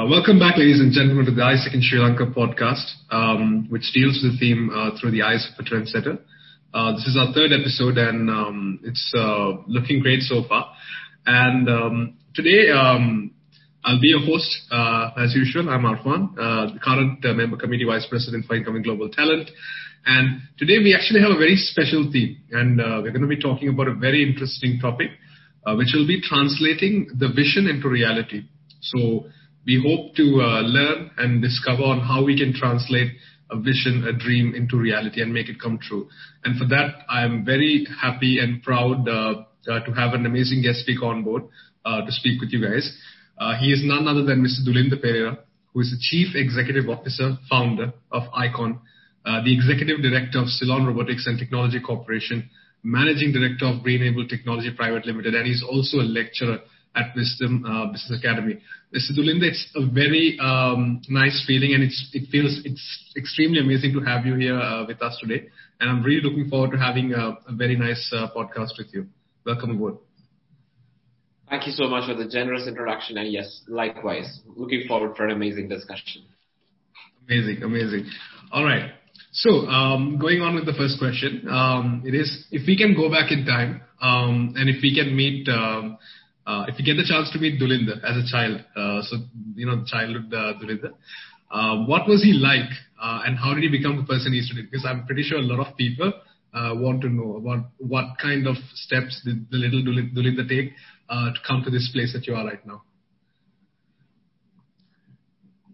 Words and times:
Uh, 0.00 0.06
welcome 0.06 0.38
back, 0.38 0.56
ladies 0.56 0.80
and 0.80 0.92
gentlemen, 0.92 1.26
to 1.26 1.30
the 1.30 1.42
AIESEC 1.42 1.74
in 1.74 1.82
Sri 1.82 1.98
Lanka 1.98 2.24
podcast, 2.24 2.88
um, 3.10 3.66
which 3.68 3.92
deals 3.92 4.18
with 4.22 4.32
the 4.32 4.38
theme 4.38 4.70
uh, 4.72 4.96
through 4.98 5.10
the 5.10 5.20
eyes 5.20 5.46
of 5.52 5.60
a 5.60 5.68
trendsetter. 5.68 6.18
Uh, 6.72 6.92
this 6.92 7.04
is 7.04 7.18
our 7.20 7.34
third 7.34 7.52
episode, 7.52 7.98
and 7.98 8.30
um, 8.30 8.80
it's 8.82 9.12
looking 9.66 10.00
great 10.00 10.22
so 10.22 10.42
far. 10.48 10.72
And 11.26 11.68
um, 11.68 12.16
today, 12.34 12.70
I'll 12.72 14.00
be 14.00 14.08
your 14.08 14.24
host 14.24 14.48
as 15.18 15.34
usual. 15.34 15.68
I'm 15.68 15.82
Arfan, 15.82 16.34
the 16.34 16.78
current 16.82 17.22
member 17.36 17.58
committee 17.58 17.84
vice 17.84 18.06
president 18.08 18.46
for 18.46 18.56
incoming 18.56 18.80
global 18.80 19.10
talent. 19.10 19.50
And 20.06 20.40
today, 20.56 20.78
we 20.78 20.94
actually 20.94 21.20
have 21.20 21.32
a 21.32 21.38
very 21.38 21.56
special 21.56 22.08
theme, 22.10 22.38
and 22.52 22.78
we're 22.78 23.12
going 23.12 23.20
to 23.20 23.28
be 23.28 23.38
talking 23.38 23.68
about 23.68 23.88
a 23.88 23.94
very 23.94 24.22
interesting 24.26 24.78
topic, 24.80 25.10
which 25.76 25.92
will 25.92 26.06
be 26.06 26.22
translating 26.22 27.10
the 27.18 27.28
vision 27.28 27.66
into 27.66 27.90
reality. 27.90 28.48
We 29.66 29.82
hope 29.84 30.14
to 30.16 30.40
uh, 30.40 30.62
learn 30.62 31.10
and 31.18 31.42
discover 31.42 31.82
on 31.82 32.00
how 32.00 32.24
we 32.24 32.38
can 32.38 32.54
translate 32.54 33.12
a 33.50 33.58
vision, 33.58 34.06
a 34.08 34.12
dream 34.12 34.54
into 34.54 34.76
reality 34.76 35.20
and 35.20 35.32
make 35.34 35.48
it 35.48 35.60
come 35.60 35.78
true. 35.78 36.08
And 36.44 36.58
for 36.58 36.66
that, 36.68 37.04
I 37.08 37.24
am 37.24 37.44
very 37.44 37.86
happy 38.00 38.38
and 38.38 38.62
proud 38.62 39.08
uh, 39.08 39.44
uh, 39.70 39.84
to 39.84 39.92
have 39.92 40.14
an 40.14 40.24
amazing 40.24 40.62
guest 40.62 40.80
speaker 40.80 41.06
on 41.06 41.24
board 41.24 41.42
to 41.84 42.06
speak 42.08 42.40
with 42.40 42.52
you 42.52 42.62
guys. 42.62 42.90
He 43.60 43.72
is 43.72 43.82
none 43.84 44.06
other 44.06 44.22
than 44.22 44.44
Mr. 44.44 44.66
Dulinda 44.66 45.02
Perera, 45.02 45.38
who 45.72 45.80
is 45.80 45.90
the 45.90 45.98
Chief 46.00 46.34
Executive 46.34 46.88
Officer, 46.88 47.36
founder 47.48 47.92
of 48.12 48.22
IKON, 48.32 48.78
the 49.24 49.52
Executive 49.52 50.00
Director 50.00 50.40
of 50.40 50.48
Ceylon 50.48 50.86
Robotics 50.86 51.26
and 51.26 51.38
Technology 51.38 51.80
Corporation, 51.80 52.48
Managing 52.82 53.32
Director 53.32 53.66
of 53.66 53.84
Greenable 53.84 54.28
Technology 54.28 54.70
Private 54.74 55.06
Limited, 55.06 55.34
and 55.34 55.46
he's 55.46 55.62
also 55.62 55.98
a 55.98 56.06
lecturer 56.06 56.60
at 56.96 57.14
Wisdom 57.14 57.64
uh, 57.64 57.92
Business 57.92 58.18
Academy. 58.18 58.60
Mr. 58.94 59.16
Dulinda, 59.16 59.44
it's 59.44 59.68
a 59.76 59.86
very 59.86 60.38
um, 60.40 61.00
nice 61.08 61.44
feeling, 61.46 61.74
and 61.74 61.82
it's, 61.82 62.10
it 62.12 62.28
feels 62.30 62.60
it's 62.64 63.12
extremely 63.16 63.60
amazing 63.60 63.92
to 63.92 64.00
have 64.00 64.26
you 64.26 64.34
here 64.34 64.58
uh, 64.58 64.86
with 64.86 65.00
us 65.02 65.16
today. 65.20 65.48
And 65.78 65.88
I'm 65.88 66.02
really 66.02 66.22
looking 66.22 66.50
forward 66.50 66.72
to 66.72 66.78
having 66.78 67.12
a, 67.12 67.38
a 67.46 67.52
very 67.52 67.76
nice 67.76 68.12
uh, 68.14 68.28
podcast 68.36 68.78
with 68.78 68.88
you. 68.92 69.06
Welcome 69.46 69.70
aboard. 69.70 69.96
Thank 71.48 71.66
you 71.66 71.72
so 71.72 71.88
much 71.88 72.08
for 72.08 72.14
the 72.14 72.28
generous 72.28 72.68
introduction, 72.68 73.18
and 73.18 73.30
yes, 73.30 73.62
likewise, 73.66 74.40
looking 74.46 74.84
forward 74.86 75.16
for 75.16 75.26
an 75.26 75.32
amazing 75.32 75.68
discussion. 75.68 76.22
Amazing, 77.28 77.62
amazing. 77.62 78.06
All 78.52 78.64
right. 78.64 78.92
So, 79.32 79.66
um, 79.66 80.18
going 80.20 80.40
on 80.40 80.54
with 80.56 80.66
the 80.66 80.72
first 80.72 80.98
question, 80.98 81.46
um, 81.48 82.02
it 82.04 82.14
is 82.14 82.46
if 82.50 82.66
we 82.66 82.76
can 82.76 82.94
go 82.94 83.10
back 83.10 83.30
in 83.30 83.44
time, 83.46 83.80
um, 84.00 84.54
and 84.56 84.68
if 84.68 84.82
we 84.82 84.94
can 84.94 85.14
meet 85.14 85.48
um, 85.48 85.98
if 86.68 86.78
you 86.78 86.84
get 86.84 86.96
the 86.96 87.06
chance 87.06 87.30
to 87.32 87.38
meet 87.38 87.60
Dulinda 87.60 88.02
as 88.04 88.16
a 88.16 88.26
child, 88.30 88.64
uh, 88.76 89.02
so 89.02 89.16
you 89.54 89.66
know 89.66 89.84
childhood 89.86 90.32
uh, 90.32 90.54
Dulinda, 90.60 90.90
uh, 91.50 91.84
what 91.84 92.08
was 92.08 92.22
he 92.22 92.32
like, 92.32 92.70
uh, 93.00 93.22
and 93.26 93.36
how 93.36 93.54
did 93.54 93.62
he 93.62 93.68
become 93.68 93.96
the 93.96 94.04
person 94.04 94.32
he 94.32 94.38
is 94.38 94.48
today? 94.48 94.66
Because 94.70 94.86
I'm 94.86 95.04
pretty 95.06 95.22
sure 95.22 95.38
a 95.38 95.42
lot 95.42 95.66
of 95.66 95.76
people 95.76 96.12
uh, 96.54 96.74
want 96.74 97.02
to 97.02 97.08
know 97.08 97.36
about 97.36 97.66
what 97.78 98.18
kind 98.20 98.46
of 98.46 98.56
steps 98.74 99.20
did 99.24 99.50
the 99.50 99.56
little 99.56 99.82
Dulinda 99.82 100.48
take 100.48 100.72
uh, 101.08 101.32
to 101.32 101.38
come 101.46 101.62
to 101.64 101.70
this 101.70 101.90
place 101.92 102.12
that 102.12 102.26
you 102.26 102.34
are 102.34 102.44
right 102.44 102.64
now. 102.66 102.82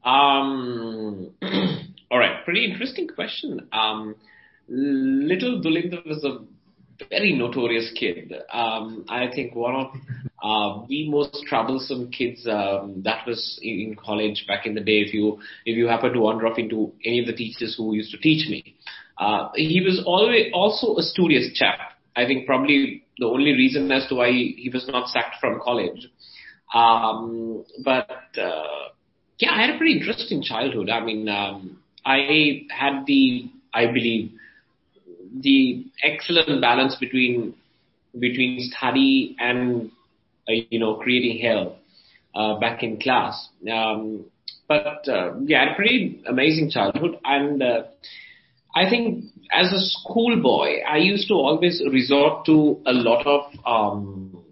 Um, 0.05 1.33
all 2.11 2.19
right, 2.19 2.45
pretty 2.45 2.65
interesting 2.65 3.09
question. 3.09 3.69
Um, 3.73 4.15
little 4.69 5.61
Dulinda 5.61 6.07
was 6.07 6.25
a 6.25 6.45
very 7.11 7.35
notorious 7.35 7.93
kid. 7.99 8.33
Um, 8.53 9.05
I 9.09 9.27
think 9.35 9.55
one 9.55 9.75
of 9.75 9.87
uh, 10.47 10.87
the 10.89 11.11
most 11.11 11.45
troublesome 11.49 12.11
kids 12.11 12.47
um, 12.47 13.03
that 13.05 13.27
was 13.27 13.59
in 13.63 13.97
college 13.97 14.45
back 14.47 14.65
in 14.65 14.75
the 14.75 14.81
day. 14.81 15.01
If 15.01 15.13
you 15.13 15.41
if 15.65 15.77
you 15.77 15.89
happen 15.89 16.13
to 16.13 16.21
wander 16.21 16.47
off 16.47 16.59
into 16.59 16.93
any 17.05 17.19
of 17.21 17.27
the 17.27 17.33
teachers 17.33 17.75
who 17.77 17.95
used 17.95 18.13
to 18.13 18.19
teach 18.19 18.49
me, 18.49 18.77
uh, 19.19 19.49
he 19.55 19.81
was 19.81 20.03
always 20.07 20.53
also 20.55 20.97
a 20.99 21.03
studious 21.03 21.51
chap. 21.55 21.79
I 22.15 22.27
think 22.27 22.47
probably 22.47 23.05
the 23.19 23.27
only 23.27 23.53
reason 23.53 23.91
as 23.91 24.07
to 24.09 24.15
why 24.17 24.31
he 24.31 24.71
was 24.73 24.87
not 24.89 25.09
sacked 25.09 25.37
from 25.41 25.61
college. 25.61 26.07
Um, 26.73 27.65
but 27.85 28.09
uh, 28.41 28.91
yeah, 29.39 29.53
I 29.53 29.63
had 29.63 29.75
a 29.75 29.79
pretty 29.79 29.99
interesting 29.99 30.43
childhood. 30.43 30.91
I 30.91 31.05
mean, 31.05 31.29
um, 31.29 31.79
I 32.05 32.67
had 32.71 33.05
the 33.07 33.51
I 33.75 33.87
believe 33.87 34.31
the 35.41 35.87
excellent 36.05 36.61
balance 36.61 36.95
between 37.01 37.55
between 38.19 38.71
study 38.71 39.37
and 39.41 39.91
you 40.49 40.79
know 40.79 40.97
creating 40.97 41.39
hell 41.39 41.79
uh, 42.35 42.59
back 42.59 42.83
in 42.83 42.99
class. 42.99 43.49
Um, 43.71 44.27
but 44.69 45.09
uh, 45.09 45.35
yeah, 45.45 45.73
a 45.73 45.77
pretty 45.77 46.23
amazing 46.27 46.71
childhood, 46.71 47.19
and 47.25 47.63
uh, 47.63 47.83
I 48.75 48.91
think 48.91 49.27
as 49.53 49.73
a 49.73 49.81
schoolboy, 49.81 50.81
I 50.89 50.99
used 50.99 51.29
to 51.29 51.35
always 51.35 51.83
resort 51.91 52.47
to 52.47 52.81
a 52.85 52.93
lot 52.93 53.27
of 53.27 53.53
um, 53.65 54.45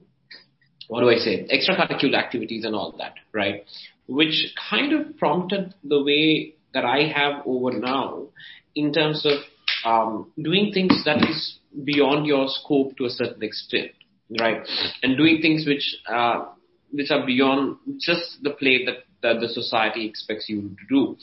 what 0.89 1.01
do 1.01 1.11
I 1.11 1.17
say, 1.17 1.47
extracurricular 1.53 2.17
activities 2.17 2.65
and 2.65 2.75
all 2.75 2.95
that, 2.99 3.15
right? 3.33 3.65
Which 4.07 4.55
kind 4.71 4.93
of 4.93 5.17
prompted 5.17 5.75
the 5.83 6.03
way 6.03 6.55
that 6.73 6.85
I 6.85 7.13
have 7.15 7.43
over 7.47 7.73
now 7.73 8.29
in 8.75 8.93
terms 8.93 9.25
of 9.27 9.39
um, 9.85 10.33
doing 10.41 10.73
things 10.73 11.03
that 11.05 11.19
is 11.29 11.59
beyond 11.85 12.27
your 12.27 12.47
scope 12.49 12.97
to 12.99 13.07
a 13.07 13.11
certain 13.11 13.43
extent, 13.43 13.93
right? 14.41 14.61
And 15.03 15.17
doing 15.17 15.41
things 15.41 15.67
which 15.67 15.97
uh, 16.09 16.47
which 16.93 17.11
are 17.11 17.25
beyond 17.27 17.77
just 18.01 18.43
the 18.43 18.51
play 18.51 18.85
that, 18.85 19.05
that 19.23 19.41
the 19.41 19.49
society 19.49 20.07
expects 20.07 20.49
you 20.49 20.63
to 20.63 20.85
do. 20.89 21.17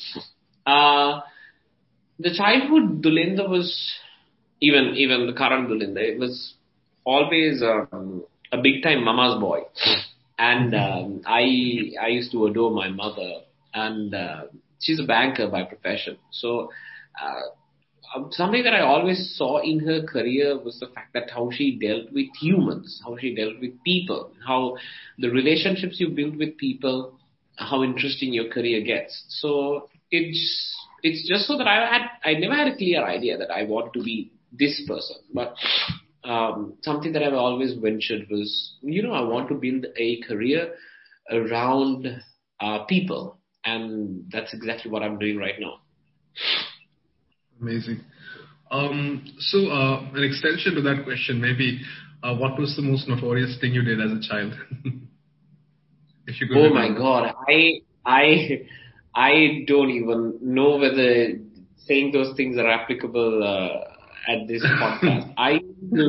Uh, 0.66 1.22
the 2.20 2.34
childhood 2.36 3.02
Dulinda 3.02 3.48
was 3.50 3.94
even 4.62 4.94
even 4.96 5.28
the 5.28 5.34
current 5.34 5.70
Dulinda. 5.70 6.00
It 6.00 6.20
was 6.20 6.54
always 7.06 7.64
um, 7.64 8.24
a 8.52 8.58
big 8.62 8.84
time 8.84 9.04
mama's 9.04 9.40
boy, 9.40 9.62
and 10.38 10.76
um, 10.76 11.22
I 11.26 11.94
I 12.02 12.08
used 12.08 12.32
to 12.34 12.46
adore 12.46 12.72
my 12.72 12.90
mother, 12.90 13.42
and 13.74 14.14
uh, 14.14 14.44
she's 14.80 15.00
a 15.00 15.04
banker 15.04 15.48
by 15.50 15.64
profession. 15.64 16.18
So 16.32 16.70
uh, 17.22 17.42
something 18.32 18.64
that 18.64 18.74
I 18.74 18.82
always 18.82 19.36
saw 19.38 19.62
in 19.62 19.80
her 19.80 20.04
career 20.04 20.60
was 20.60 20.80
the 20.80 20.88
fact 20.88 21.14
that 21.14 21.30
how 21.32 21.50
she 21.52 21.78
dealt 21.80 22.12
with 22.12 22.28
humans, 22.40 23.02
how 23.04 23.18
she 23.18 23.36
dealt 23.36 23.60
with 23.60 23.82
people, 23.84 24.34
how 24.46 24.78
the 25.18 25.30
relationships 25.30 26.00
you 26.00 26.10
build 26.10 26.38
with 26.38 26.58
people, 26.58 27.18
how 27.58 27.84
interesting 27.84 28.34
your 28.34 28.50
career 28.50 28.82
gets. 28.82 29.24
So 29.30 29.90
it's 30.10 30.76
it's 31.04 31.28
just 31.28 31.46
so 31.48 31.58
that 31.58 31.68
I 31.68 31.86
had 31.88 32.02
I 32.24 32.34
never 32.34 32.56
had 32.56 32.68
a 32.68 32.76
clear 32.76 33.04
idea 33.06 33.38
that 33.38 33.52
I 33.52 33.64
want 33.64 33.94
to 33.94 34.04
be 34.04 34.32
this 34.52 34.82
person, 34.88 35.18
but 35.34 35.56
um, 36.24 36.74
something 36.84 37.14
that 37.14 37.24
I've 37.24 37.34
always 37.34 37.74
ventured 37.74 38.28
was 38.30 38.76
you 38.82 39.02
know 39.02 39.14
I 39.14 39.22
want 39.22 39.50
to 39.50 39.56
build 39.56 39.86
a 39.98 40.22
career 40.22 40.74
around 41.32 42.08
uh, 42.60 42.84
people, 42.86 43.38
and 43.66 44.26
that's 44.32 44.54
exactly 44.54 44.92
what 44.92 45.04
I'm 45.04 45.18
doing 45.18 45.38
right 45.38 45.56
now. 45.60 45.80
Amazing. 47.62 48.02
Um, 48.72 49.26
so, 49.38 49.70
uh, 49.70 50.02
an 50.14 50.24
extension 50.24 50.76
to 50.76 50.82
that 50.82 51.04
question, 51.04 51.42
maybe, 51.42 51.82
uh, 52.24 52.36
what 52.36 52.58
was 52.60 52.76
the 52.76 52.82
most 52.82 53.08
notorious 53.08 53.58
thing 53.60 53.74
you 53.74 53.84
did 53.84 54.00
as 54.00 54.12
a 54.12 54.22
child? 54.28 54.54
if 56.28 56.40
you 56.40 56.48
could. 56.48 56.58
Oh 56.58 56.64
remember. 56.64 56.94
my 56.94 56.98
God, 56.98 57.36
I 57.48 57.82
I 58.06 58.62
I 59.14 59.64
don't 59.68 59.90
even 59.90 60.40
know 60.42 60.78
whether 60.78 61.34
saying 61.86 62.12
those 62.12 62.36
things 62.38 62.58
are 62.58 62.70
applicable 62.70 63.44
uh, 63.44 64.32
at 64.32 64.48
this 64.48 64.64
podcast. 64.64 65.34
I 65.38 65.60
do 65.94 66.08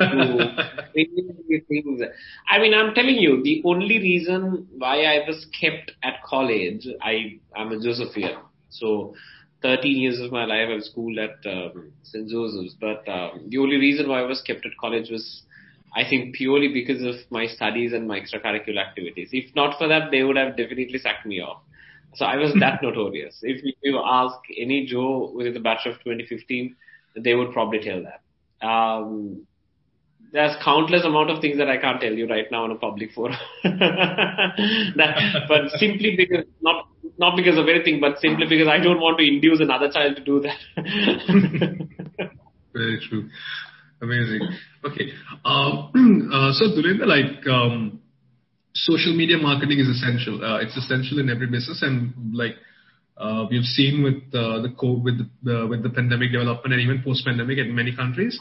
things. 1.69 2.01
I 2.49 2.59
mean, 2.59 2.75
I'm 2.75 2.95
telling 2.95 3.17
you, 3.17 3.43
the 3.43 3.63
only 3.65 3.99
reason 3.99 4.69
why 4.77 5.03
I 5.05 5.27
was 5.27 5.47
kept 5.61 5.93
at 6.03 6.23
college, 6.25 6.87
I 7.03 7.41
I'm 7.57 7.73
a 7.73 7.77
Josephian, 7.77 8.39
so 8.71 9.15
13 9.63 9.97
years 9.97 10.21
of 10.21 10.33
my 10.33 10.45
life 10.45 10.69
I've 10.71 10.83
schooled 10.83 11.19
at 11.19 11.39
um, 11.51 11.93
St. 12.03 12.29
Joseph's, 12.29 12.75
but 12.81 13.09
um, 13.09 13.47
the 13.49 13.59
only 13.59 13.77
reason 13.77 14.09
why 14.09 14.21
I 14.21 14.27
was 14.27 14.43
kept 14.43 14.67
at 14.67 14.73
college 14.81 15.11
was, 15.11 15.43
I 15.95 16.09
think, 16.09 16.35
purely 16.35 16.69
because 16.69 17.03
of 17.03 17.15
my 17.31 17.47
studies 17.47 17.93
and 17.93 18.09
my 18.09 18.21
extracurricular 18.21 18.79
activities. 18.79 19.31
If 19.33 19.55
not 19.55 19.79
for 19.79 19.89
that, 19.89 20.11
they 20.11 20.23
would 20.23 20.37
have 20.37 20.57
definitely 20.57 20.99
sacked 20.99 21.27
me 21.27 21.41
off. 21.41 21.63
So 22.15 22.25
I 22.25 22.37
was 22.37 22.55
that 22.61 22.79
notorious. 22.83 23.39
If 23.43 23.63
you 23.83 24.03
ask 24.05 24.37
any 24.59 24.87
Joe 24.87 25.33
within 25.35 25.55
the 25.55 25.61
batch 25.61 25.87
of 25.87 25.95
2015, 26.05 26.77
they 27.17 27.35
would 27.35 27.53
probably 27.53 27.81
tell 27.81 28.03
that. 28.03 28.67
Um, 28.67 29.47
there's 30.33 30.57
countless 30.65 31.05
amount 31.05 31.31
of 31.31 31.41
things 31.41 31.59
that 31.59 31.69
I 31.69 31.77
can't 31.77 32.01
tell 32.01 32.13
you 32.13 32.27
right 32.27 32.47
now 32.51 32.65
in 32.65 32.71
a 32.71 32.77
public 32.77 33.13
forum. 33.13 33.37
that, 33.65 35.45
but 35.47 35.71
simply 35.79 36.17
because 36.17 36.47
not 36.63 36.87
not 37.19 37.37
because 37.37 37.59
of 37.59 37.69
anything, 37.69 38.01
but 38.01 38.19
simply 38.19 38.47
because 38.49 38.69
I 38.69 38.79
don't 38.79 39.01
want 39.01 39.19
to 39.19 39.27
induce 39.27 39.61
another 39.61 39.91
child 39.91 40.17
to 40.17 40.25
do 40.25 40.41
that. 40.41 40.59
Very 42.73 43.01
true. 43.09 43.29
Amazing. 44.01 44.49
Okay. 44.85 45.13
Um, 45.45 46.31
uh, 46.33 46.53
so 46.53 46.67
Dulinda, 46.75 47.07
like, 47.07 47.47
um, 47.47 48.01
social 48.75 49.15
media 49.15 49.37
marketing 49.39 49.79
is 49.79 49.89
essential. 49.89 50.45
Uh, 50.45 50.61
it's 50.61 50.77
essential 50.77 51.19
in 51.19 51.31
every 51.31 51.47
business, 51.47 51.83
and 51.83 52.35
like 52.35 52.57
uh, 53.17 53.47
we've 53.51 53.65
seen 53.65 54.03
with 54.03 54.23
uh, 54.35 54.63
the 54.63 54.75
COVID, 54.77 55.05
with 55.05 55.19
the, 55.43 55.67
with 55.69 55.83
the 55.83 55.91
pandemic 55.91 56.33
development, 56.33 56.73
and 56.73 56.83
even 56.83 57.03
post-pandemic 57.05 57.59
in 57.59 57.75
many 57.75 57.95
countries, 57.95 58.39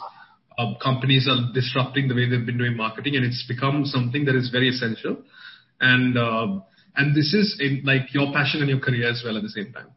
uh, 0.58 0.74
companies 0.82 1.28
are 1.28 1.52
disrupting 1.52 2.08
the 2.08 2.14
way 2.14 2.28
they've 2.28 2.46
been 2.46 2.58
doing 2.58 2.76
marketing, 2.76 3.16
and 3.16 3.24
it's 3.24 3.44
become 3.46 3.84
something 3.84 4.24
that 4.24 4.34
is 4.34 4.50
very 4.50 4.68
essential. 4.68 5.18
And 5.80 6.16
uh, 6.16 6.60
and 6.96 7.14
this 7.14 7.32
is 7.34 7.58
in, 7.60 7.82
like 7.84 8.12
your 8.12 8.32
passion 8.32 8.60
and 8.60 8.68
your 8.68 8.80
career 8.80 9.08
as 9.08 9.22
well 9.24 9.36
at 9.36 9.42
the 9.42 9.48
same 9.48 9.72
time. 9.72 9.88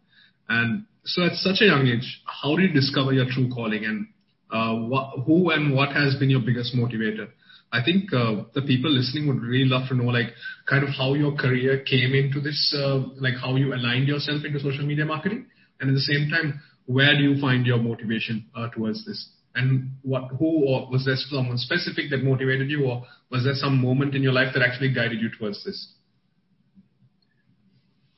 And 0.47 0.85
so 1.03 1.25
at 1.25 1.33
such 1.33 1.61
a 1.61 1.65
young 1.65 1.87
age, 1.87 2.21
how 2.25 2.55
do 2.55 2.61
you 2.61 2.73
discover 2.73 3.13
your 3.13 3.25
true 3.29 3.49
calling, 3.49 3.85
and 3.85 4.07
uh, 4.51 4.87
what, 4.87 5.23
who 5.25 5.49
and 5.51 5.73
what 5.75 5.89
has 5.93 6.15
been 6.15 6.29
your 6.29 6.41
biggest 6.41 6.75
motivator? 6.75 7.29
I 7.71 7.83
think 7.83 8.13
uh, 8.13 8.43
the 8.53 8.61
people 8.61 8.91
listening 8.91 9.27
would 9.27 9.41
really 9.41 9.67
love 9.67 9.89
to 9.89 9.95
know, 9.95 10.05
like, 10.05 10.27
kind 10.69 10.83
of 10.83 10.89
how 10.89 11.13
your 11.13 11.35
career 11.35 11.83
came 11.83 12.13
into 12.13 12.39
this, 12.39 12.73
uh, 12.77 13.03
like 13.19 13.33
how 13.41 13.55
you 13.55 13.73
aligned 13.73 14.07
yourself 14.07 14.45
into 14.45 14.59
social 14.59 14.85
media 14.85 15.05
marketing, 15.05 15.47
and 15.79 15.89
at 15.89 15.93
the 15.93 15.99
same 16.01 16.29
time, 16.29 16.61
where 16.85 17.17
do 17.17 17.23
you 17.23 17.41
find 17.41 17.65
your 17.65 17.79
motivation 17.79 18.45
uh, 18.55 18.69
towards 18.69 19.05
this? 19.05 19.29
And 19.55 19.91
what, 20.03 20.29
who, 20.37 20.65
or 20.65 20.89
was 20.91 21.05
there 21.05 21.15
someone 21.17 21.57
specific 21.57 22.09
that 22.11 22.23
motivated 22.23 22.69
you, 22.69 22.85
or 22.85 23.03
was 23.31 23.43
there 23.43 23.55
some 23.55 23.81
moment 23.81 24.15
in 24.15 24.21
your 24.21 24.33
life 24.33 24.53
that 24.53 24.61
actually 24.61 24.93
guided 24.93 25.19
you 25.19 25.29
towards 25.37 25.63
this? 25.65 25.94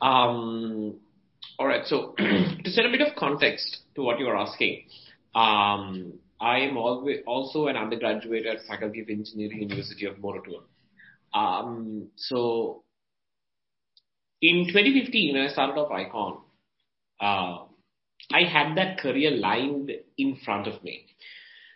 Um, 0.01 0.99
all 1.59 1.67
right. 1.67 1.85
So 1.85 2.13
to 2.17 2.69
set 2.69 2.85
a 2.85 2.89
bit 2.89 3.01
of 3.01 3.15
context 3.15 3.79
to 3.95 4.01
what 4.01 4.19
you 4.19 4.27
are 4.27 4.37
asking, 4.37 4.85
um, 5.35 6.13
I 6.39 6.59
am 6.59 6.77
also 6.77 7.67
an 7.67 7.75
undergraduate 7.75 8.45
at 8.45 8.65
Faculty 8.67 9.01
of 9.01 9.09
Engineering, 9.09 9.61
University 9.61 10.05
of 10.05 10.17
Moratuwa. 10.17 10.61
Um, 11.33 12.09
so 12.15 12.83
in 14.41 14.67
2015, 14.67 15.35
when 15.35 15.43
I 15.43 15.51
started 15.51 15.79
off 15.79 15.91
IKON, 15.91 16.41
uh, 17.19 17.65
I 18.31 18.43
had 18.43 18.77
that 18.77 18.99
career 18.99 19.31
lined 19.31 19.91
in 20.17 20.37
front 20.43 20.67
of 20.67 20.83
me. 20.83 21.05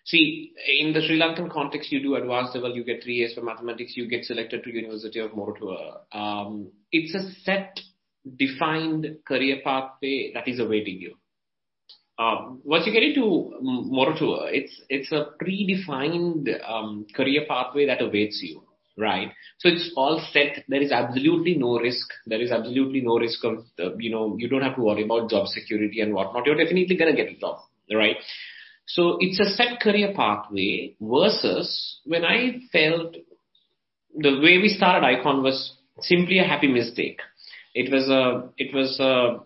See, 0.06 0.52
in 0.80 0.94
the 0.94 1.02
Sri 1.02 1.20
Lankan 1.20 1.52
context, 1.52 1.92
you 1.92 2.02
do 2.02 2.16
advanced 2.16 2.56
level, 2.56 2.76
you 2.76 2.84
get 2.84 3.04
three 3.04 3.16
years 3.16 3.34
for 3.34 3.42
mathematics, 3.42 3.94
you 3.96 4.08
get 4.08 4.26
selected 4.26 4.64
to 4.64 4.74
University 4.74 5.20
of 5.20 5.32
Moratuwa. 5.32 6.00
Um, 6.12 6.72
it's 6.92 7.14
a 7.14 7.32
set, 7.44 7.80
defined 8.38 9.18
career 9.28 9.62
pathway 9.64 10.32
that 10.34 10.48
is 10.48 10.60
awaiting 10.60 11.02
you. 11.02 11.16
Um, 12.20 12.62
once 12.64 12.86
you 12.86 12.94
get 12.94 13.04
into 13.04 13.54
Moratuwa, 13.64 14.50
it's 14.52 14.80
it's 14.90 15.12
a 15.12 15.28
predefined 15.42 16.48
um, 16.70 17.08
career 17.16 17.46
pathway 17.48 17.88
that 17.88 18.02
awaits 18.02 18.40
you, 18.44 18.62
right? 18.98 19.32
So 19.58 19.70
it's 19.70 19.92
all 19.96 20.24
set. 20.32 20.64
There 20.68 20.82
is 20.82 20.92
absolutely 20.92 21.56
no 21.56 21.80
risk. 21.80 22.08
There 22.28 22.42
is 22.42 22.52
absolutely 22.52 23.02
no 23.02 23.18
risk 23.18 23.44
of 23.44 23.66
the, 23.78 23.96
you 23.98 24.12
know 24.12 24.36
you 24.38 24.50
don't 24.50 24.62
have 24.62 24.76
to 24.76 24.84
worry 24.84 25.04
about 25.04 25.32
job 25.32 25.48
security 25.48 26.02
and 26.02 26.14
whatnot. 26.14 26.46
You're 26.46 26.64
definitely 26.64 26.96
gonna 26.96 27.16
get 27.16 27.30
a 27.30 27.40
job, 27.40 27.60
right? 27.92 28.18
So 28.86 29.18
it's 29.20 29.40
a 29.40 29.50
set 29.56 29.80
career 29.80 30.14
pathway 30.16 30.96
versus 31.02 32.00
when 32.06 32.26
I 32.26 32.60
felt 32.72 33.16
the 34.16 34.40
way 34.42 34.58
we 34.58 34.70
started 34.70 35.06
IKON 35.06 35.42
was 35.42 35.74
simply 36.02 36.40
a 36.40 36.44
happy 36.44 36.68
mistake. 36.68 37.20
It 37.74 37.92
was 37.92 38.10
a 38.10 38.50
it 38.58 38.74
was 38.74 39.00
a 39.00 39.40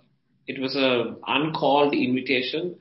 it 0.48 0.62
was 0.62 0.76
a 0.76 1.16
uncalled 1.28 1.94
invitation. 1.94 2.76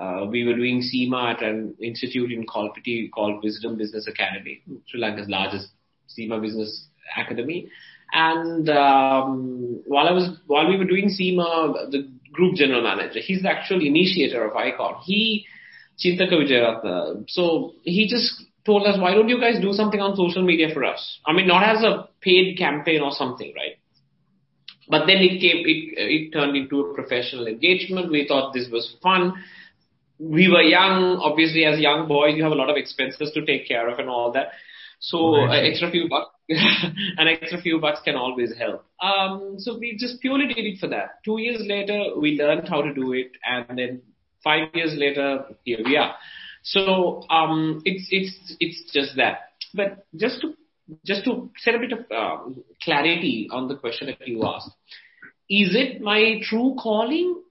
Uh, 0.00 0.26
we 0.28 0.44
were 0.44 0.54
doing 0.54 0.82
CIMA 0.82 1.36
at 1.36 1.42
an 1.42 1.74
institute 1.80 2.32
in 2.32 2.44
Kolpiti 2.46 3.10
called 3.10 3.42
Wisdom 3.44 3.76
Business 3.76 4.08
Academy, 4.08 4.62
Sri 4.88 5.00
Lanka's 5.00 5.28
largest 5.28 5.68
CIMA 6.08 6.40
business 6.40 6.86
academy. 7.16 7.68
And 8.12 8.68
um, 8.68 9.82
while 9.86 10.08
I 10.08 10.12
was 10.12 10.30
while 10.46 10.68
we 10.68 10.76
were 10.76 10.84
doing 10.84 11.08
CIMA, 11.08 11.90
the 11.90 12.10
group 12.32 12.56
general 12.56 12.82
manager, 12.82 13.20
he's 13.20 13.42
the 13.42 13.50
actual 13.50 13.84
initiator 13.84 14.44
of 14.44 14.52
IKON. 14.52 15.00
He 15.04 15.46
Chintaka 15.98 16.32
Wijayaratna. 16.32 17.24
So 17.28 17.74
he 17.82 18.08
just 18.08 18.44
told 18.66 18.86
us, 18.86 18.98
why 18.98 19.14
don't 19.14 19.28
you 19.28 19.40
guys 19.40 19.60
do 19.60 19.72
something 19.72 20.00
on 20.00 20.16
social 20.16 20.42
media 20.42 20.68
for 20.72 20.84
us? 20.84 21.20
I 21.26 21.32
mean, 21.32 21.46
not 21.46 21.62
as 21.62 21.82
a 21.82 22.08
paid 22.20 22.58
campaign 22.58 23.00
or 23.00 23.12
something, 23.12 23.52
right? 23.54 23.78
But 24.88 25.06
then 25.06 25.18
it 25.18 25.40
came, 25.40 25.64
it, 25.64 25.94
it 25.96 26.32
turned 26.32 26.56
into 26.56 26.80
a 26.80 26.94
professional 26.94 27.46
engagement. 27.46 28.10
We 28.10 28.26
thought 28.26 28.52
this 28.52 28.68
was 28.70 28.96
fun. 29.02 29.34
We 30.18 30.48
were 30.48 30.62
young, 30.62 31.18
obviously 31.22 31.64
as 31.64 31.80
young 31.80 32.06
boys, 32.06 32.34
you 32.36 32.42
have 32.42 32.52
a 32.52 32.56
lot 32.56 32.70
of 32.70 32.76
expenses 32.76 33.32
to 33.32 33.44
take 33.44 33.66
care 33.66 33.88
of 33.88 33.98
and 33.98 34.08
all 34.08 34.32
that. 34.32 34.52
So 35.00 35.34
an 35.34 35.50
uh, 35.50 35.52
extra 35.52 35.90
few 35.90 36.08
bucks, 36.08 36.30
an 36.48 37.28
extra 37.28 37.60
few 37.60 37.78
bucks 37.80 38.00
can 38.04 38.16
always 38.16 38.56
help. 38.56 38.86
Um, 39.02 39.56
so 39.58 39.78
we 39.78 39.98
just 39.98 40.20
purely 40.20 40.46
did 40.46 40.64
it 40.64 40.78
for 40.78 40.86
that. 40.88 41.22
Two 41.24 41.38
years 41.38 41.62
later, 41.66 42.18
we 42.18 42.38
learned 42.38 42.68
how 42.68 42.80
to 42.80 42.94
do 42.94 43.12
it, 43.12 43.32
and 43.44 43.78
then 43.78 44.02
five 44.42 44.68
years 44.72 44.94
later, 44.96 45.44
here 45.64 45.80
we 45.84 45.96
are. 45.96 46.14
So 46.62 47.22
um, 47.28 47.82
it's 47.84 48.08
it's 48.10 48.56
it's 48.60 48.92
just 48.92 49.16
that. 49.16 49.50
But 49.74 50.06
just 50.16 50.40
to 50.40 50.54
just 51.04 51.24
to 51.24 51.50
set 51.58 51.74
a 51.74 51.78
bit 51.78 51.92
of 51.92 52.10
um, 52.10 52.64
clarity 52.82 53.48
on 53.50 53.68
the 53.68 53.76
question 53.76 54.08
that 54.08 54.26
you 54.26 54.44
asked, 54.44 54.70
is 55.48 55.74
it 55.74 56.00
my 56.00 56.40
true 56.42 56.76
calling? 56.78 57.42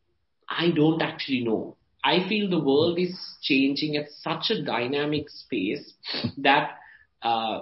I 0.48 0.72
don't 0.72 1.02
actually 1.02 1.44
know. 1.44 1.78
I 2.04 2.28
feel 2.28 2.50
the 2.50 2.60
world 2.60 3.00
is 3.00 3.18
changing 3.42 3.96
at 3.96 4.08
such 4.22 4.50
a 4.50 4.64
dynamic 4.64 5.30
space 5.30 5.94
that 6.38 6.78
uh, 7.22 7.62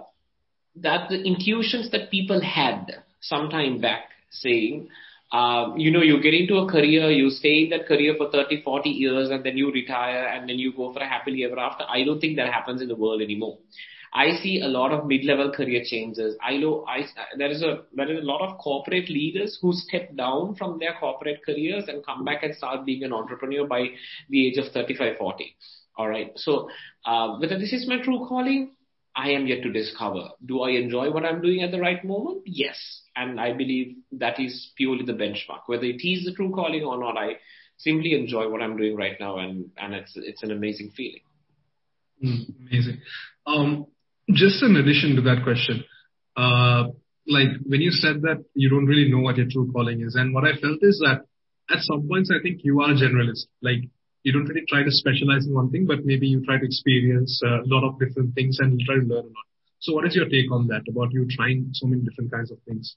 that 0.77 1.09
the 1.09 1.21
intuitions 1.21 1.91
that 1.91 2.09
people 2.09 2.41
had 2.41 3.03
some 3.19 3.49
time 3.49 3.79
back 3.81 4.09
saying, 4.31 4.87
uh, 5.31 5.73
you 5.77 5.91
know, 5.91 6.01
you 6.01 6.21
get 6.21 6.33
into 6.33 6.55
a 6.55 6.67
career, 6.67 7.11
you 7.11 7.29
stay 7.29 7.63
in 7.63 7.69
that 7.69 7.87
career 7.87 8.15
for 8.17 8.31
30, 8.31 8.63
40 8.63 8.89
years, 8.89 9.29
and 9.29 9.43
then 9.45 9.57
you 9.57 9.71
retire, 9.71 10.25
and 10.27 10.49
then 10.49 10.57
you 10.57 10.73
go 10.73 10.91
for 10.91 10.99
a 10.99 11.07
happily 11.07 11.43
ever 11.45 11.59
after. 11.59 11.85
I 11.87 12.03
don't 12.03 12.19
think 12.19 12.37
that 12.37 12.51
happens 12.51 12.81
in 12.81 12.87
the 12.87 12.95
world 12.95 13.21
anymore. 13.21 13.57
I 14.13 14.31
see 14.41 14.61
a 14.61 14.67
lot 14.67 14.91
of 14.91 15.05
mid-level 15.07 15.51
career 15.51 15.83
changes. 15.85 16.35
I 16.43 16.57
know 16.57 16.85
I, 16.85 17.05
there 17.37 17.49
is 17.49 17.61
a 17.61 17.83
there 17.93 18.11
is 18.11 18.21
a 18.21 18.25
lot 18.25 18.41
of 18.41 18.57
corporate 18.57 19.09
leaders 19.09 19.57
who 19.61 19.71
step 19.73 20.15
down 20.15 20.55
from 20.55 20.79
their 20.79 20.95
corporate 20.99 21.45
careers 21.45 21.85
and 21.87 22.05
come 22.05 22.25
back 22.25 22.43
and 22.43 22.53
start 22.55 22.85
being 22.85 23.03
an 23.03 23.13
entrepreneur 23.13 23.65
by 23.65 23.87
the 24.29 24.47
age 24.47 24.57
of 24.57 24.71
35, 24.73 25.17
40. 25.17 25.55
All 25.97 26.09
right. 26.09 26.31
So 26.35 26.69
uh, 27.05 27.37
whether 27.37 27.57
this 27.57 27.71
is 27.71 27.87
my 27.87 28.01
true 28.01 28.25
calling, 28.27 28.71
I 29.15 29.31
am 29.31 29.47
yet 29.47 29.63
to 29.63 29.71
discover. 29.71 30.29
Do 30.45 30.61
I 30.61 30.71
enjoy 30.71 31.11
what 31.11 31.25
I'm 31.25 31.41
doing 31.41 31.61
at 31.61 31.71
the 31.71 31.79
right 31.79 32.03
moment? 32.03 32.43
Yes. 32.45 32.77
And 33.15 33.39
I 33.39 33.53
believe 33.53 33.95
that 34.13 34.39
is 34.39 34.71
purely 34.77 35.05
the 35.05 35.13
benchmark. 35.13 35.63
Whether 35.67 35.85
it 35.85 36.01
is 36.05 36.25
the 36.25 36.33
true 36.33 36.51
calling 36.53 36.83
or 36.83 36.97
not, 36.97 37.17
I 37.17 37.37
simply 37.77 38.13
enjoy 38.13 38.49
what 38.49 38.61
I'm 38.61 38.77
doing 38.77 38.95
right 38.95 39.17
now 39.19 39.37
and, 39.37 39.71
and 39.77 39.93
it's, 39.93 40.13
it's 40.15 40.43
an 40.43 40.51
amazing 40.51 40.91
feeling. 40.95 41.21
Mm, 42.23 42.67
amazing. 42.67 43.01
Um, 43.45 43.87
just 44.29 44.63
in 44.63 44.75
addition 44.75 45.15
to 45.15 45.21
that 45.23 45.43
question, 45.43 45.83
uh, 46.37 46.89
like 47.27 47.49
when 47.65 47.81
you 47.81 47.91
said 47.91 48.21
that 48.23 48.43
you 48.53 48.69
don't 48.69 48.85
really 48.85 49.09
know 49.11 49.19
what 49.19 49.37
your 49.37 49.47
true 49.49 49.71
calling 49.71 50.01
is, 50.01 50.15
and 50.15 50.33
what 50.33 50.43
I 50.43 50.53
felt 50.59 50.79
is 50.81 51.01
that 51.05 51.25
at 51.69 51.81
some 51.81 52.07
points 52.07 52.31
I 52.31 52.41
think 52.41 52.61
you 52.63 52.81
are 52.81 52.91
a 52.91 52.95
generalist. 52.95 53.45
Like 53.61 53.89
you 54.23 54.33
don't 54.33 54.45
really 54.45 54.65
try 54.67 54.83
to 54.83 54.91
specialize 54.91 55.45
in 55.45 55.53
one 55.53 55.71
thing, 55.71 55.85
but 55.87 56.05
maybe 56.05 56.27
you 56.27 56.43
try 56.45 56.57
to 56.57 56.65
experience 56.65 57.41
a 57.43 57.61
lot 57.65 57.87
of 57.87 57.99
different 57.99 58.35
things 58.35 58.57
and 58.59 58.79
you 58.79 58.85
try 58.85 58.95
to 58.95 59.01
learn 59.01 59.25
a 59.25 59.33
lot. 59.33 59.47
So 59.79 59.93
what 59.93 60.05
is 60.05 60.15
your 60.15 60.29
take 60.29 60.51
on 60.51 60.67
that 60.67 60.83
about 60.87 61.11
you 61.11 61.27
trying 61.29 61.69
so 61.73 61.87
many 61.87 62.03
different 62.03 62.31
kinds 62.31 62.51
of 62.51 62.59
things? 62.67 62.95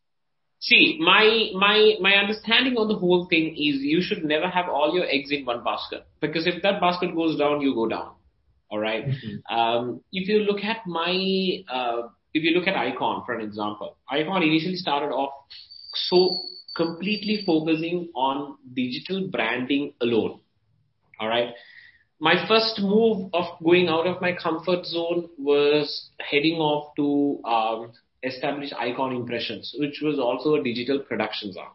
See, 0.60 0.98
my 1.00 1.50
my 1.54 1.96
my 2.00 2.14
understanding 2.14 2.76
on 2.76 2.88
the 2.88 2.96
whole 2.96 3.26
thing 3.28 3.52
is 3.52 3.82
you 3.82 4.00
should 4.00 4.24
never 4.24 4.48
have 4.48 4.68
all 4.68 4.94
your 4.94 5.04
eggs 5.06 5.30
in 5.30 5.44
one 5.44 5.62
basket 5.62 6.06
because 6.20 6.46
if 6.46 6.62
that 6.62 6.80
basket 6.80 7.14
goes 7.14 7.38
down, 7.38 7.60
you 7.60 7.74
go 7.74 7.86
down. 7.86 8.13
All 8.74 8.80
right? 8.80 9.06
mm-hmm. 9.06 9.56
um, 9.56 10.00
if 10.10 10.28
you 10.28 10.40
look 10.40 10.64
at 10.64 10.84
my, 10.84 11.62
uh, 11.72 12.08
if 12.34 12.42
you 12.42 12.58
look 12.58 12.66
at 12.66 12.74
IKON 12.74 13.24
for 13.24 13.34
an 13.34 13.40
example, 13.40 13.96
IKON 14.10 14.42
initially 14.42 14.74
started 14.74 15.14
off 15.14 15.32
so 15.94 16.28
completely 16.74 17.44
focusing 17.46 18.08
on 18.16 18.56
digital 18.74 19.28
branding 19.30 19.94
alone. 20.00 20.40
All 21.20 21.28
right. 21.28 21.54
My 22.18 22.48
first 22.48 22.80
move 22.80 23.30
of 23.32 23.44
going 23.62 23.86
out 23.86 24.08
of 24.08 24.20
my 24.20 24.32
comfort 24.32 24.86
zone 24.86 25.28
was 25.38 26.10
heading 26.18 26.54
off 26.56 26.96
to 26.96 27.40
um, 27.48 27.92
establish 28.24 28.72
IKON 28.72 29.14
Impressions, 29.14 29.72
which 29.78 30.00
was 30.02 30.18
also 30.18 30.56
a 30.56 30.64
digital 30.64 30.98
productions 30.98 31.56
arm. 31.56 31.74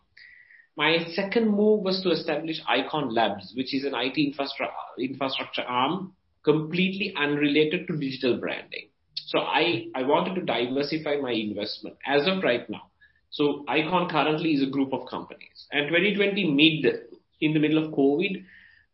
My 0.75 1.06
second 1.13 1.48
move 1.50 1.84
was 1.84 2.01
to 2.03 2.12
establish 2.12 2.62
IKON 2.68 3.13
Labs, 3.13 3.53
which 3.56 3.74
is 3.74 3.86
an 3.86 3.94
IT 3.96 4.18
infrastructure, 4.18 4.75
infrastructure 5.00 5.63
arm 5.63 6.13
completely 6.43 7.13
unrelated 7.17 7.88
to 7.88 7.98
digital 7.98 8.38
branding. 8.38 8.89
So 9.27 9.39
I, 9.39 9.88
I 9.93 10.03
wanted 10.03 10.36
to 10.36 10.41
diversify 10.41 11.17
my 11.17 11.31
investment 11.31 11.98
as 12.05 12.27
of 12.27 12.43
right 12.43 12.67
now. 12.69 12.89
So 13.29 13.63
IKON 13.67 14.10
currently 14.10 14.53
is 14.53 14.63
a 14.63 14.72
group 14.72 14.91
of 14.91 15.08
companies 15.08 15.67
and 15.72 15.88
2020 15.88 16.51
mid, 16.51 16.93
in 17.41 17.53
the 17.53 17.60
middle 17.60 17.86
of 17.86 17.91
COVID, 17.93 18.43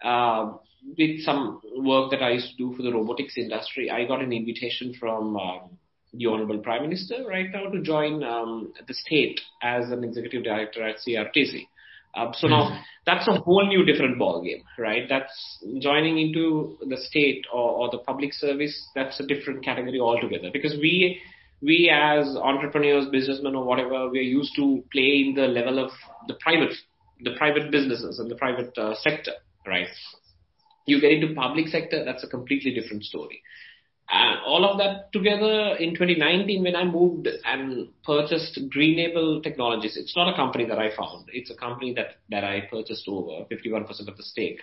uh, 0.03 0.57
with 0.97 1.21
some 1.21 1.61
work 1.77 2.11
that 2.11 2.21
I 2.21 2.31
used 2.31 2.51
to 2.51 2.57
do 2.57 2.75
for 2.75 2.83
the 2.83 2.91
robotics 2.91 3.37
industry, 3.37 3.89
I 3.89 4.05
got 4.05 4.21
an 4.21 4.33
invitation 4.33 4.93
from 4.99 5.35
um, 5.37 5.77
the 6.13 6.27
Honorable 6.27 6.59
Prime 6.59 6.83
Minister 6.83 7.25
right 7.27 7.47
now 7.51 7.69
to 7.69 7.81
join 7.81 8.23
um, 8.23 8.73
the 8.87 8.93
state 8.93 9.39
as 9.63 9.89
an 9.89 10.03
executive 10.03 10.43
director 10.43 10.83
at 10.87 10.97
CRTC. 10.97 11.67
Uh, 12.15 12.31
so 12.33 12.47
now 12.47 12.81
that's 13.05 13.27
a 13.27 13.33
whole 13.33 13.67
new 13.67 13.83
different 13.83 14.17
ball 14.17 14.41
game, 14.41 14.63
right? 14.77 15.03
That's 15.09 15.63
joining 15.79 16.17
into 16.17 16.77
the 16.87 16.97
state 16.97 17.45
or, 17.53 17.71
or 17.71 17.91
the 17.91 17.97
public 17.99 18.33
service. 18.33 18.89
That's 18.95 19.19
a 19.19 19.25
different 19.25 19.63
category 19.65 19.99
altogether 19.99 20.49
because 20.51 20.75
we 20.79 21.21
we 21.61 21.91
as 21.91 22.35
entrepreneurs, 22.35 23.07
businessmen, 23.11 23.55
or 23.55 23.63
whatever, 23.65 24.09
we 24.09 24.19
are 24.19 24.29
used 24.39 24.55
to 24.55 24.83
playing 24.91 25.35
the 25.35 25.47
level 25.47 25.83
of 25.83 25.91
the 26.27 26.35
private, 26.35 26.73
the 27.21 27.35
private 27.37 27.71
businesses 27.71 28.19
and 28.19 28.29
the 28.29 28.35
private 28.35 28.77
uh, 28.77 28.93
sector, 28.95 29.31
right? 29.65 29.87
You 30.85 31.01
get 31.01 31.13
into 31.13 31.33
public 31.33 31.67
sector, 31.67 32.05
that's 32.05 32.23
a 32.23 32.27
completely 32.27 32.73
different 32.73 33.03
story. 33.03 33.41
And 34.09 34.39
all 34.45 34.69
of 34.69 34.77
that 34.77 35.11
together 35.11 35.75
in 35.79 35.95
2019 35.95 36.63
when 36.63 36.75
I 36.75 36.83
moved 36.83 37.27
and 37.43 37.89
purchased 38.03 38.59
Greenable 38.69 39.41
Technologies. 39.41 39.97
It's 39.97 40.15
not 40.15 40.31
a 40.31 40.35
company 40.35 40.65
that 40.65 40.77
I 40.77 40.95
found. 40.95 41.29
It's 41.33 41.49
a 41.49 41.55
company 41.55 41.93
that, 41.95 42.17
that 42.29 42.43
I 42.43 42.67
purchased 42.69 43.07
over 43.07 43.45
51% 43.51 44.07
of 44.07 44.15
the 44.15 44.23
stake. 44.23 44.61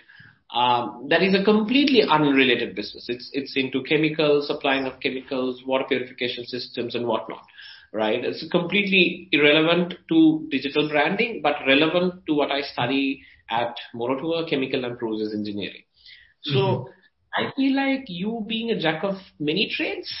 Um, 0.53 1.07
that 1.09 1.23
is 1.23 1.35
a 1.35 1.43
completely 1.43 2.03
unrelated 2.09 2.75
business. 2.75 3.07
It's, 3.09 3.29
it's 3.33 3.53
into 3.57 3.83
chemicals, 3.83 4.47
supplying 4.47 4.85
of 4.85 5.01
chemicals, 5.01 5.61
water 5.65 5.85
purification 5.89 6.45
systems 6.45 6.95
and 6.95 7.05
whatnot. 7.05 7.45
Right? 7.91 8.23
It's 8.23 8.47
completely 8.49 9.27
irrelevant 9.31 9.95
to 10.09 10.47
digital 10.49 10.89
branding, 10.89 11.41
but 11.43 11.55
relevant 11.67 12.25
to 12.27 12.33
what 12.33 12.49
I 12.49 12.61
study 12.61 13.23
at 13.49 13.75
Moratuwa 13.93 14.49
Chemical 14.49 14.85
and 14.85 14.97
Process 14.97 15.33
Engineering. 15.33 15.83
So, 16.43 16.55
mm-hmm 16.55 16.91
I 17.35 17.51
feel 17.55 17.75
like 17.75 18.05
you 18.07 18.45
being 18.47 18.71
a 18.71 18.79
jack 18.79 19.03
of 19.03 19.15
many 19.39 19.69
trades 19.69 20.13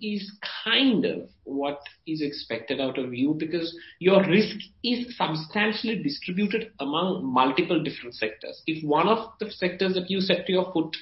is 0.00 0.32
kind 0.64 1.04
of 1.04 1.28
what 1.44 1.80
is 2.06 2.22
expected 2.22 2.80
out 2.80 2.98
of 2.98 3.12
you 3.12 3.34
because 3.38 3.76
your 3.98 4.24
risk 4.26 4.56
is 4.82 5.14
substantially 5.16 6.02
distributed 6.02 6.72
among 6.80 7.24
multiple 7.24 7.82
different 7.82 8.14
sectors. 8.14 8.62
If 8.66 8.82
one 8.82 9.08
of 9.08 9.32
the 9.40 9.50
sectors 9.50 9.94
that 9.94 10.10
you 10.10 10.20
set 10.20 10.46
to 10.46 10.52
your 10.52 10.72
foot 10.72 10.96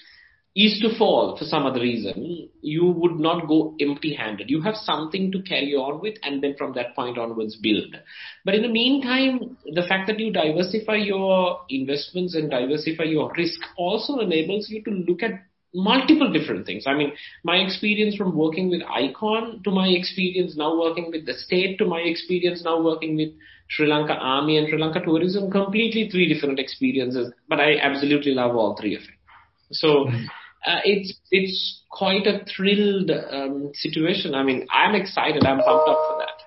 is 0.55 0.81
to 0.81 0.99
fall 0.99 1.37
for 1.39 1.45
some 1.45 1.65
other 1.65 1.81
reason, 1.81 2.51
you 2.61 2.85
would 2.85 3.19
not 3.19 3.49
go 3.49 3.75
empty 3.81 4.15
handed. 4.15 4.51
You 4.51 4.61
have 4.63 4.75
something 4.75 5.33
to 5.33 5.43
carry 5.43 5.75
on 5.75 6.01
with 6.01 6.17
and 6.23 6.43
then 6.43 6.57
from 6.59 6.75
that 6.75 6.95
point 6.95 7.17
onwards 7.17 7.57
build. 7.57 7.97
But 8.45 8.57
in 8.57 8.63
the 8.63 8.69
meantime, 8.69 9.57
the 9.65 9.87
fact 9.89 10.09
that 10.09 10.19
you 10.19 10.31
diversify 10.31 10.97
your 10.97 11.61
investments 11.71 12.35
and 12.35 12.51
diversify 12.51 13.05
your 13.05 13.33
risk 13.37 13.61
also 13.79 14.19
enables 14.19 14.69
you 14.69 14.83
to 14.85 14.91
look 14.91 15.23
at 15.23 15.45
multiple 15.75 16.31
different 16.33 16.67
things. 16.67 16.85
I 16.87 16.95
mean, 16.95 17.13
my 17.45 17.57
experience 17.57 18.17
from 18.17 18.37
working 18.37 18.69
with 18.69 18.83
IKON 18.83 19.65
to 19.65 19.71
my 19.71 19.89
experience 19.89 20.57
now 20.57 20.79
working 20.79 21.11
with 21.11 21.27
the 21.27 21.35
state 21.35 21.79
to 21.79 21.87
my 21.87 22.01
experience 22.01 22.63
now 22.65 22.81
working 22.81 23.17
with 23.17 23.31
Sri 23.69 23.87
Lanka 23.87 24.13
Army 24.13 24.59
and 24.59 24.69
Sri 24.69 24.79
Lanka 24.79 25.01
Tourism, 25.01 25.51
completely 25.51 26.09
three 26.11 26.33
different 26.33 26.59
experiences, 26.59 27.33
but 27.49 27.59
I 27.59 27.79
absolutely 27.79 28.33
love 28.33 28.55
all 28.55 28.77
three 28.79 28.95
of 28.95 29.03
it. 29.03 29.09
So, 29.71 30.05
mm-hmm. 30.05 30.25
uh, 30.67 30.81
it's, 30.85 31.19
it's 31.31 31.83
quite 31.91 32.27
a 32.27 32.45
thrilled, 32.45 33.11
um, 33.11 33.71
situation. 33.73 34.35
I 34.35 34.43
mean, 34.43 34.67
I'm 34.71 34.95
excited. 34.95 35.45
I'm 35.45 35.59
pumped 35.59 35.89
up 35.89 35.99
for 36.07 36.19
that. 36.19 36.43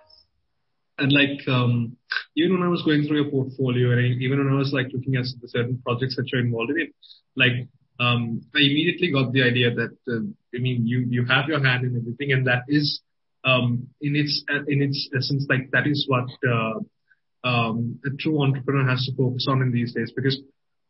And 0.97 1.11
like, 1.11 1.47
um, 1.47 1.97
even 2.37 2.53
when 2.53 2.63
I 2.63 2.69
was 2.69 2.83
going 2.83 3.05
through 3.05 3.23
your 3.23 3.31
portfolio 3.31 3.91
and 3.91 4.21
even 4.21 4.37
when 4.37 4.53
I 4.53 4.57
was 4.57 4.71
like 4.71 4.87
looking 4.93 5.15
at 5.15 5.25
the 5.41 5.47
certain 5.49 5.81
projects 5.83 6.15
that 6.15 6.31
you're 6.31 6.41
involved 6.41 6.71
in, 6.71 6.93
like 7.35 7.67
I 7.99 8.59
immediately 8.59 9.11
got 9.11 9.31
the 9.31 9.43
idea 9.43 9.73
that 9.73 9.95
uh, 10.07 10.25
I 10.55 10.59
mean 10.59 10.85
you 10.85 11.05
you 11.09 11.25
have 11.25 11.47
your 11.47 11.63
hand 11.63 11.85
in 11.85 11.95
everything, 11.95 12.31
and 12.33 12.47
that 12.47 12.63
is 12.67 13.01
um, 13.45 13.87
in 14.01 14.15
its 14.15 14.43
in 14.67 14.81
its 14.81 15.09
essence 15.15 15.45
like 15.49 15.71
that 15.71 15.87
is 15.87 16.05
what 16.07 16.27
uh, 16.47 17.47
um, 17.47 17.99
a 18.05 18.09
true 18.19 18.41
entrepreneur 18.43 18.89
has 18.89 19.05
to 19.05 19.15
focus 19.15 19.45
on 19.49 19.61
in 19.61 19.71
these 19.71 19.93
days. 19.93 20.11
Because 20.15 20.37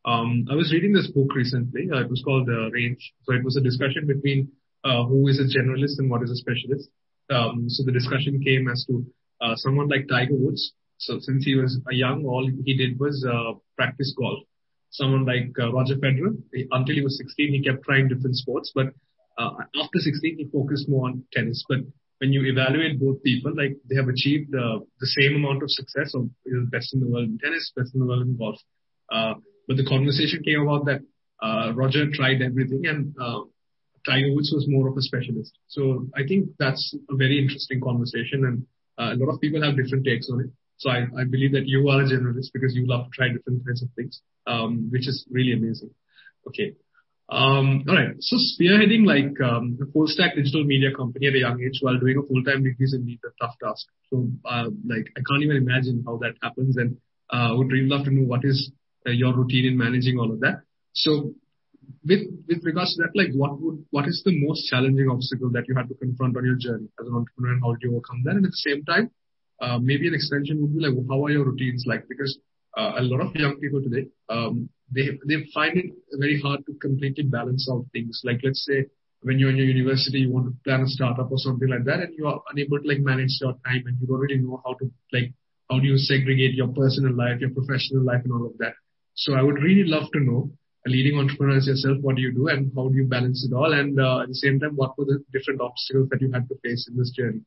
um, 0.05 0.47
I 0.49 0.55
was 0.55 0.71
reading 0.71 0.93
this 0.93 1.07
book 1.07 1.35
recently. 1.35 1.89
Uh, 1.91 2.01
it 2.01 2.09
was 2.09 2.21
called 2.23 2.49
uh, 2.49 2.71
Range. 2.71 3.13
So 3.23 3.33
it 3.33 3.43
was 3.43 3.57
a 3.57 3.61
discussion 3.61 4.07
between 4.07 4.51
uh, 4.83 5.03
who 5.05 5.27
is 5.27 5.39
a 5.39 5.45
generalist 5.45 5.99
and 5.99 6.09
what 6.09 6.23
is 6.23 6.31
a 6.31 6.35
specialist. 6.35 6.89
Um, 7.29 7.65
so 7.67 7.83
the 7.83 7.91
discussion 7.91 8.41
came 8.43 8.67
as 8.67 8.85
to 8.87 9.05
uh, 9.41 9.55
someone 9.55 9.89
like 9.89 10.07
Tiger 10.07 10.35
Woods. 10.35 10.73
So 10.97 11.19
since 11.19 11.43
he 11.43 11.55
was 11.55 11.79
young, 11.91 12.25
all 12.25 12.49
he 12.63 12.77
did 12.77 12.99
was 12.99 13.25
uh, 13.27 13.59
practice 13.75 14.13
golf 14.17 14.43
someone 14.97 15.25
like 15.25 15.51
uh, 15.59 15.71
Roger 15.71 15.95
Federer. 15.95 16.35
Until 16.71 16.95
he 16.95 17.01
was 17.01 17.17
16, 17.17 17.53
he 17.53 17.63
kept 17.63 17.83
trying 17.83 18.07
different 18.07 18.35
sports, 18.35 18.71
but 18.73 18.87
uh, 19.37 19.51
after 19.81 19.99
16, 19.99 20.37
he 20.37 20.45
focused 20.51 20.89
more 20.89 21.07
on 21.07 21.23
tennis. 21.33 21.63
But 21.67 21.79
when 22.19 22.31
you 22.31 22.45
evaluate 22.45 22.99
both 22.99 23.21
people, 23.23 23.53
like 23.55 23.75
they 23.89 23.95
have 23.95 24.07
achieved 24.07 24.53
uh, 24.55 24.79
the 24.99 25.07
same 25.19 25.35
amount 25.35 25.63
of 25.63 25.69
success, 25.69 26.13
or 26.15 26.27
best 26.71 26.93
in 26.93 27.01
the 27.01 27.07
world 27.07 27.25
in 27.25 27.37
tennis, 27.39 27.71
best 27.75 27.93
in 27.93 27.99
the 27.99 28.05
world 28.05 28.23
in 28.23 28.37
golf. 28.37 28.59
Uh, 29.11 29.33
but 29.67 29.77
the 29.77 29.85
conversation 29.85 30.41
came 30.43 30.61
about 30.61 30.85
that 30.85 31.01
uh, 31.41 31.73
Roger 31.75 32.09
tried 32.13 32.41
everything, 32.41 32.85
and 32.85 33.13
uh, 33.19 33.41
Tiger 34.05 34.33
Woods 34.33 34.51
was 34.53 34.65
more 34.69 34.87
of 34.87 34.97
a 34.97 35.01
specialist. 35.01 35.51
So 35.67 36.07
I 36.15 36.21
think 36.27 36.49
that's 36.59 36.95
a 37.09 37.15
very 37.15 37.39
interesting 37.39 37.81
conversation, 37.81 38.45
and 38.45 38.65
uh, 38.97 39.13
a 39.13 39.17
lot 39.17 39.33
of 39.33 39.41
people 39.41 39.61
have 39.61 39.75
different 39.75 40.05
takes 40.05 40.29
on 40.31 40.41
it. 40.41 40.49
So 40.77 40.89
I, 40.89 41.05
I 41.17 41.23
believe 41.23 41.53
that 41.53 41.67
you 41.67 41.87
are 41.89 42.01
a 42.01 42.05
generalist 42.05 42.51
because 42.53 42.75
you 42.75 42.85
love 42.87 43.05
to 43.05 43.11
try 43.11 43.27
different 43.29 43.65
kinds 43.65 43.81
of 43.81 43.89
things, 43.95 44.21
um, 44.45 44.89
which 44.91 45.07
is 45.07 45.25
really 45.29 45.53
amazing. 45.53 45.91
Okay. 46.47 46.73
Um, 47.27 47.83
all 47.89 47.95
right. 47.95 48.15
So 48.19 48.37
spearheading 48.37 49.05
like 49.05 49.39
um, 49.41 49.79
a 49.81 49.91
full 49.91 50.05
stack 50.07 50.35
digital 50.35 50.63
media 50.63 50.89
company 50.95 51.27
at 51.27 51.33
a 51.33 51.39
young 51.39 51.59
age 51.63 51.79
while 51.81 51.97
doing 51.97 52.17
a 52.17 52.27
full 52.27 52.43
time 52.43 52.63
degree 52.63 52.85
is 52.85 52.93
indeed 52.93 53.19
a 53.25 53.33
tough 53.43 53.55
task. 53.63 53.87
So 54.11 54.29
uh, 54.45 54.69
like 54.85 55.07
I 55.17 55.21
can't 55.27 55.41
even 55.41 55.57
imagine 55.57 56.03
how 56.05 56.17
that 56.17 56.35
happens, 56.43 56.77
and 56.77 56.97
uh, 57.31 57.55
would 57.55 57.71
really 57.71 57.89
love 57.89 58.05
to 58.05 58.11
know 58.11 58.27
what 58.27 58.41
is 58.43 58.71
uh, 59.07 59.11
your 59.11 59.33
routine 59.33 59.65
in 59.65 59.77
managing 59.77 60.19
all 60.19 60.31
of 60.31 60.39
that. 60.41 60.61
So 60.93 61.33
with 62.05 62.21
with 62.47 62.63
regards 62.63 62.95
to 62.95 63.03
that, 63.03 63.15
like 63.15 63.33
what 63.33 63.59
would 63.59 63.85
what 63.89 64.07
is 64.07 64.21
the 64.23 64.37
most 64.45 64.69
challenging 64.69 65.09
obstacle 65.09 65.49
that 65.51 65.65
you 65.67 65.75
had 65.75 65.89
to 65.89 65.95
confront 65.95 66.37
on 66.37 66.45
your 66.45 66.55
journey 66.55 66.89
as 66.99 67.07
an 67.07 67.15
entrepreneur, 67.15 67.53
and 67.53 67.61
how 67.63 67.73
did 67.73 67.81
you 67.81 67.91
overcome 67.91 68.21
that? 68.25 68.35
And 68.35 68.45
at 68.45 68.51
the 68.51 68.63
same 68.69 68.85
time, 68.85 69.09
maybe 69.81 70.07
an 70.07 70.13
extension 70.13 70.61
would 70.61 70.75
be 70.75 70.81
like, 70.81 70.93
how 71.09 71.23
are 71.25 71.31
your 71.31 71.45
routines 71.45 71.85
like? 71.87 72.07
Because 72.09 72.37
uh, 72.77 72.93
a 72.97 73.03
lot 73.03 73.21
of 73.21 73.35
young 73.35 73.55
people 73.57 73.81
today, 73.81 74.07
um, 74.29 74.69
they 74.93 75.17
they 75.27 75.47
find 75.53 75.77
it 75.77 75.91
very 76.13 76.39
hard 76.39 76.65
to 76.65 76.73
completely 76.81 77.23
balance 77.23 77.67
out 77.71 77.85
things. 77.93 78.21
Like 78.23 78.41
let's 78.43 78.65
say 78.65 78.85
when 79.21 79.39
you're 79.39 79.49
in 79.49 79.57
your 79.57 79.65
university, 79.65 80.19
you 80.19 80.31
want 80.31 80.47
to 80.47 80.55
plan 80.63 80.81
a 80.81 80.87
startup 80.87 81.31
or 81.31 81.37
something 81.37 81.69
like 81.69 81.85
that, 81.85 81.99
and 82.01 82.13
you 82.17 82.27
are 82.27 82.41
unable 82.51 82.79
to 82.79 82.87
like 82.87 82.99
manage 82.99 83.37
your 83.41 83.53
time, 83.65 83.83
and 83.87 83.97
you 83.99 84.07
don't 84.07 84.19
really 84.19 84.37
know 84.37 84.61
how 84.65 84.73
to 84.73 84.91
like 85.13 85.33
how 85.69 85.79
do 85.79 85.87
you 85.87 85.97
segregate 85.97 86.53
your 86.53 86.67
personal 86.67 87.15
life, 87.15 87.39
your 87.39 87.49
professional 87.49 88.03
life, 88.03 88.21
and 88.23 88.33
all 88.33 88.45
of 88.45 88.57
that. 88.59 88.73
So 89.15 89.33
I 89.33 89.41
would 89.41 89.55
really 89.55 89.89
love 89.89 90.11
to 90.13 90.19
know, 90.19 90.51
a 90.85 90.89
leading 90.89 91.17
entrepreneur 91.17 91.57
as 91.57 91.67
yourself, 91.67 91.97
what 92.01 92.15
do 92.15 92.21
you 92.21 92.33
do 92.33 92.47
and 92.49 92.71
how 92.75 92.89
do 92.89 92.95
you 92.95 93.05
balance 93.05 93.47
it 93.49 93.55
all? 93.55 93.73
And 93.73 93.99
uh, 93.99 94.21
at 94.21 94.27
the 94.27 94.35
same 94.35 94.59
time, 94.59 94.75
what 94.75 94.97
were 94.97 95.05
the 95.05 95.23
different 95.31 95.61
obstacles 95.61 96.09
that 96.09 96.21
you 96.21 96.31
had 96.31 96.47
to 96.49 96.55
face 96.63 96.87
in 96.87 96.97
this 96.97 97.11
journey? 97.11 97.41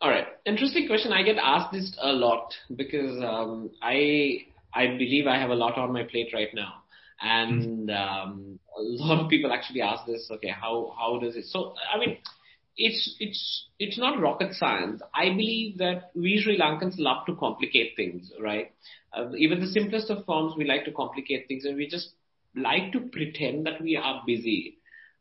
All 0.00 0.10
right. 0.10 0.26
Interesting 0.46 0.86
question. 0.86 1.12
I 1.12 1.22
get 1.22 1.36
asked 1.38 1.72
this 1.72 1.96
a 2.00 2.12
lot 2.12 2.54
because 2.76 3.22
um, 3.22 3.70
I 3.82 4.44
I 4.74 4.88
believe 4.88 5.26
I 5.26 5.38
have 5.38 5.50
a 5.50 5.54
lot 5.54 5.78
on 5.78 5.92
my 5.92 6.02
plate 6.04 6.32
right 6.34 6.50
now, 6.54 6.82
and 7.22 7.90
um, 7.90 8.58
a 8.76 8.82
lot 8.82 9.20
of 9.24 9.30
people 9.30 9.52
actually 9.52 9.80
ask 9.80 10.04
this. 10.06 10.28
Okay, 10.30 10.48
how 10.50 10.94
how 10.98 11.18
does 11.18 11.36
it? 11.36 11.46
So 11.46 11.74
I 11.92 11.98
mean, 11.98 12.18
it's 12.76 13.16
it's 13.20 13.68
it's 13.78 13.98
not 13.98 14.20
rocket 14.20 14.52
science. 14.54 15.00
I 15.14 15.30
believe 15.30 15.78
that 15.78 16.10
we 16.14 16.38
Sri 16.42 16.58
Lankans 16.58 16.96
love 16.98 17.24
to 17.26 17.36
complicate 17.36 17.94
things, 17.96 18.30
right? 18.38 18.70
Uh, 19.16 19.30
even 19.38 19.60
the 19.60 19.66
simplest 19.68 20.10
of 20.10 20.26
forms, 20.26 20.54
we 20.58 20.66
like 20.66 20.84
to 20.84 20.92
complicate 20.92 21.48
things, 21.48 21.64
and 21.64 21.76
we 21.76 21.86
just 21.88 22.10
like 22.54 22.92
to 22.92 23.00
pretend 23.00 23.64
that 23.66 23.80
we 23.80 23.96
are 23.96 24.22
busy 24.26 24.76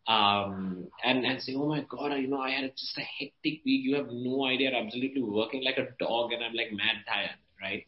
um, 0.08 0.88
and, 1.04 1.26
and 1.26 1.42
say, 1.42 1.56
oh 1.56 1.68
my 1.68 1.86
God, 1.90 2.14
you 2.18 2.28
know, 2.28 2.42
I 2.42 2.52
had 2.52 2.72
just 2.78 2.98
a 2.98 3.02
hectic 3.02 3.62
week. 3.66 3.84
You 3.84 3.96
have 3.96 4.08
no 4.12 4.46
idea. 4.46 4.70
I'm 4.70 4.86
absolutely 4.86 5.22
working 5.22 5.64
like 5.64 5.78
a 5.78 5.88
dog 6.00 6.34
and 6.34 6.44
I'm 6.44 6.54
like 6.54 6.72
mad 6.72 7.04
tired, 7.08 7.38
right? 7.62 7.86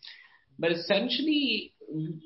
But 0.57 0.71
essentially, 0.71 1.73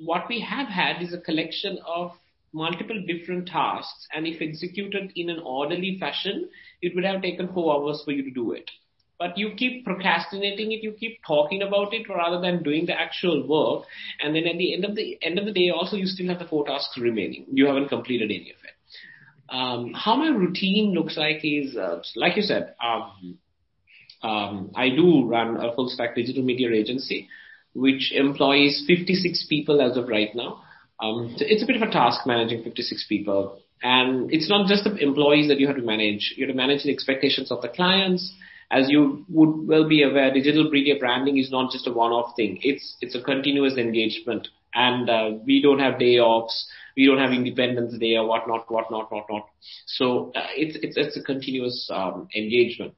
what 0.03 0.29
we 0.29 0.39
have 0.41 0.67
had 0.67 1.01
is 1.01 1.13
a 1.13 1.19
collection 1.19 1.79
of 1.85 2.11
multiple 2.53 3.03
different 3.07 3.47
tasks. 3.47 4.07
And 4.13 4.27
if 4.27 4.41
executed 4.41 5.11
in 5.15 5.29
an 5.29 5.39
orderly 5.39 5.97
fashion, 5.99 6.49
it 6.81 6.93
would 6.95 7.03
have 7.03 7.21
taken 7.21 7.51
four 7.53 7.75
hours 7.75 8.01
for 8.05 8.11
you 8.11 8.23
to 8.23 8.31
do 8.31 8.51
it. 8.53 8.69
But 9.17 9.37
you 9.37 9.53
keep 9.57 9.83
procrastinating 9.83 10.71
it, 10.71 10.81
you 10.81 10.93
keep 10.93 11.19
talking 11.27 11.61
about 11.61 11.93
it 11.93 12.07
rather 12.07 12.39
than 12.39 12.63
doing 12.63 12.85
the 12.85 12.97
actual 12.99 13.45
work. 13.45 13.85
And 14.23 14.33
then 14.33 14.47
at 14.47 14.57
the 14.57 14.73
end 14.73 14.85
of 14.85 14.95
the 14.95 15.17
end 15.21 15.37
of 15.37 15.45
the 15.45 15.51
day, 15.51 15.71
also 15.71 15.97
you 15.97 16.05
still 16.05 16.27
have 16.29 16.39
the 16.39 16.47
four 16.47 16.65
tasks 16.65 16.97
remaining. 16.97 17.45
You 17.51 17.65
haven't 17.67 17.89
completed 17.89 18.31
any 18.31 18.51
of 18.51 18.63
it. 18.63 18.78
Um, 19.51 19.93
how 19.93 20.15
my 20.15 20.27
routine 20.27 20.93
looks 20.93 21.17
like 21.17 21.39
is, 21.43 21.75
uh, 21.75 22.01
like 22.15 22.35
you 22.35 22.43
said, 22.43 22.75
um, 22.83 23.37
um, 24.21 24.71
I 24.75 24.89
do 24.89 25.25
run 25.25 25.57
a 25.57 25.73
full 25.73 25.89
stack 25.89 26.15
digital 26.15 26.43
media 26.43 26.71
agency, 26.71 27.27
which 27.73 28.11
employs 28.13 28.83
56 28.87 29.47
people 29.49 29.81
as 29.81 29.97
of 29.97 30.07
right 30.07 30.29
now. 30.35 30.61
Um, 30.99 31.33
so 31.37 31.45
it's 31.47 31.63
a 31.63 31.65
bit 31.65 31.77
of 31.81 31.87
a 31.87 31.91
task 31.91 32.27
managing 32.27 32.63
56 32.63 33.05
people. 33.07 33.59
And 33.81 34.31
it's 34.33 34.49
not 34.49 34.67
just 34.67 34.83
the 34.83 34.95
employees 34.97 35.47
that 35.47 35.59
you 35.59 35.67
have 35.67 35.77
to 35.77 35.81
manage. 35.81 36.33
You 36.35 36.45
have 36.45 36.53
to 36.53 36.57
manage 36.57 36.83
the 36.83 36.91
expectations 36.91 37.51
of 37.51 37.61
the 37.61 37.69
clients. 37.69 38.33
As 38.71 38.89
you 38.89 39.25
would 39.29 39.67
well 39.67 39.87
be 39.87 40.03
aware, 40.03 40.33
digital 40.33 40.69
media 40.69 40.95
branding 40.99 41.37
is 41.37 41.49
not 41.49 41.71
just 41.71 41.87
a 41.87 41.93
one-off 41.93 42.35
thing. 42.35 42.59
It's, 42.61 42.97
it's 43.01 43.15
a 43.15 43.21
continuous 43.21 43.77
engagement. 43.77 44.49
And 44.75 45.09
uh, 45.09 45.31
we 45.45 45.61
don't 45.61 45.79
have 45.79 45.97
day 45.97 46.19
offs. 46.19 46.67
We 46.99 47.05
don't 47.05 47.19
have 47.19 47.31
Independence 47.31 47.97
Day 47.97 48.17
or 48.17 48.27
whatnot, 48.27 48.69
whatnot, 48.69 49.09
whatnot. 49.09 49.47
So 49.85 50.33
uh, 50.35 50.47
it's, 50.57 50.77
it's, 50.83 50.97
it's 50.97 51.15
a 51.15 51.23
continuous 51.23 51.89
um, 51.93 52.27
engagement. 52.35 52.93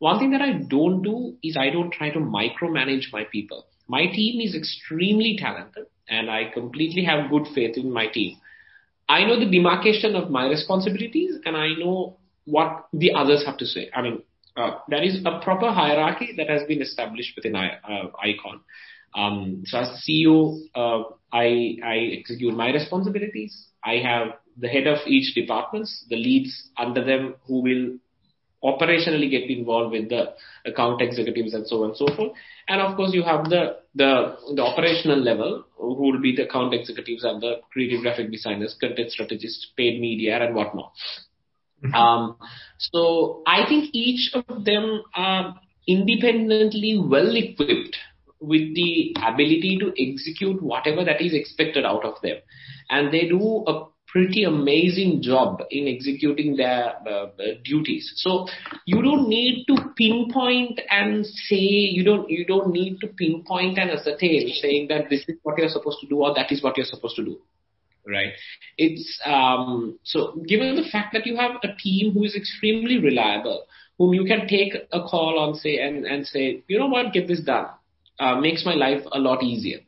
One 0.00 0.18
thing 0.18 0.32
that 0.32 0.40
I 0.42 0.54
don't 0.68 1.02
do 1.02 1.36
is 1.40 1.56
I 1.56 1.70
don't 1.70 1.92
try 1.92 2.10
to 2.10 2.18
micromanage 2.18 3.12
my 3.12 3.22
people. 3.30 3.66
My 3.86 4.06
team 4.06 4.40
is 4.40 4.56
extremely 4.56 5.36
talented 5.38 5.86
and 6.08 6.32
I 6.32 6.50
completely 6.52 7.04
have 7.04 7.30
good 7.30 7.46
faith 7.54 7.76
in 7.76 7.92
my 7.92 8.08
team. 8.08 8.38
I 9.08 9.22
know 9.24 9.38
the 9.38 9.48
demarcation 9.48 10.16
of 10.16 10.30
my 10.30 10.48
responsibilities 10.48 11.36
and 11.44 11.56
I 11.56 11.74
know 11.78 12.16
what 12.46 12.86
the 12.92 13.12
others 13.14 13.44
have 13.46 13.58
to 13.58 13.66
say. 13.66 13.88
I 13.94 14.02
mean, 14.02 14.22
uh, 14.56 14.78
there 14.88 15.04
is 15.04 15.24
a 15.24 15.38
proper 15.44 15.70
hierarchy 15.70 16.34
that 16.38 16.48
has 16.50 16.64
been 16.66 16.82
established 16.82 17.36
within 17.36 17.54
I, 17.54 17.74
uh, 17.88 18.10
IKON. 18.18 18.62
Um, 19.14 19.62
so 19.64 19.78
as 19.78 20.04
CEO, 20.04 20.58
uh, 20.74 21.04
I, 21.34 21.76
I 21.84 21.96
execute 22.18 22.54
my 22.54 22.72
responsibilities. 22.72 23.66
I 23.84 23.96
have 23.96 24.28
the 24.56 24.68
head 24.68 24.86
of 24.86 24.98
each 25.06 25.34
departments, 25.34 26.04
the 26.08 26.16
leads 26.16 26.70
under 26.78 27.04
them 27.04 27.34
who 27.46 27.60
will 27.60 27.98
operationally 28.64 29.28
get 29.28 29.50
involved 29.50 29.92
with 29.92 30.08
the 30.08 30.32
account 30.64 31.02
executives 31.02 31.52
and 31.52 31.66
so 31.66 31.82
on 31.82 31.90
and 31.90 31.96
so 31.96 32.06
forth. 32.16 32.32
And 32.68 32.80
of 32.80 32.96
course, 32.96 33.12
you 33.12 33.22
have 33.22 33.50
the, 33.50 33.78
the, 33.94 34.36
the 34.54 34.62
operational 34.62 35.18
level 35.18 35.64
who 35.76 35.94
will 35.94 36.20
be 36.20 36.34
the 36.34 36.44
account 36.48 36.72
executives 36.72 37.24
and 37.24 37.42
the 37.42 37.56
creative 37.72 38.00
graphic 38.02 38.30
designers, 38.30 38.76
content 38.80 39.10
strategists, 39.10 39.72
paid 39.76 40.00
media 40.00 40.42
and 40.42 40.54
whatnot. 40.54 40.92
Mm-hmm. 41.84 41.94
Um, 41.94 42.36
so 42.78 43.42
I 43.46 43.66
think 43.68 43.90
each 43.92 44.32
of 44.34 44.64
them 44.64 45.02
are 45.14 45.60
independently 45.86 46.98
well 47.04 47.36
equipped 47.36 47.96
with 48.40 48.74
the 48.74 49.14
ability 49.24 49.78
to 49.80 49.92
execute 49.98 50.62
whatever 50.62 51.04
that 51.04 51.20
is 51.20 51.34
expected 51.34 51.84
out 51.84 52.04
of 52.04 52.20
them. 52.22 52.36
And 52.90 53.12
they 53.12 53.28
do 53.28 53.64
a 53.66 53.86
pretty 54.14 54.44
amazing 54.44 55.20
job 55.22 55.60
in 55.70 55.88
executing 55.88 56.56
their 56.56 56.94
uh, 57.08 57.26
duties. 57.64 58.12
So 58.16 58.46
you 58.86 59.02
don't 59.02 59.28
need 59.28 59.64
to 59.66 59.76
pinpoint 59.96 60.80
and 60.88 61.26
say 61.26 61.56
you 61.56 62.04
don't 62.04 62.30
you 62.30 62.46
don't 62.46 62.70
need 62.70 62.98
to 63.00 63.08
pinpoint 63.08 63.76
and 63.76 63.90
ascertain 63.90 64.52
saying 64.62 64.86
that 64.88 65.10
this 65.10 65.24
is 65.26 65.36
what 65.42 65.58
you're 65.58 65.68
supposed 65.68 65.98
to 66.00 66.06
do 66.06 66.22
or 66.22 66.32
that 66.34 66.52
is 66.52 66.62
what 66.62 66.76
you're 66.76 66.86
supposed 66.86 67.16
to 67.16 67.24
do. 67.24 67.40
Right. 68.06 68.34
It's 68.76 69.20
um, 69.24 69.98
so 70.04 70.40
given 70.46 70.76
the 70.76 70.88
fact 70.92 71.12
that 71.14 71.26
you 71.26 71.36
have 71.36 71.52
a 71.64 71.74
team 71.74 72.12
who 72.12 72.22
is 72.24 72.36
extremely 72.36 72.98
reliable, 72.98 73.64
whom 73.98 74.14
you 74.14 74.24
can 74.24 74.46
take 74.46 74.74
a 74.92 75.02
call 75.02 75.38
on 75.38 75.54
say 75.56 75.78
and, 75.78 76.04
and 76.04 76.26
say, 76.26 76.62
you 76.68 76.78
know 76.78 76.86
what, 76.86 77.12
get 77.12 77.26
this 77.26 77.40
done. 77.40 77.66
Uh, 78.18 78.36
makes 78.36 78.64
my 78.64 78.74
life 78.74 79.02
a 79.12 79.18
lot 79.18 79.42
easier. 79.42 79.80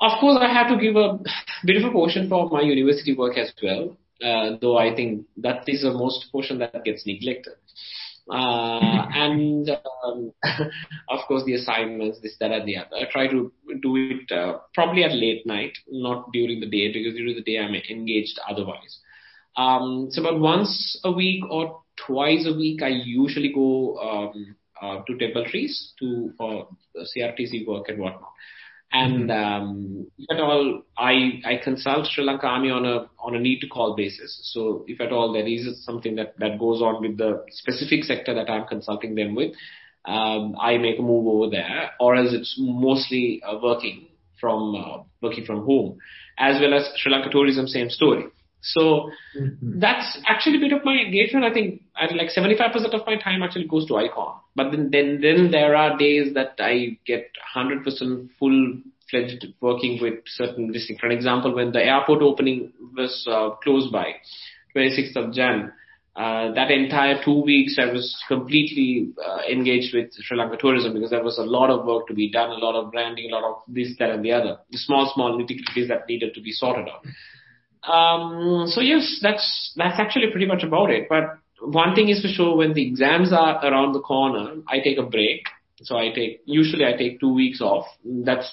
Of 0.00 0.20
course, 0.20 0.38
I 0.40 0.52
have 0.52 0.68
to 0.68 0.78
give 0.78 0.96
a 0.96 1.18
bit 1.64 1.76
of 1.76 1.84
a 1.84 1.92
portion 1.92 2.28
for 2.28 2.48
my 2.50 2.62
university 2.62 3.14
work 3.14 3.36
as 3.36 3.52
well, 3.62 3.96
uh, 4.22 4.56
though 4.60 4.78
I 4.78 4.94
think 4.94 5.26
that 5.38 5.64
is 5.68 5.82
the 5.82 5.92
most 5.92 6.26
portion 6.32 6.58
that 6.58 6.84
gets 6.84 7.06
neglected. 7.06 7.54
Uh, 8.28 9.06
and 9.14 9.70
um, 10.04 10.32
of 11.08 11.20
course 11.28 11.44
the 11.44 11.54
assignments, 11.54 12.20
this, 12.20 12.36
that, 12.40 12.50
and 12.50 12.66
the 12.66 12.76
other. 12.76 12.96
I 12.96 13.04
try 13.10 13.28
to 13.28 13.52
do 13.80 13.96
it 13.96 14.32
uh, 14.32 14.58
probably 14.74 15.04
at 15.04 15.12
late 15.12 15.46
night, 15.46 15.78
not 15.88 16.32
during 16.32 16.60
the 16.60 16.66
day, 16.66 16.92
because 16.92 17.14
during 17.14 17.36
the 17.36 17.42
day 17.42 17.58
I'm 17.58 17.74
engaged 17.74 18.38
otherwise. 18.48 18.98
Um, 19.56 20.08
so 20.10 20.22
about 20.22 20.40
once 20.40 21.00
a 21.04 21.12
week 21.12 21.44
or 21.48 21.82
twice 21.96 22.46
a 22.46 22.52
week, 22.52 22.82
I 22.82 22.88
usually 22.88 23.52
go 23.52 23.96
um, 23.98 24.56
to 24.80 25.18
table 25.18 25.44
Trees 25.50 25.92
to 26.00 26.32
for 26.36 26.68
CRTC 26.96 27.66
work 27.66 27.88
and 27.88 27.98
whatnot. 27.98 28.32
And 28.92 29.28
mm-hmm. 29.28 29.64
um, 29.64 30.06
if 30.16 30.26
at 30.30 30.40
all, 30.40 30.82
I, 30.96 31.40
I 31.44 31.60
consult 31.62 32.06
Sri 32.06 32.24
Lanka 32.24 32.46
Army 32.46 32.70
on 32.70 32.86
a 32.86 33.08
on 33.18 33.34
a 33.34 33.40
need 33.40 33.60
to 33.60 33.68
call 33.68 33.96
basis. 33.96 34.38
So 34.52 34.84
if 34.86 35.00
at 35.00 35.12
all 35.12 35.32
there 35.32 35.46
is 35.46 35.84
something 35.84 36.14
that 36.16 36.38
that 36.38 36.58
goes 36.58 36.80
on 36.80 37.02
with 37.02 37.18
the 37.18 37.44
specific 37.50 38.04
sector 38.04 38.34
that 38.34 38.48
I'm 38.48 38.66
consulting 38.66 39.14
them 39.16 39.34
with, 39.34 39.52
um, 40.04 40.54
I 40.60 40.78
make 40.78 40.98
a 40.98 41.02
move 41.02 41.26
over 41.26 41.50
there, 41.50 41.90
or 41.98 42.14
else 42.14 42.32
it's 42.32 42.54
mostly 42.58 43.42
uh, 43.44 43.58
working 43.60 44.06
from 44.40 44.76
uh, 44.76 45.02
working 45.20 45.44
from 45.44 45.64
home, 45.64 45.98
as 46.38 46.60
well 46.60 46.74
as 46.74 46.88
Sri 46.96 47.10
Lanka 47.10 47.30
tourism, 47.30 47.66
same 47.66 47.90
story. 47.90 48.26
So 48.74 49.10
mm-hmm. 49.38 49.78
that's 49.78 50.18
actually 50.26 50.56
a 50.56 50.60
bit 50.60 50.72
of 50.72 50.84
my 50.84 50.94
engagement. 50.94 51.44
I 51.44 51.52
think 51.52 51.82
I, 51.94 52.12
like 52.14 52.30
75% 52.36 52.74
of 52.94 53.06
my 53.06 53.16
time 53.16 53.42
actually 53.42 53.68
goes 53.68 53.86
to 53.86 53.94
IKON. 53.94 54.34
But 54.54 54.70
then, 54.72 54.90
then, 54.90 55.20
then 55.20 55.50
there 55.50 55.76
are 55.76 55.96
days 55.96 56.34
that 56.34 56.56
I 56.58 56.98
get 57.06 57.30
100% 57.56 58.28
full 58.38 58.78
fledged 59.10 59.46
working 59.60 60.00
with 60.02 60.14
certain 60.26 60.72
district. 60.72 61.00
For 61.00 61.10
example, 61.10 61.54
when 61.54 61.72
the 61.72 61.84
airport 61.84 62.22
opening 62.22 62.72
was 62.96 63.24
uh, 63.30 63.50
close 63.62 63.90
by, 63.90 64.14
26th 64.74 65.16
of 65.16 65.32
Jan, 65.32 65.72
uh, 66.16 66.52
that 66.54 66.70
entire 66.70 67.22
two 67.22 67.42
weeks 67.42 67.78
I 67.78 67.92
was 67.92 68.16
completely 68.26 69.12
uh, 69.22 69.42
engaged 69.50 69.94
with 69.94 70.12
Sri 70.14 70.36
Lanka 70.36 70.56
tourism 70.56 70.94
because 70.94 71.10
there 71.10 71.22
was 71.22 71.38
a 71.38 71.42
lot 71.42 71.68
of 71.68 71.84
work 71.84 72.06
to 72.08 72.14
be 72.14 72.30
done, 72.30 72.50
a 72.50 72.54
lot 72.54 72.74
of 72.74 72.90
branding, 72.90 73.30
a 73.30 73.34
lot 73.34 73.44
of 73.44 73.56
this, 73.68 73.94
that 73.98 74.10
and 74.10 74.24
the 74.24 74.32
other. 74.32 74.58
The 74.70 74.78
small, 74.78 75.12
small 75.14 75.38
nitty-gritties 75.38 75.88
that 75.88 76.08
needed 76.08 76.34
to 76.34 76.40
be 76.40 76.52
sorted 76.52 76.88
out. 76.88 77.04
Um, 77.82 78.64
so 78.66 78.80
yes, 78.80 79.18
that's 79.22 79.72
that's 79.76 79.98
actually 79.98 80.30
pretty 80.30 80.46
much 80.46 80.62
about 80.62 80.90
it. 80.90 81.08
But 81.08 81.38
one 81.60 81.94
thing 81.94 82.08
is 82.08 82.22
for 82.22 82.28
sure, 82.28 82.56
when 82.56 82.74
the 82.74 82.86
exams 82.86 83.32
are 83.32 83.64
around 83.64 83.92
the 83.92 84.00
corner, 84.00 84.62
I 84.68 84.80
take 84.80 84.98
a 84.98 85.02
break. 85.02 85.42
So 85.82 85.96
I 85.96 86.10
take 86.12 86.42
usually 86.46 86.84
I 86.84 86.96
take 86.96 87.20
two 87.20 87.32
weeks 87.32 87.60
off. 87.60 87.86
That's 88.04 88.50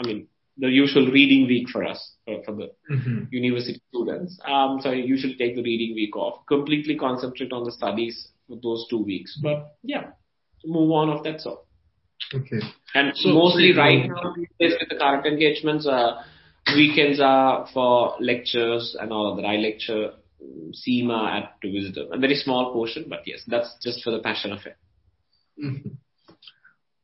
I 0.00 0.06
mean 0.06 0.28
the 0.58 0.68
usual 0.68 1.10
reading 1.10 1.46
week 1.46 1.68
for 1.68 1.84
us 1.84 2.12
for, 2.24 2.42
for 2.44 2.52
the 2.52 2.70
mm-hmm. 2.90 3.24
university 3.30 3.80
students. 3.88 4.38
Um, 4.44 4.80
so 4.82 4.90
I 4.90 4.94
usually 4.94 5.34
take 5.36 5.56
the 5.56 5.62
reading 5.62 5.94
week 5.94 6.16
off, 6.16 6.46
completely 6.46 6.96
concentrate 6.96 7.52
on 7.52 7.64
the 7.64 7.72
studies 7.72 8.28
for 8.48 8.58
those 8.62 8.86
two 8.88 9.02
weeks. 9.02 9.38
But 9.42 9.76
yeah, 9.82 10.10
move 10.64 10.90
on 10.92 11.10
of 11.10 11.24
that 11.24 11.40
sort. 11.40 11.60
Okay. 12.34 12.60
And 12.94 13.16
so, 13.16 13.30
mostly 13.30 13.72
so 13.72 13.80
right 13.80 14.06
now, 14.06 14.34
with 14.36 14.72
the 14.88 14.96
current 14.96 15.26
engagements, 15.26 15.86
uh, 15.86 16.22
Weekends 16.68 17.20
are 17.20 17.66
for 17.72 18.14
lectures 18.20 18.96
and 18.98 19.12
all 19.12 19.30
of 19.30 19.36
that. 19.36 19.46
I 19.46 19.56
lecture 19.56 20.12
CIMA 20.72 21.30
at 21.36 21.60
to 21.60 21.70
visitor. 21.72 22.06
A 22.12 22.18
very 22.18 22.34
small 22.36 22.72
portion, 22.72 23.06
but 23.08 23.20
yes, 23.26 23.42
that's 23.46 23.76
just 23.82 24.02
for 24.02 24.10
the 24.10 24.20
passion 24.20 24.52
of 24.52 24.60
it. 24.64 24.76
Mm-hmm. 25.62 25.90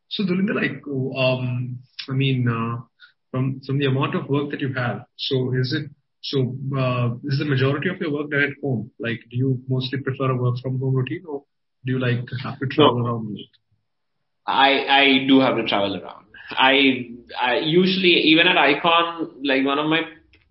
So 0.09 0.25
Dulinda, 0.25 0.55
like, 0.55 0.83
um, 1.16 1.79
I 2.09 2.12
mean, 2.12 2.49
uh, 2.49 2.83
from 3.31 3.61
from 3.66 3.79
the 3.79 3.87
amount 3.87 4.14
of 4.14 4.29
work 4.29 4.51
that 4.51 4.61
you 4.61 4.73
have, 4.75 5.05
so 5.16 5.53
is 5.55 5.73
it 5.73 5.90
so 6.23 6.57
uh, 6.77 7.14
is 7.25 7.38
the 7.38 7.44
majority 7.44 7.90
of 7.90 8.01
your 8.01 8.12
work 8.12 8.31
done 8.31 8.42
at 8.42 8.57
home? 8.62 8.90
Like, 8.99 9.21
do 9.31 9.37
you 9.37 9.61
mostly 9.68 10.01
prefer 10.01 10.31
a 10.31 10.37
work 10.37 10.57
from 10.62 10.79
home 10.79 10.94
routine, 10.94 11.25
or 11.29 11.44
do 11.85 11.92
you 11.92 11.99
like 11.99 12.25
have 12.42 12.59
to 12.59 12.66
travel 12.66 13.01
no. 13.01 13.07
around? 13.07 13.38
I 14.47 14.87
I 14.87 15.27
do 15.29 15.40
have 15.40 15.57
to 15.57 15.66
travel 15.66 15.97
around. 15.97 16.25
I, 16.50 17.11
I 17.40 17.58
usually 17.58 18.14
even 18.32 18.46
at 18.46 18.56
IKON, 18.56 19.40
like 19.44 19.64
one 19.64 19.78
of 19.78 19.87
my 19.87 20.02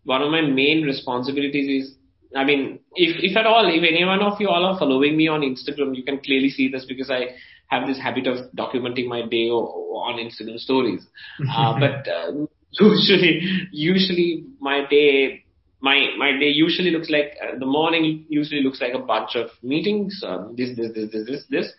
one 0.03 0.21
of 0.21 0.31
my 0.31 0.41
main 0.41 0.83
responsibilities 0.83 1.85
is 1.85 1.97
I 2.35 2.43
mean, 2.43 2.79
if 2.93 3.17
if 3.23 3.37
at 3.37 3.45
all, 3.45 3.67
if 3.67 3.83
any 3.83 4.03
one 4.03 4.21
of 4.21 4.39
you 4.39 4.49
all 4.49 4.65
are 4.65 4.77
following 4.77 5.15
me 5.15 5.27
on 5.27 5.41
Instagram, 5.41 5.95
you 5.95 6.03
can 6.03 6.19
clearly 6.19 6.49
see 6.49 6.69
this 6.69 6.85
because 6.85 7.09
I 7.09 7.35
have 7.67 7.87
this 7.87 7.99
habit 7.99 8.27
of 8.27 8.51
documenting 8.51 9.07
my 9.07 9.21
day 9.25 9.49
on 9.49 10.17
Instagram 10.17 10.59
stories. 10.59 11.05
uh, 11.51 11.79
but 11.79 12.07
uh, 12.07 12.31
usually, 12.71 13.67
usually 13.71 14.45
my 14.59 14.85
day, 14.89 15.45
my 15.79 16.09
my 16.17 16.31
day 16.37 16.49
usually 16.49 16.91
looks 16.91 17.09
like 17.09 17.37
uh, 17.41 17.57
the 17.57 17.65
morning 17.65 18.25
usually 18.29 18.61
looks 18.61 18.81
like 18.81 18.93
a 18.93 18.99
bunch 18.99 19.35
of 19.35 19.49
meetings. 19.63 20.21
Um, 20.25 20.55
this 20.57 20.75
this 20.75 20.91
this 20.93 21.11
this 21.11 21.27
this 21.27 21.43
this. 21.49 21.73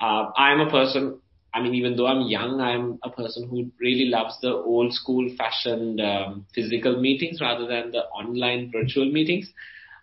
Uh, 0.00 0.30
I 0.36 0.52
am 0.52 0.60
a 0.60 0.70
person 0.70 1.20
I 1.54 1.60
mean, 1.60 1.74
even 1.76 1.94
though 1.94 2.08
I'm 2.08 2.22
young, 2.22 2.60
I'm 2.60 2.98
a 3.04 3.10
person 3.10 3.48
who 3.48 3.70
really 3.78 4.06
loves 4.06 4.36
the 4.42 4.52
old 4.52 4.92
school 4.92 5.32
fashioned 5.38 6.00
um, 6.00 6.46
physical 6.52 7.00
meetings 7.00 7.40
rather 7.40 7.68
than 7.68 7.92
the 7.92 8.00
online 8.00 8.72
virtual 8.72 9.10
meetings. 9.10 9.48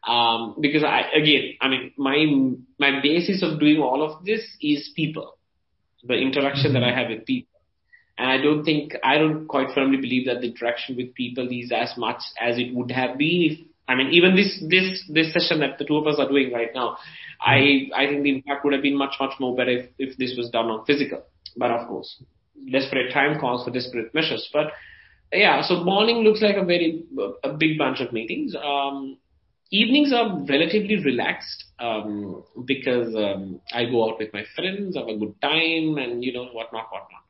Um, 0.08 0.56
because 0.62 0.84
I, 0.84 1.02
again, 1.14 1.56
I 1.60 1.68
mean, 1.68 1.92
my, 1.98 2.26
my 2.80 3.02
basis 3.02 3.44
of 3.44 3.60
doing 3.60 3.82
all 3.82 4.02
of 4.02 4.24
this 4.24 4.42
is 4.62 4.92
people, 4.96 5.38
the 6.04 6.14
interaction 6.14 6.72
that 6.74 6.84
I 6.84 6.98
have 6.98 7.10
with 7.10 7.26
people. 7.26 7.60
And 8.18 8.30
I 8.30 8.42
don't 8.42 8.64
think, 8.64 8.94
I 9.04 9.18
don't 9.18 9.46
quite 9.48 9.76
firmly 9.76 9.98
believe 9.98 10.28
that 10.28 10.40
the 10.40 10.48
interaction 10.48 10.96
with 10.96 11.14
people 11.14 11.50
is 11.52 11.72
as 11.76 11.98
much 11.98 12.22
as 12.40 12.58
it 12.58 12.74
would 12.74 12.92
have 12.92 13.18
been 13.18 13.52
if, 13.52 13.60
I 13.90 13.96
mean, 13.96 14.12
even 14.12 14.38
this, 14.38 14.64
this, 14.70 15.04
this 15.10 15.34
session 15.34 15.60
that 15.60 15.78
the 15.80 15.86
two 15.86 15.98
of 15.98 16.08
us 16.08 16.16
are 16.18 16.30
doing 16.30 16.54
right 16.54 16.70
now, 16.74 16.98
I, 17.42 17.90
I 17.94 18.08
think 18.08 18.24
the 18.24 18.36
impact 18.36 18.64
would 18.64 18.74
have 18.74 18.84
been 18.84 18.98
much, 18.98 19.16
much 19.20 19.34
more 19.40 19.56
better 19.56 19.72
if, 19.72 19.90
if 19.98 20.18
this 20.18 20.36
was 20.38 20.50
done 20.50 20.68
on 20.68 20.86
physical. 20.86 21.24
But 21.58 21.72
of 21.72 21.88
course, 21.88 22.22
desperate 22.72 23.14
time 23.14 23.40
calls 23.40 23.66
for 23.66 23.72
desperate 23.72 24.14
measures. 24.14 24.50
But 24.54 24.72
yeah, 25.32 25.62
so 25.62 25.84
morning 25.84 26.18
looks 26.18 26.42
like 26.42 26.58
a 26.58 26.66
very 26.66 27.04
a 27.44 27.54
big 27.54 27.78
bunch 27.78 28.00
of 28.02 28.12
meetings. 28.12 28.56
Um, 28.56 29.18
evenings 29.72 30.14
are 30.14 30.40
relatively 30.48 31.04
relaxed 31.04 31.66
um, 31.80 32.44
because 32.66 33.16
um, 33.16 33.62
I 33.74 33.86
go 33.86 34.10
out 34.10 34.20
with 34.20 34.34
my 34.34 34.44
friends, 34.56 34.98
have 34.98 35.08
a 35.08 35.18
good 35.18 35.40
time, 35.42 35.98
and 35.98 36.24
you 36.24 36.34
know 36.34 36.46
whatnot, 36.46 36.88
whatnot. 36.92 37.22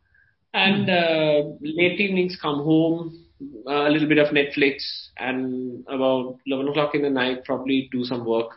And 0.54 0.90
uh, 0.90 1.50
late 1.62 2.00
evenings 2.00 2.38
come 2.42 2.58
home, 2.64 3.26
a 3.68 3.90
little 3.90 4.08
bit 4.08 4.18
of 4.18 4.34
Netflix, 4.34 5.10
and 5.18 5.86
about 5.88 6.38
11 6.46 6.70
o'clock 6.70 6.94
in 6.96 7.04
the 7.04 7.10
night 7.10 7.46
probably 7.46 7.88
do 7.92 8.04
some 8.04 8.26
work, 8.26 8.50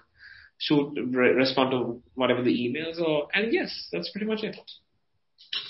shoot, 0.59 0.93
re- 1.13 1.31
respond 1.35 1.71
to 1.71 2.03
whatever 2.15 2.43
the 2.43 2.51
emails, 2.51 3.01
or 3.01 3.29
and 3.35 3.53
yes, 3.53 3.89
that's 3.93 4.11
pretty 4.11 4.27
much 4.27 4.43
it. 4.43 4.59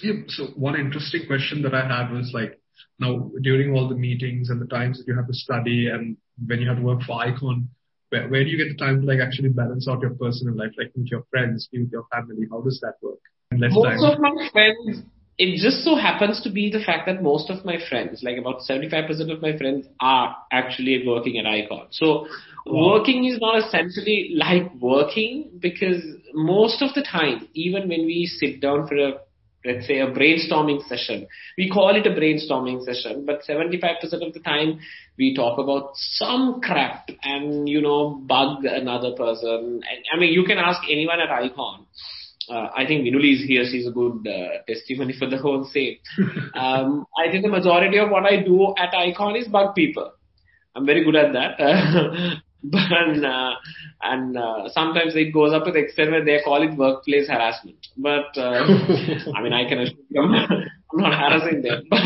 Yeah, 0.03 0.13
so 0.29 0.47
one 0.57 0.79
interesting 0.79 1.27
question 1.27 1.63
that 1.63 1.75
I 1.75 1.87
had 1.87 2.13
was 2.13 2.31
like, 2.35 2.61
now 2.99 3.31
during 3.43 3.75
all 3.75 3.89
the 3.89 3.95
meetings 3.95 4.51
and 4.51 4.61
the 4.61 4.67
times 4.67 4.99
that 4.99 5.07
you 5.09 5.17
have 5.17 5.27
to 5.27 5.35
study 5.35 5.89
and 5.89 6.17
when 6.47 6.61
you 6.61 6.69
have 6.69 6.79
to 6.79 6.83
work 6.83 7.03
for 7.03 7.19
IKON, 7.19 7.67
where, 8.11 8.29
where 8.29 8.45
do 8.45 8.51
you 8.51 8.57
get 8.57 8.69
the 8.69 8.85
time 8.85 9.01
to 9.01 9.07
like 9.07 9.21
actually 9.21 9.49
balance 9.49 9.89
out 9.89 10.01
your 10.01 10.15
personal 10.15 10.57
life, 10.57 10.71
like 10.79 10.93
with 10.95 11.07
your 11.07 11.25
friends, 11.31 11.69
with 11.73 11.91
your 11.91 12.07
family? 12.13 12.47
How 12.51 12.61
does 12.61 12.81
that 12.83 12.95
work? 13.03 13.19
Most 13.51 14.03
time. 14.03 14.13
of 14.13 14.19
my 14.21 14.49
friends, 14.53 15.03
it 15.39 15.61
just 15.61 15.85
so 15.85 15.97
happens 15.97 16.41
to 16.43 16.51
be 16.51 16.71
the 16.71 16.79
fact 16.85 17.07
that 17.07 17.23
most 17.23 17.51
of 17.51 17.65
my 17.65 17.79
friends, 17.89 18.23
like 18.23 18.37
about 18.39 18.61
75% 18.61 19.33
of 19.33 19.43
my 19.43 19.57
friends 19.57 19.87
are 20.01 20.37
actually 20.53 21.05
working 21.07 21.39
at 21.39 21.45
IKON. 21.45 21.89
So 21.91 22.27
wow. 22.67 22.99
working 22.99 23.25
is 23.25 23.39
not 23.41 23.59
essentially 23.59 24.33
like 24.37 24.73
working 24.75 25.51
because 25.59 26.03
most 26.33 26.83
of 26.83 26.95
the 26.95 27.03
time, 27.03 27.49
even 27.55 27.89
when 27.89 28.07
we 28.07 28.27
sit 28.27 28.61
down 28.61 28.87
for 28.87 28.97
a 28.97 29.13
let's 29.65 29.87
say 29.87 30.01
a 30.01 30.07
brainstorming 30.07 30.87
session. 30.89 31.27
We 31.57 31.71
call 31.71 31.97
it 31.97 32.07
a 32.07 32.11
brainstorming 32.11 32.85
session, 32.85 33.25
but 33.25 33.43
75% 33.49 34.27
of 34.27 34.33
the 34.33 34.41
time 34.45 34.81
we 35.19 35.35
talk 35.35 35.59
about 35.59 35.93
some 35.95 36.61
crap 36.61 37.09
and, 37.23 37.69
you 37.69 37.81
know, 37.81 38.21
bug 38.27 38.65
another 38.65 39.13
person. 39.17 39.81
And, 39.83 40.05
I 40.15 40.19
mean, 40.19 40.33
you 40.33 40.45
can 40.45 40.59
ask 40.59 40.81
anyone 40.91 41.21
at 41.21 41.31
IKON. 41.31 41.87
Uh, 42.49 42.69
I 42.77 42.85
think 42.87 43.07
Minuli 43.07 43.35
is 43.35 43.45
here. 43.47 43.65
She's 43.65 43.87
a 43.87 43.91
good 43.91 44.27
uh, 44.29 44.63
testimony 44.69 45.15
for 45.19 45.29
the 45.29 45.39
whole 45.39 45.65
same. 45.73 45.97
um, 46.55 47.07
I 47.17 47.31
think 47.31 47.43
the 47.43 47.51
majority 47.51 47.99
of 47.99 48.11
what 48.11 48.25
I 48.25 48.43
do 48.43 48.75
at 48.77 48.93
IKON 48.93 49.41
is 49.41 49.49
bug 49.49 49.75
people. 49.75 50.13
I'm 50.77 50.85
very 50.85 51.05
good 51.05 51.17
at 51.17 51.33
that. 51.33 52.43
but 52.71 53.25
uh, 53.25 53.55
and 54.01 54.37
uh, 54.37 54.69
sometimes 54.71 55.15
it 55.17 55.35
goes 55.35 55.53
up 55.53 55.65
to 55.65 55.73
the 55.73 55.81
extent 55.81 56.11
where 56.11 56.25
they 56.25 56.41
call 56.43 56.63
it 56.63 56.77
workplace 56.77 57.29
harassment. 57.29 57.77
But 57.97 58.37
uh, 58.37 58.65
I 59.35 59.43
mean, 59.43 59.53
I 59.53 59.69
can 59.69 59.81
assure 59.81 59.97
you, 60.09 60.23
I'm 60.23 60.33
not, 60.95 61.13
harassing 61.13 61.63
them. 61.63 61.85
But 61.91 62.01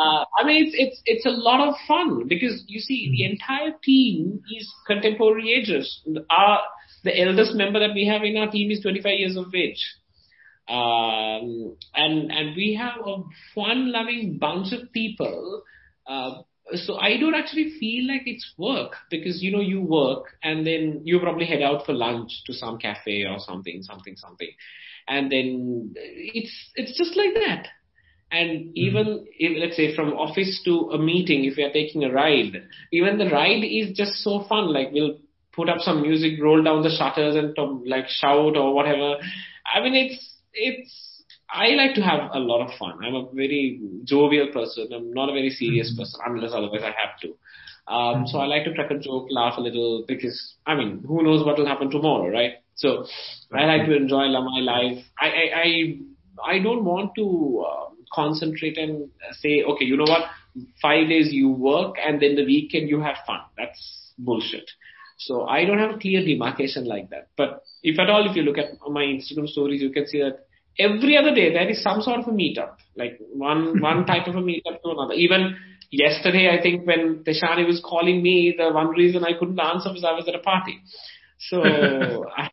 uh, 0.00 0.24
I 0.38 0.44
mean, 0.44 0.64
it's 0.64 0.74
it's 0.74 1.02
it's 1.04 1.26
a 1.26 1.30
lot 1.30 1.68
of 1.68 1.74
fun 1.86 2.26
because 2.26 2.64
you 2.66 2.80
see, 2.80 3.10
the 3.12 3.24
entire 3.30 3.72
team 3.82 4.42
is 4.56 4.72
contemporary 4.86 5.52
ages. 5.52 6.00
Our 6.30 6.60
the 7.04 7.20
eldest 7.20 7.54
member 7.54 7.78
that 7.78 7.94
we 7.94 8.06
have 8.06 8.22
in 8.22 8.36
our 8.36 8.50
team 8.50 8.70
is 8.70 8.80
25 8.80 9.18
years 9.18 9.36
of 9.36 9.54
age. 9.54 9.84
Um, 10.66 11.76
and 11.94 12.32
and 12.32 12.56
we 12.56 12.74
have 12.80 13.06
a 13.06 13.22
fun-loving 13.54 14.38
bunch 14.38 14.72
of 14.72 14.90
people 14.92 15.62
uh, 16.06 16.42
so 16.72 16.96
I 16.96 17.18
don't 17.18 17.34
actually 17.34 17.74
feel 17.78 18.08
like 18.08 18.22
it's 18.26 18.54
work 18.56 18.94
because 19.10 19.42
you 19.42 19.52
know 19.52 19.60
you 19.60 19.82
work 19.82 20.36
and 20.42 20.66
then 20.66 21.02
you 21.04 21.20
probably 21.20 21.46
head 21.46 21.62
out 21.62 21.84
for 21.84 21.92
lunch 21.92 22.42
to 22.46 22.54
some 22.54 22.78
cafe 22.78 23.24
or 23.24 23.38
something, 23.38 23.82
something, 23.82 24.16
something, 24.16 24.50
and 25.06 25.30
then 25.30 25.94
it's 25.96 26.52
it's 26.74 26.96
just 26.96 27.16
like 27.16 27.34
that. 27.34 27.68
And 28.30 28.50
mm-hmm. 28.50 28.70
even 28.74 29.26
if, 29.38 29.60
let's 29.60 29.76
say 29.76 29.94
from 29.94 30.14
office 30.14 30.60
to 30.64 30.90
a 30.92 30.98
meeting, 30.98 31.44
if 31.44 31.56
we 31.56 31.64
are 31.64 31.72
taking 31.72 32.04
a 32.04 32.12
ride, 32.12 32.62
even 32.92 33.18
the 33.18 33.28
ride 33.30 33.62
is 33.62 33.96
just 33.96 34.14
so 34.24 34.44
fun. 34.48 34.72
Like 34.72 34.88
we'll 34.92 35.18
put 35.52 35.68
up 35.68 35.78
some 35.80 36.02
music, 36.02 36.40
roll 36.42 36.62
down 36.62 36.82
the 36.82 36.90
shutters, 36.90 37.36
and 37.36 37.54
to, 37.56 37.82
like 37.86 38.08
shout 38.08 38.56
or 38.56 38.74
whatever. 38.74 39.16
I 39.72 39.80
mean, 39.80 39.94
it's 39.94 40.36
it's 40.52 41.13
I 41.54 41.68
like 41.68 41.94
to 41.94 42.02
have 42.02 42.30
a 42.32 42.38
lot 42.38 42.64
of 42.64 42.76
fun. 42.78 42.98
I'm 43.04 43.14
a 43.14 43.30
very 43.32 43.80
jovial 44.02 44.48
person. 44.52 44.88
I'm 44.92 45.12
not 45.12 45.28
a 45.28 45.32
very 45.32 45.50
serious 45.50 45.92
mm-hmm. 45.92 46.02
person 46.02 46.20
unless 46.26 46.52
otherwise 46.52 46.82
I 46.82 46.86
have 46.86 47.18
to. 47.22 47.36
Um, 47.86 48.26
so 48.26 48.38
I 48.38 48.46
like 48.46 48.64
to 48.64 48.74
crack 48.74 48.90
a 48.90 48.98
joke, 48.98 49.28
laugh 49.30 49.56
a 49.56 49.60
little 49.60 50.04
because, 50.08 50.54
I 50.66 50.74
mean, 50.74 51.04
who 51.06 51.22
knows 51.22 51.44
what 51.44 51.56
will 51.56 51.66
happen 51.66 51.90
tomorrow, 51.90 52.28
right? 52.28 52.54
So 52.74 53.06
I 53.52 53.66
like 53.66 53.86
to 53.86 53.96
enjoy 53.96 54.26
my 54.28 54.60
life. 54.60 55.04
I, 55.18 55.26
I, 55.26 55.60
I, 55.62 56.54
I 56.54 56.58
don't 56.58 56.84
want 56.84 57.12
to 57.16 57.64
uh, 57.68 57.90
concentrate 58.12 58.76
and 58.76 59.10
say, 59.40 59.62
okay, 59.62 59.84
you 59.84 59.96
know 59.96 60.04
what? 60.04 60.22
Five 60.82 61.08
days 61.08 61.32
you 61.32 61.50
work 61.50 61.96
and 62.04 62.20
then 62.20 62.34
the 62.34 62.44
weekend 62.44 62.88
you 62.88 63.00
have 63.00 63.16
fun. 63.26 63.40
That's 63.56 64.12
bullshit. 64.18 64.68
So 65.18 65.46
I 65.46 65.64
don't 65.64 65.78
have 65.78 65.94
a 65.94 65.98
clear 65.98 66.24
demarcation 66.24 66.86
like 66.86 67.10
that. 67.10 67.28
But 67.36 67.62
if 67.82 67.98
at 68.00 68.10
all, 68.10 68.28
if 68.28 68.34
you 68.34 68.42
look 68.42 68.58
at 68.58 68.70
my 68.88 69.02
Instagram 69.02 69.46
stories, 69.46 69.80
you 69.80 69.90
can 69.90 70.06
see 70.06 70.18
that 70.18 70.43
every 70.78 71.16
other 71.16 71.34
day 71.34 71.52
there 71.52 71.68
is 71.68 71.82
some 71.82 72.00
sort 72.00 72.20
of 72.20 72.28
a 72.28 72.30
meetup, 72.30 72.76
like 72.96 73.18
one 73.32 73.80
one 73.90 74.06
type 74.06 74.26
of 74.26 74.36
a 74.36 74.42
meetup 74.42 74.82
to 74.82 74.90
another. 74.90 75.14
Even 75.14 75.56
yesterday, 75.90 76.50
I 76.56 76.62
think 76.62 76.86
when 76.86 77.24
Teshani 77.24 77.66
was 77.66 77.80
calling 77.84 78.22
me, 78.22 78.54
the 78.56 78.72
one 78.72 78.88
reason 78.88 79.24
I 79.24 79.38
couldn't 79.38 79.60
answer 79.60 79.90
was 79.92 80.04
I 80.04 80.12
was 80.12 80.28
at 80.28 80.34
a 80.34 80.40
party. 80.40 80.80
So 81.38 81.62
I, 82.36 82.50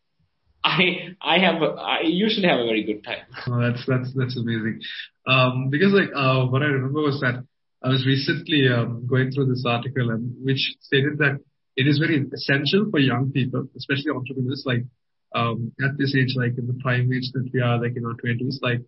I 0.63 1.15
I 1.21 1.39
have 1.39 1.61
a, 1.61 1.75
I 1.79 2.01
usually 2.03 2.47
have 2.47 2.59
a 2.59 2.65
very 2.65 2.83
good 2.83 3.03
time. 3.03 3.25
Oh, 3.47 3.59
that's 3.59 3.83
that's 3.87 4.13
that's 4.15 4.37
amazing. 4.37 4.79
Um, 5.27 5.69
because 5.69 5.93
like 5.93 6.09
uh, 6.15 6.45
what 6.45 6.61
I 6.61 6.65
remember 6.65 7.01
was 7.01 7.19
that 7.21 7.43
I 7.83 7.89
was 7.89 8.05
recently 8.05 8.67
um, 8.69 9.07
going 9.07 9.31
through 9.31 9.47
this 9.47 9.63
article 9.67 10.11
and 10.11 10.35
which 10.43 10.61
stated 10.81 11.17
that 11.17 11.39
it 11.75 11.87
is 11.87 11.97
very 11.97 12.23
essential 12.33 12.89
for 12.91 12.99
young 12.99 13.31
people, 13.31 13.67
especially 13.77 14.11
entrepreneurs, 14.11 14.63
like 14.65 14.83
um, 15.33 15.71
at 15.83 15.97
this 15.97 16.15
age, 16.15 16.33
like 16.35 16.57
in 16.57 16.67
the 16.67 16.79
prime 16.81 17.11
age 17.13 17.31
that 17.33 17.49
we 17.53 17.61
are, 17.61 17.81
like 17.81 17.95
in 17.95 18.05
our 18.05 18.15
twenties, 18.15 18.59
like 18.61 18.81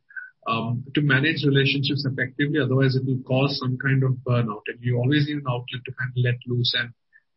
um, 0.48 0.84
to 0.96 1.02
manage 1.02 1.44
relationships 1.46 2.06
effectively. 2.06 2.60
Otherwise, 2.60 2.96
it 2.96 3.06
will 3.06 3.24
cause 3.24 3.58
some 3.60 3.78
kind 3.78 4.04
of 4.04 4.12
burnout, 4.28 4.64
and 4.68 4.80
you 4.82 4.98
always 4.98 5.28
need 5.28 5.38
an 5.38 5.50
outlet 5.50 5.82
to 5.86 5.92
kind 5.94 6.12
of 6.12 6.24
let 6.24 6.36
loose. 6.48 6.74
And 6.78 6.90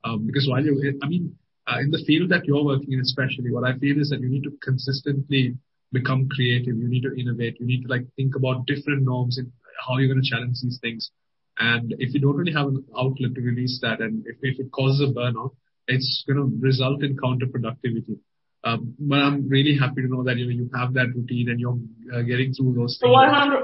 um, 0.05 0.27
because 0.27 0.49
while 0.49 0.65
you, 0.65 0.99
I 1.03 1.09
mean, 1.09 1.37
uh, 1.67 1.79
in 1.81 1.91
the 1.91 2.03
field 2.07 2.31
that 2.31 2.45
you're 2.47 2.65
working 2.65 2.93
in, 2.93 3.01
especially, 3.01 3.51
what 3.51 3.65
I 3.65 3.79
feel 3.79 4.01
is 4.01 4.11
that 4.11 4.21
you 4.21 4.29
need 4.29 4.45
to 4.45 4.53
consistently 4.63 5.57
become 5.93 6.29
creative. 6.29 6.77
You 6.77 6.89
need 6.89 7.03
to 7.03 7.15
innovate. 7.15 7.61
You 7.61 7.67
need 7.67 7.83
to 7.83 7.89
like 7.89 8.07
think 8.17 8.35
about 8.35 8.67
different 8.67 9.03
norms 9.03 9.39
and 9.39 9.53
how 9.87 9.99
you're 9.99 10.13
going 10.13 10.23
to 10.23 10.29
challenge 10.29 10.57
these 10.63 10.79
things. 10.81 11.11
And 11.59 11.95
if 11.99 12.13
you 12.13 12.21
don't 12.21 12.37
really 12.37 12.53
have 12.53 12.67
an 12.67 12.85
outlet 12.97 13.35
to 13.35 13.41
release 13.41 13.79
that, 13.83 14.01
and 14.01 14.25
if, 14.27 14.37
if 14.43 14.61
it 14.61 14.71
causes 14.73 15.09
a 15.09 15.13
burnout, 15.13 15.55
it's 15.89 16.25
going 16.27 16.39
to 16.39 16.51
result 16.61 17.03
in 17.03 17.17
counterproductivity. 17.17 18.19
Um, 18.67 18.95
but 18.99 19.21
I'm 19.21 19.49
really 19.49 19.77
happy 19.79 20.03
to 20.03 20.09
know 20.09 20.25
that 20.25 20.37
you 20.39 20.47
know 20.47 20.51
you 20.51 20.71
have 20.75 20.93
that 20.95 21.15
routine 21.15 21.51
and 21.51 21.61
you're 21.61 21.79
uh, 22.13 22.23
getting 22.23 22.53
through 22.53 22.75
those 22.75 22.99
things. 23.01 23.13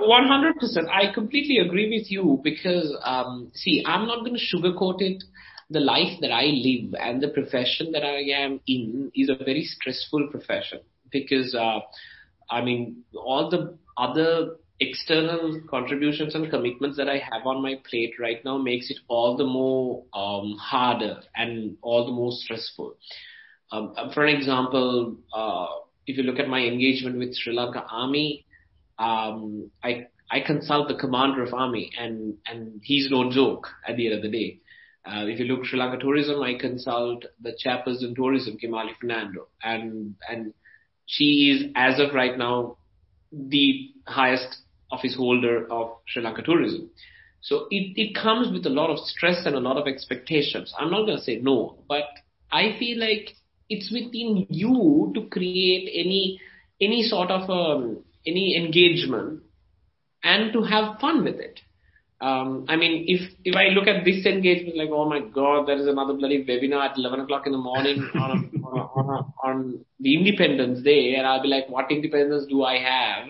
100 0.01 0.57
percent. 0.61 0.87
I 0.89 1.13
completely 1.13 1.59
agree 1.59 1.91
with 1.91 2.09
you 2.09 2.41
because 2.45 2.97
um, 3.03 3.51
see, 3.53 3.83
I'm 3.85 4.07
not 4.07 4.21
going 4.21 4.37
to 4.37 4.57
sugarcoat 4.57 5.01
it. 5.01 5.25
The 5.71 5.81
life 5.81 6.21
that 6.21 6.31
I 6.31 6.45
live 6.45 6.95
and 7.01 7.21
the 7.21 7.29
profession 7.29 7.93
that 7.93 8.05
I 8.05 8.21
am 8.43 8.61
in 8.69 9.11
is 9.15 9.29
a 9.29 9.43
very 9.43 9.65
stressful 9.65 10.29
profession 10.31 10.81
because 11.11 11.55
uh, 11.55 11.81
I 12.49 12.63
mean 12.63 13.03
all 13.17 13.51
the 13.51 13.77
other 13.97 14.57
external 14.79 15.61
contributions 15.69 16.35
and 16.35 16.51
commitments 16.51 16.97
that 16.97 17.09
I 17.09 17.19
have 17.19 17.47
on 17.47 17.63
my 17.63 17.77
plate 17.89 18.15
right 18.21 18.45
now 18.45 18.59
makes 18.59 18.91
it 18.91 18.99
all 19.09 19.37
the 19.37 19.47
more 19.47 20.05
um, 20.15 20.57
harder 20.61 21.23
and 21.35 21.77
all 21.83 22.07
the 22.07 22.13
more 22.13 22.33
stressful. 22.33 22.95
Um, 23.73 23.95
uh, 23.97 24.13
for 24.13 24.25
an 24.25 24.37
example, 24.37 25.17
uh, 25.33 25.67
if 26.07 26.19
you 26.19 26.25
look 26.25 26.39
at 26.39 26.49
my 26.49 26.61
engagement 26.61 27.19
with 27.19 27.35
Sri 27.35 27.55
Lanka 27.55 27.85
Army, 27.91 28.45
um, 28.99 29.71
I 29.83 30.07
I 30.31 30.41
consult 30.41 30.89
the 30.89 30.95
commander 30.95 31.43
of 31.43 31.55
army, 31.55 31.91
and 31.99 32.35
and 32.47 32.81
he's 32.85 33.11
no 33.11 33.31
joke 33.33 33.69
at 33.89 33.97
the 33.97 34.07
end 34.07 34.17
of 34.17 34.23
the 34.23 34.31
day. 34.31 34.59
Uh, 35.05 35.25
if 35.27 35.39
you 35.41 35.47
look 35.47 35.65
Sri 35.65 35.79
Lanka 35.79 35.99
tourism, 35.99 36.43
I 36.43 36.55
consult 36.55 37.25
the 37.41 37.57
chairperson 37.65 38.15
tourism, 38.15 38.59
Kimarli 38.63 38.95
Fernando, 39.01 39.49
and 39.63 40.15
and 40.29 40.53
she 41.07 41.51
is 41.51 41.73
as 41.75 41.99
of 41.99 42.15
right 42.15 42.37
now 42.37 42.77
the 43.33 43.91
highest 44.07 44.59
office 44.91 45.17
holder 45.17 45.67
of 45.71 45.97
Sri 46.07 46.23
Lanka 46.23 46.43
tourism. 46.43 46.91
So 47.41 47.67
it, 47.71 47.95
it 47.97 48.15
comes 48.15 48.53
with 48.53 48.65
a 48.67 48.71
lot 48.71 48.91
of 48.91 48.99
stress 48.99 49.47
and 49.47 49.57
a 49.57 49.61
lot 49.61 49.77
of 49.77 49.89
expectations. 49.89 50.73
I'm 50.79 50.91
not 50.91 51.07
going 51.07 51.19
to 51.19 51.25
say 51.25 51.41
no, 51.43 51.79
but 51.89 52.05
I 52.53 52.77
feel 52.79 53.01
like 53.01 53.35
it's 53.73 53.91
within 53.93 54.47
you 54.51 55.13
to 55.15 55.29
create 55.29 55.91
any 56.05 56.41
any 56.81 57.03
sort 57.03 57.31
of 57.31 57.49
um, 57.49 58.05
any 58.27 58.57
engagement 58.57 59.43
and 60.23 60.53
to 60.53 60.63
have 60.63 60.99
fun 61.01 61.25
with 61.25 61.37
it. 61.37 61.61
Um, 62.21 62.67
I 62.69 62.77
mean, 62.77 63.05
if 63.09 63.33
if 63.45 63.57
I 63.57 63.75
look 63.75 63.89
at 63.89 64.05
this 64.05 64.25
engagement, 64.25 64.77
like, 64.77 64.91
oh 64.93 65.09
my 65.09 65.21
god, 65.21 65.67
there 65.67 65.77
is 65.77 65.89
another 65.89 66.15
bloody 66.15 66.45
webinar 66.45 66.91
at 66.91 66.97
11 66.97 67.21
o'clock 67.21 67.47
in 67.47 67.53
the 67.53 67.59
morning 67.59 68.09
on, 68.15 68.31
a, 68.31 68.67
on, 68.67 68.79
a, 68.79 68.83
on, 68.83 69.33
on, 69.43 69.85
the 69.99 70.17
Independence 70.17 70.83
Day, 70.85 71.15
and 71.17 71.27
I'll 71.27 71.43
be 71.43 71.49
like, 71.49 71.69
what 71.69 71.91
independence 71.91 72.47
do 72.49 72.63
I 72.63 72.79
have? 72.79 73.29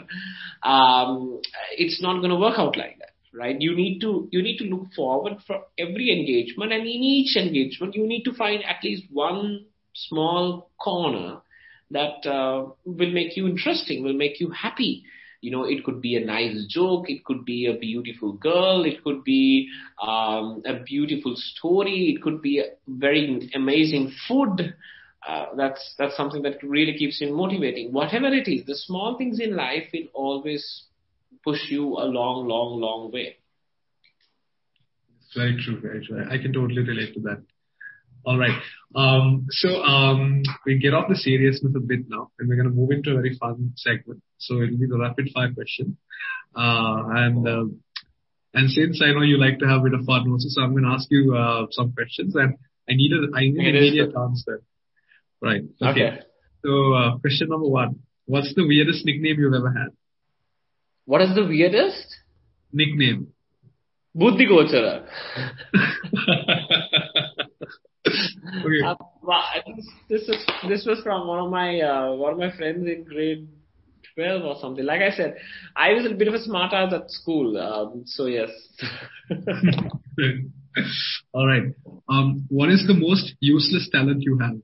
Um, 0.62 1.40
it's 1.78 2.02
not 2.02 2.18
going 2.18 2.30
to 2.30 2.36
work 2.36 2.58
out 2.58 2.76
like 2.76 2.98
that. 2.98 3.12
right? 3.32 3.58
You 3.58 3.74
need 3.74 4.00
to 4.00 4.28
you 4.30 4.42
need 4.42 4.58
to 4.58 4.64
look 4.64 4.92
forward 4.94 5.38
for 5.46 5.62
every 5.78 6.10
engagement, 6.12 6.72
and 6.72 6.82
in 6.82 7.02
each 7.16 7.34
engagement, 7.36 7.94
you 7.94 8.06
need 8.06 8.24
to 8.24 8.34
find 8.34 8.62
at 8.62 8.84
least 8.84 9.04
one 9.10 9.64
small 9.94 10.70
corner 10.78 11.38
that 11.90 12.26
uh, 12.26 12.66
will 12.84 13.10
make 13.10 13.36
you 13.36 13.46
interesting, 13.46 14.02
will 14.02 14.14
make 14.14 14.40
you 14.40 14.50
happy. 14.50 15.04
You 15.40 15.50
know, 15.50 15.64
it 15.64 15.84
could 15.84 16.00
be 16.00 16.16
a 16.16 16.24
nice 16.24 16.64
joke, 16.68 17.06
it 17.08 17.24
could 17.24 17.44
be 17.44 17.66
a 17.66 17.76
beautiful 17.76 18.32
girl, 18.32 18.84
it 18.84 19.02
could 19.02 19.24
be 19.24 19.68
um, 20.00 20.62
a 20.64 20.82
beautiful 20.84 21.34
story, 21.36 22.14
it 22.16 22.22
could 22.22 22.40
be 22.40 22.60
a 22.60 22.64
very 22.86 23.50
amazing 23.54 24.12
food. 24.28 24.74
Uh, 25.26 25.46
that's 25.56 25.94
that's 25.98 26.16
something 26.16 26.42
that 26.42 26.62
really 26.62 26.96
keeps 26.96 27.20
you 27.20 27.32
motivating. 27.34 27.92
Whatever 27.92 28.26
it 28.28 28.48
is, 28.48 28.64
the 28.66 28.76
small 28.76 29.16
things 29.18 29.40
in 29.40 29.56
life 29.56 29.84
will 29.92 30.08
always 30.14 30.84
push 31.44 31.70
you 31.70 31.84
a 31.98 32.06
long, 32.06 32.46
long, 32.48 32.80
long 32.80 33.10
way. 33.12 33.36
Very 35.34 35.56
true, 35.62 35.80
very 35.80 36.04
true. 36.06 36.24
I 36.30 36.38
can 36.38 36.52
totally 36.52 36.82
relate 36.82 37.14
to 37.14 37.20
that. 37.20 37.42
All 38.24 38.38
right. 38.38 38.56
Um, 38.94 39.46
so 39.50 39.82
um, 39.82 40.42
we 40.64 40.78
get 40.78 40.94
off 40.94 41.08
the 41.08 41.16
seriousness 41.16 41.72
a 41.76 41.80
bit 41.80 42.08
now, 42.08 42.30
and 42.38 42.48
we're 42.48 42.56
going 42.56 42.68
to 42.68 42.74
move 42.74 42.90
into 42.90 43.10
a 43.10 43.14
very 43.14 43.36
fun 43.38 43.72
segment. 43.76 44.22
So 44.38 44.62
it'll 44.62 44.78
be 44.78 44.86
the 44.86 44.98
rapid 44.98 45.30
fire 45.34 45.52
question. 45.52 45.96
Uh, 46.54 47.02
and 47.16 47.48
uh, 47.48 47.64
and 48.54 48.70
since 48.70 49.02
I 49.02 49.12
know 49.12 49.22
you 49.22 49.38
like 49.38 49.58
to 49.60 49.66
have 49.66 49.80
a 49.80 49.84
bit 49.84 49.94
of 49.94 50.04
fun 50.04 50.30
also, 50.30 50.48
so 50.48 50.62
I'm 50.62 50.72
going 50.72 50.84
to 50.84 50.90
ask 50.90 51.08
you 51.10 51.34
uh, 51.34 51.66
some 51.70 51.92
questions, 51.92 52.34
and 52.36 52.54
I 52.88 52.94
need 52.94 53.12
a 53.12 53.36
I 53.36 53.40
need 53.40 53.56
an 53.56 53.76
immediate 53.76 54.14
answer. 54.16 54.62
Right. 55.40 55.62
Okay. 55.80 55.90
okay. 55.90 56.18
So 56.64 56.92
uh, 56.92 57.18
question 57.18 57.48
number 57.48 57.68
one: 57.68 58.00
What's 58.26 58.54
the 58.54 58.66
weirdest 58.66 59.04
nickname 59.04 59.36
you've 59.38 59.54
ever 59.54 59.72
had? 59.72 59.88
What 61.06 61.22
is 61.22 61.34
the 61.34 61.44
weirdest 61.44 62.14
nickname? 62.72 63.28
Buddhi 64.14 64.46
Gochara. 64.46 65.06
okay. 68.06 68.82
Uh, 68.84 68.94
this 70.08 70.28
is 70.28 70.46
this 70.68 70.84
was 70.86 71.00
from 71.02 71.26
one 71.28 71.38
of 71.38 71.50
my 71.50 71.80
uh, 71.80 72.12
one 72.12 72.32
of 72.32 72.38
my 72.38 72.54
friends 72.56 72.86
in 72.86 73.04
grade 73.04 73.48
12 74.14 74.42
or 74.44 74.56
something. 74.60 74.84
Like 74.84 75.00
I 75.00 75.10
said, 75.10 75.36
I 75.76 75.92
was 75.92 76.06
a 76.06 76.14
bit 76.14 76.28
of 76.28 76.34
a 76.34 76.42
smart 76.42 76.72
ass 76.72 76.92
at 76.92 77.10
school. 77.10 77.56
Um, 77.56 78.02
so 78.06 78.26
yes. 78.26 78.50
All 81.32 81.46
right. 81.46 81.74
Um, 82.08 82.44
what 82.48 82.70
is 82.70 82.84
the 82.86 82.94
most 82.94 83.34
useless 83.40 83.88
talent 83.90 84.22
you 84.22 84.38
have? 84.38 84.56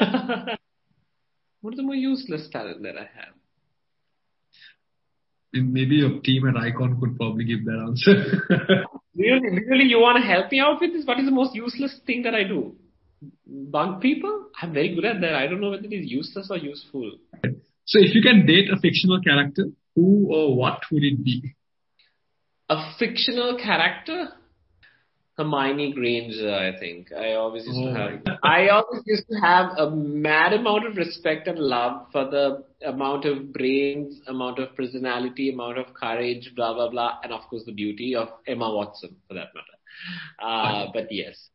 what 1.60 1.74
is 1.74 1.78
the 1.78 1.82
most 1.82 1.98
useless 1.98 2.48
talent 2.50 2.82
that 2.82 2.96
I 2.96 3.08
have? 3.16 3.34
Maybe 5.54 5.96
your 5.96 6.20
team 6.20 6.48
at 6.48 6.54
IKON 6.54 6.98
could 6.98 7.16
probably 7.16 7.44
give 7.44 7.64
that 7.66 7.84
answer. 7.86 8.42
really, 9.14 9.60
really, 9.68 9.84
you 9.84 9.98
want 10.00 10.16
to 10.16 10.26
help 10.26 10.50
me 10.50 10.60
out 10.60 10.80
with 10.80 10.92
this? 10.92 11.04
What 11.04 11.18
is 11.18 11.26
the 11.26 11.30
most 11.30 11.54
useless 11.54 12.00
thing 12.06 12.22
that 12.22 12.34
I 12.34 12.44
do? 12.44 12.74
Bug 13.46 14.00
people? 14.00 14.46
I'm 14.60 14.72
very 14.72 14.94
good 14.94 15.04
at 15.04 15.20
that. 15.20 15.34
I 15.34 15.46
don't 15.46 15.60
know 15.60 15.70
whether 15.70 15.84
it 15.84 15.92
is 15.92 16.10
useless 16.10 16.48
or 16.50 16.56
useful. 16.56 17.12
So, 17.84 17.98
if 17.98 18.14
you 18.14 18.22
can 18.22 18.46
date 18.46 18.70
a 18.72 18.80
fictional 18.80 19.20
character, 19.22 19.66
who 19.94 20.28
or 20.30 20.56
what 20.56 20.80
would 20.90 21.04
it 21.04 21.22
be? 21.22 21.54
A 22.70 22.92
fictional 22.98 23.58
character? 23.58 24.28
Hermione 25.36 25.92
Granger, 25.94 26.54
I 26.54 26.78
think. 26.78 27.10
I 27.10 27.32
always 27.34 27.66
used 27.66 27.78
to 27.78 27.94
have. 27.94 28.38
I 28.42 28.68
always 28.68 29.02
used 29.06 29.26
to 29.28 29.36
have 29.36 29.78
a 29.78 29.90
mad 29.90 30.52
amount 30.52 30.86
of 30.86 30.96
respect 30.96 31.48
and 31.48 31.58
love 31.58 32.06
for 32.12 32.26
the 32.26 32.64
amount 32.86 33.24
of 33.24 33.52
brains, 33.52 34.20
amount 34.26 34.58
of 34.58 34.76
personality, 34.76 35.50
amount 35.50 35.78
of 35.78 35.94
courage, 35.94 36.52
blah 36.54 36.74
blah 36.74 36.90
blah, 36.90 37.18
and 37.22 37.32
of 37.32 37.40
course 37.48 37.62
the 37.64 37.72
beauty 37.72 38.14
of 38.14 38.28
Emma 38.46 38.70
Watson, 38.70 39.16
for 39.26 39.34
that 39.34 39.48
matter. 39.54 39.78
Uh, 40.42 40.90
but 40.92 41.06
yes. 41.10 41.48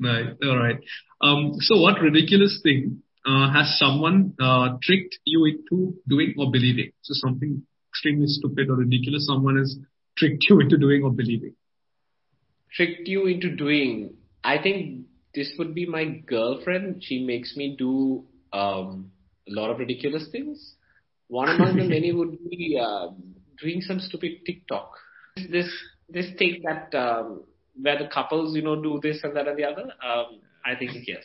Right. 0.00 0.28
All 0.44 0.56
right. 0.56 0.78
Um, 1.20 1.54
so, 1.58 1.80
what 1.80 2.00
ridiculous 2.00 2.60
thing 2.62 3.02
uh, 3.26 3.52
has 3.52 3.76
someone 3.78 4.34
uh, 4.40 4.76
tricked 4.82 5.18
you 5.24 5.46
into 5.46 5.94
doing 6.08 6.34
or 6.38 6.50
believing? 6.50 6.92
So, 7.02 7.14
something 7.14 7.62
extremely 7.90 8.28
stupid 8.28 8.70
or 8.70 8.76
ridiculous 8.76 9.26
someone 9.26 9.58
has 9.58 9.76
tricked 10.16 10.46
you 10.48 10.60
into 10.60 10.78
doing 10.78 11.02
or 11.02 11.10
believing 11.10 11.54
tricked 12.72 13.08
you 13.08 13.26
into 13.26 13.54
doing, 13.54 14.14
I 14.44 14.58
think 14.62 15.06
this 15.34 15.52
would 15.58 15.74
be 15.74 15.86
my 15.86 16.04
girlfriend. 16.04 17.02
She 17.04 17.24
makes 17.24 17.56
me 17.56 17.76
do 17.78 18.24
um, 18.52 19.10
a 19.48 19.52
lot 19.52 19.70
of 19.70 19.78
ridiculous 19.78 20.28
things. 20.30 20.74
One 21.28 21.48
among 21.48 21.76
the 21.76 21.84
many 21.84 22.12
would 22.12 22.38
be 22.50 22.80
uh, 22.82 23.08
doing 23.60 23.80
some 23.80 24.00
stupid 24.00 24.44
TikTok. 24.46 24.92
This 25.50 25.70
this 26.08 26.26
thing 26.38 26.62
that 26.64 26.94
um, 26.94 27.44
where 27.80 27.98
the 27.98 28.08
couples 28.08 28.54
you 28.56 28.62
know 28.62 28.80
do 28.82 28.98
this 29.02 29.20
and 29.22 29.36
that 29.36 29.46
and 29.48 29.58
the 29.58 29.64
other. 29.64 29.92
Um, 30.04 30.40
I 30.64 30.74
think 30.74 30.92
yes. 31.06 31.24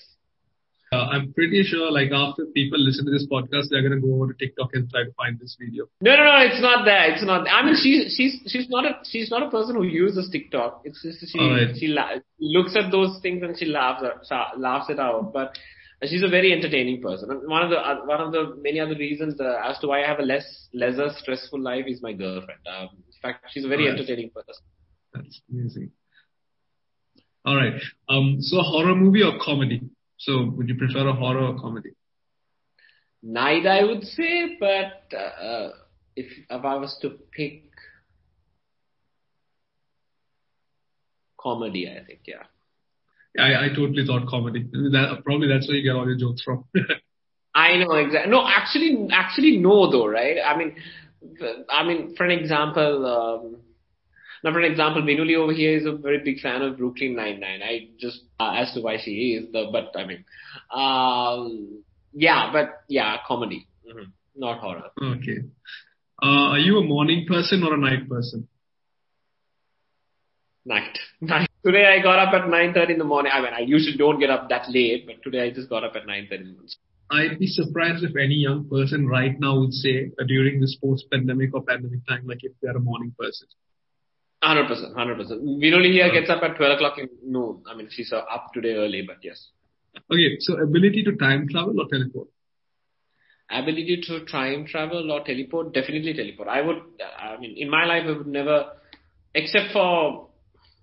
Uh, 0.92 1.08
I'm 1.12 1.34
pretty 1.34 1.64
sure, 1.64 1.92
like 1.92 2.12
after 2.14 2.46
people 2.54 2.80
listen 2.80 3.06
to 3.06 3.12
this 3.12 3.26
podcast, 3.30 3.70
they're 3.70 3.82
gonna 3.82 4.00
go 4.00 4.14
over 4.14 4.32
to 4.32 4.38
TikTok 4.38 4.70
and 4.74 4.90
try 4.90 5.04
to 5.04 5.12
find 5.14 5.40
this 5.40 5.58
video. 5.60 5.86
No, 6.00 6.16
no, 6.16 6.24
no, 6.24 6.38
it's 6.46 6.62
not 6.62 6.86
that. 6.86 7.10
It's 7.10 7.24
not. 7.24 7.48
I 7.50 7.66
mean, 7.66 7.76
she's 7.76 8.14
she's 8.16 8.40
she's 8.48 8.70
not 8.70 8.86
a 8.86 9.00
she's 9.04 9.32
not 9.32 9.44
a 9.44 9.50
person 9.50 9.76
who 9.76 9.84
uses 9.84 10.30
TikTok. 10.30 10.82
It's 10.86 11.02
just 11.02 11.26
she 11.32 11.40
right. 11.40 11.76
she 11.76 11.88
la- 11.88 12.22
looks 12.40 12.76
at 12.76 12.92
those 12.92 13.20
things 13.22 13.42
and 13.42 13.58
she 13.58 13.66
laughs 13.66 14.04
at, 14.04 14.60
laughs 14.60 14.90
it 14.90 15.00
out. 15.00 15.34
But 15.34 15.58
she's 16.04 16.24
a 16.24 16.28
very 16.28 16.54
entertaining 16.54 17.02
person. 17.02 17.32
And 17.32 17.50
one 17.50 17.64
of 17.64 17.72
the 17.72 17.78
uh, 17.78 18.06
one 18.06 18.22
of 18.22 18.32
the 18.32 18.56
many 18.62 18.80
other 18.80 18.96
reasons 18.96 19.40
uh, 19.40 19.58
as 19.64 19.80
to 19.80 19.88
why 19.88 20.04
I 20.04 20.08
have 20.08 20.20
a 20.20 20.24
less 20.24 20.68
lesser 20.74 21.10
stressful 21.18 21.60
life 21.60 21.86
is 21.88 22.02
my 22.02 22.14
girlfriend. 22.14 22.60
Um, 22.68 22.90
in 22.94 23.14
fact, 23.22 23.46
she's 23.50 23.66
a 23.66 23.68
very 23.68 23.86
right. 23.86 23.98
entertaining 23.98 24.30
person. 24.30 24.64
That's 25.14 25.42
amazing. 25.52 25.92
All 27.46 27.56
right. 27.56 27.82
Um, 28.10 28.38
so 28.40 28.58
horror 28.62 28.96
movie 28.96 29.24
or 29.24 29.40
comedy? 29.40 29.82
So 30.18 30.52
would 30.56 30.70
you 30.70 30.76
prefer 30.76 31.08
a 31.08 31.14
horror 31.14 31.46
or 31.54 31.60
comedy? 31.60 31.92
Neither, 33.22 33.70
I 33.70 33.84
would 33.84 34.04
say, 34.04 34.58
but 34.60 35.16
uh, 35.18 35.70
if 36.16 36.28
if 36.50 36.66
I 36.66 36.76
was 36.76 36.98
to 37.02 37.10
pick 37.10 37.64
comedy, 41.40 41.90
I 41.90 42.04
think, 42.06 42.22
yeah. 42.26 42.44
I, 43.38 43.66
I 43.66 43.70
totally 43.70 44.06
thought 44.06 44.28
comedy. 44.28 44.64
That, 44.72 45.22
probably 45.26 45.48
that's 45.48 45.68
where 45.68 45.78
you 45.78 45.84
get 45.84 45.96
all 45.96 46.08
your 46.08 46.18
jokes 46.18 46.42
from. 46.42 46.66
I 47.56 47.78
know 47.78 47.92
exactly. 47.94 48.32
No, 48.32 48.46
actually, 48.48 49.08
actually, 49.12 49.58
no, 49.58 49.92
though, 49.92 50.08
right? 50.08 50.38
I 50.46 50.58
mean, 50.58 50.76
I 51.70 51.84
mean, 51.84 52.16
for 52.16 52.26
an 52.26 52.32
example, 52.32 53.06
um, 53.06 53.58
now, 54.46 54.54
for 54.54 54.60
an 54.60 54.72
example, 54.72 55.02
Minuli 55.02 55.36
over 55.36 55.54
here 55.54 55.76
is 55.76 55.88
a 55.88 55.94
very 55.94 56.20
big 56.24 56.40
fan 56.40 56.62
of 56.62 56.78
Brooklyn 56.78 57.16
Nine-Nine. 57.16 57.64
I 57.64 57.88
just, 58.00 58.22
uh, 58.40 58.54
as 58.54 58.72
to 58.76 58.82
why 58.82 58.98
she 59.04 59.34
is, 59.34 59.52
the, 59.52 59.70
but 59.72 60.00
I 60.00 60.06
mean, 60.06 60.24
um, 60.72 61.84
yeah, 62.14 62.52
but 62.54 62.84
yeah, 62.88 63.18
comedy, 63.28 63.68
mm-hmm. 63.90 64.12
not 64.36 64.60
horror. 64.60 64.92
Okay. 65.02 65.40
Uh, 66.22 66.54
are 66.54 66.60
you 66.60 66.78
a 66.78 66.84
morning 66.84 67.26
person 67.28 67.64
or 67.64 67.74
a 67.74 67.78
night 67.78 68.08
person? 68.08 68.48
Night. 70.64 70.96
Night. 71.22 71.50
Today 71.66 71.98
I 71.98 72.04
got 72.04 72.20
up 72.20 72.32
at 72.36 72.48
9.30 72.48 72.92
in 72.92 72.98
the 73.00 73.04
morning. 73.04 73.32
I 73.34 73.42
mean, 73.42 73.52
I 73.52 73.62
usually 73.62 73.98
don't 73.98 74.20
get 74.20 74.30
up 74.30 74.50
that 74.50 74.70
late, 74.70 75.08
but 75.08 75.24
today 75.24 75.48
I 75.48 75.50
just 75.50 75.70
got 75.70 75.84
up 75.84 75.96
at 75.96 76.06
9.30 76.06 76.54
I'd 77.10 77.40
be 77.40 77.48
surprised 77.48 78.04
if 78.04 78.16
any 78.16 78.36
young 78.36 78.70
person 78.70 79.08
right 79.08 79.40
now 79.40 79.60
would 79.60 79.74
say 79.74 80.12
uh, 80.20 80.24
during 80.28 80.62
this 80.62 80.78
post-pandemic 80.84 81.56
or 81.56 81.64
pandemic 81.64 82.08
time, 82.08 82.28
like 82.28 82.44
if 82.44 82.52
they're 82.62 82.78
a 82.78 82.80
morning 82.80 83.16
person. 83.18 83.48
Hundred 84.46 84.68
percent, 84.68 84.94
hundred 84.96 85.18
percent. 85.18 85.42
Vinoli 85.44 85.92
here 85.92 86.12
gets 86.12 86.30
up 86.30 86.44
at 86.44 86.56
twelve 86.56 86.76
o'clock 86.76 87.00
in 87.00 87.10
noon. 87.26 87.64
I 87.68 87.76
mean, 87.76 87.88
she's 87.90 88.14
uh, 88.14 88.18
up 88.32 88.52
today 88.54 88.74
early, 88.76 89.02
but 89.02 89.18
yes. 89.24 89.50
Okay, 90.12 90.38
so 90.40 90.58
ability 90.62 91.04
to 91.04 91.16
time 91.16 91.48
travel 91.50 91.82
or 91.82 91.88
teleport? 91.92 92.28
Ability 93.50 94.04
to 94.08 94.24
time 94.26 94.68
travel 94.68 95.12
or 95.12 95.24
teleport? 95.24 95.74
Definitely 95.74 96.14
teleport. 96.14 96.48
I 96.48 96.62
would. 96.62 96.78
I 97.18 97.38
mean, 97.40 97.56
in 97.58 97.72
my 97.72 97.86
life, 97.86 98.04
I 98.06 98.12
would 98.18 98.28
never, 98.28 98.66
except 99.34 99.74
for 99.74 100.30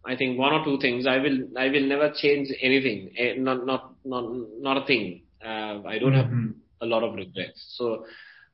I 0.05 0.17
think 0.17 0.41
one 0.41 0.53
or 0.53 0.65
two 0.65 0.79
things. 0.81 1.07
I 1.07 1.19
will. 1.19 1.39
I 1.57 1.69
will 1.69 1.87
never 1.87 2.13
change 2.17 2.49
anything. 2.61 3.13
Eh, 3.17 3.35
not 3.39 3.65
not 3.65 3.95
not 4.05 4.25
not 4.61 4.83
a 4.83 4.87
thing. 4.87 5.23
Uh, 5.41 5.87
I 5.87 6.01
don't 6.01 6.15
mm-hmm. 6.15 6.47
have 6.47 6.55
a 6.81 6.87
lot 6.87 7.05
of 7.05 7.15
regrets. 7.15 7.75
So, 7.79 8.07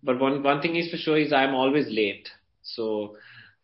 but 0.03 0.21
one 0.21 0.43
one 0.43 0.61
thing 0.61 0.77
is 0.77 0.91
for 0.91 0.99
sure 0.99 1.17
is 1.17 1.33
I'm 1.33 1.55
always 1.55 1.87
late. 1.89 2.29
So 2.63 3.17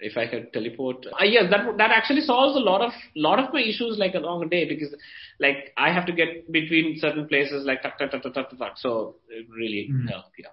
if 0.05 0.17
I 0.19 0.27
could 0.27 0.53
teleport. 0.53 1.07
Uh, 1.07 1.25
yes, 1.25 1.45
that 1.51 1.79
that 1.79 1.91
actually 1.91 2.21
solves 2.21 2.57
a 2.57 2.61
lot 2.61 2.83
of 2.83 2.93
lot 3.17 3.39
of 3.39 3.53
my 3.53 3.61
issues 3.61 3.99
like 3.99 4.15
along 4.15 4.45
a 4.45 4.49
day 4.49 4.69
because 4.69 4.95
like 5.41 5.73
I 5.77 5.93
have 5.93 6.07
to 6.07 6.13
get 6.13 6.51
between 6.53 6.99
certain 6.99 7.27
places 7.27 7.65
like 7.67 7.83
tuck 7.83 7.99
tuck 7.99 8.11
tuck 8.11 8.23
tuck 8.23 8.35
tuck 8.35 8.59
tuck. 8.59 8.73
So 8.77 9.17
it 9.31 9.47
really 9.51 9.89
mm. 9.91 10.09
helps. 10.11 10.29
Yeah. 10.39 10.53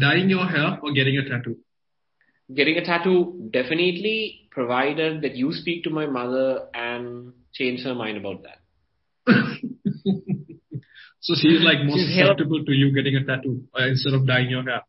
Dyeing 0.00 0.28
your 0.28 0.46
hair 0.46 0.78
or 0.82 0.92
getting 0.92 1.16
a 1.16 1.28
tattoo? 1.28 1.58
Getting 2.54 2.76
a 2.76 2.84
tattoo 2.84 3.50
definitely, 3.52 4.48
provided 4.50 5.22
that 5.22 5.36
you 5.36 5.52
speak 5.52 5.84
to 5.84 5.90
my 5.90 6.06
mother 6.06 6.66
and 6.74 7.32
change 7.52 7.82
her 7.84 7.94
mind 7.94 8.18
about 8.18 8.42
that. 8.42 8.58
so 11.20 11.34
she's 11.34 11.62
like 11.62 11.84
more 11.84 11.98
susceptible 11.98 12.64
to 12.64 12.72
you 12.72 12.92
getting 12.94 13.16
a 13.16 13.24
tattoo 13.24 13.62
uh, 13.78 13.86
instead 13.86 14.14
of 14.14 14.26
dyeing 14.26 14.50
your 14.50 14.62
hair. 14.62 14.82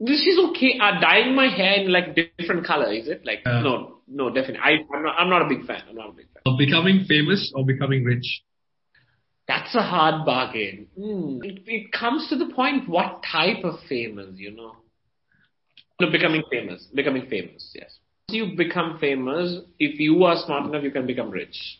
This 0.00 0.20
is 0.26 0.38
okay. 0.50 0.78
Uh, 0.80 1.00
dyeing 1.00 1.34
my 1.34 1.46
hair 1.46 1.80
in 1.80 1.92
like 1.92 2.14
different 2.14 2.66
color, 2.66 2.92
is 2.92 3.08
it? 3.08 3.24
Like 3.24 3.40
uh, 3.46 3.60
no, 3.60 3.98
no, 4.08 4.28
definitely. 4.28 4.60
I, 4.62 4.94
I'm 4.94 5.02
not. 5.02 5.14
I'm 5.18 5.30
not 5.30 5.42
a 5.42 5.48
big 5.48 5.66
fan. 5.66 5.82
I'm 5.88 5.96
not 5.96 6.10
a 6.10 6.12
big 6.12 6.26
fan. 6.26 6.42
Of 6.46 6.58
Becoming 6.58 7.04
famous 7.08 7.52
or 7.54 7.64
becoming 7.64 8.04
rich? 8.04 8.42
That's 9.46 9.74
a 9.74 9.82
hard 9.82 10.24
bargain. 10.24 10.86
Mm. 10.98 11.44
It, 11.44 11.62
it 11.66 11.92
comes 11.92 12.28
to 12.30 12.36
the 12.36 12.52
point. 12.54 12.88
What 12.88 13.22
type 13.30 13.64
of 13.64 13.74
famous, 13.88 14.36
you 14.36 14.50
know? 14.50 14.76
No, 16.00 16.10
becoming 16.10 16.42
famous. 16.50 16.86
Becoming 16.94 17.26
famous. 17.28 17.70
Yes. 17.74 17.98
Once 18.28 18.36
You 18.36 18.56
become 18.56 18.98
famous. 18.98 19.58
If 19.78 20.00
you 20.00 20.24
are 20.24 20.36
smart 20.44 20.66
enough, 20.66 20.82
you 20.82 20.90
can 20.90 21.06
become 21.06 21.30
rich. 21.30 21.78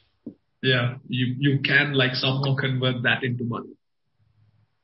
Yeah, 0.63 0.97
you 1.09 1.35
you 1.39 1.59
can 1.63 1.93
like 1.93 2.15
somehow 2.15 2.55
convert 2.57 3.03
that 3.03 3.23
into 3.23 3.45
money. 3.45 3.75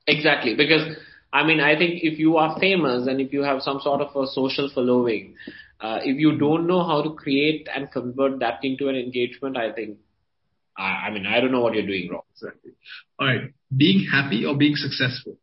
Exactly, 0.07 0.55
because 0.55 0.97
I 1.33 1.45
mean, 1.45 1.61
I 1.61 1.77
think 1.79 2.03
if 2.03 2.19
you 2.19 2.37
are 2.39 2.59
famous 2.59 3.07
and 3.07 3.21
if 3.21 3.33
you 3.33 3.43
have 3.43 3.63
some 3.63 3.81
sort 3.81 4.01
of 4.01 4.09
a 4.17 4.27
social 4.27 4.71
following, 4.75 5.37
uh, 5.81 6.01
if 6.03 6.19
you 6.19 6.37
don't 6.37 6.67
know 6.67 6.85
how 6.85 7.03
to 7.03 7.15
create 7.15 7.69
and 7.75 7.91
convert 7.91 8.41
that 8.41 8.61
into 8.63 8.89
an 8.89 8.97
engagement, 8.97 9.57
I 9.57 9.73
think, 9.73 9.99
I, 10.77 11.07
I 11.07 11.11
mean, 11.11 11.27
I 11.27 11.41
don't 11.41 11.53
know 11.53 11.61
what 11.61 11.75
you're 11.75 11.87
doing 11.87 12.11
wrong. 12.11 12.23
Exactly. 12.33 12.73
All 13.19 13.27
right. 13.27 13.53
Being 13.75 14.07
happy 14.11 14.45
or 14.45 14.57
being 14.57 14.75
successful? 14.75 15.37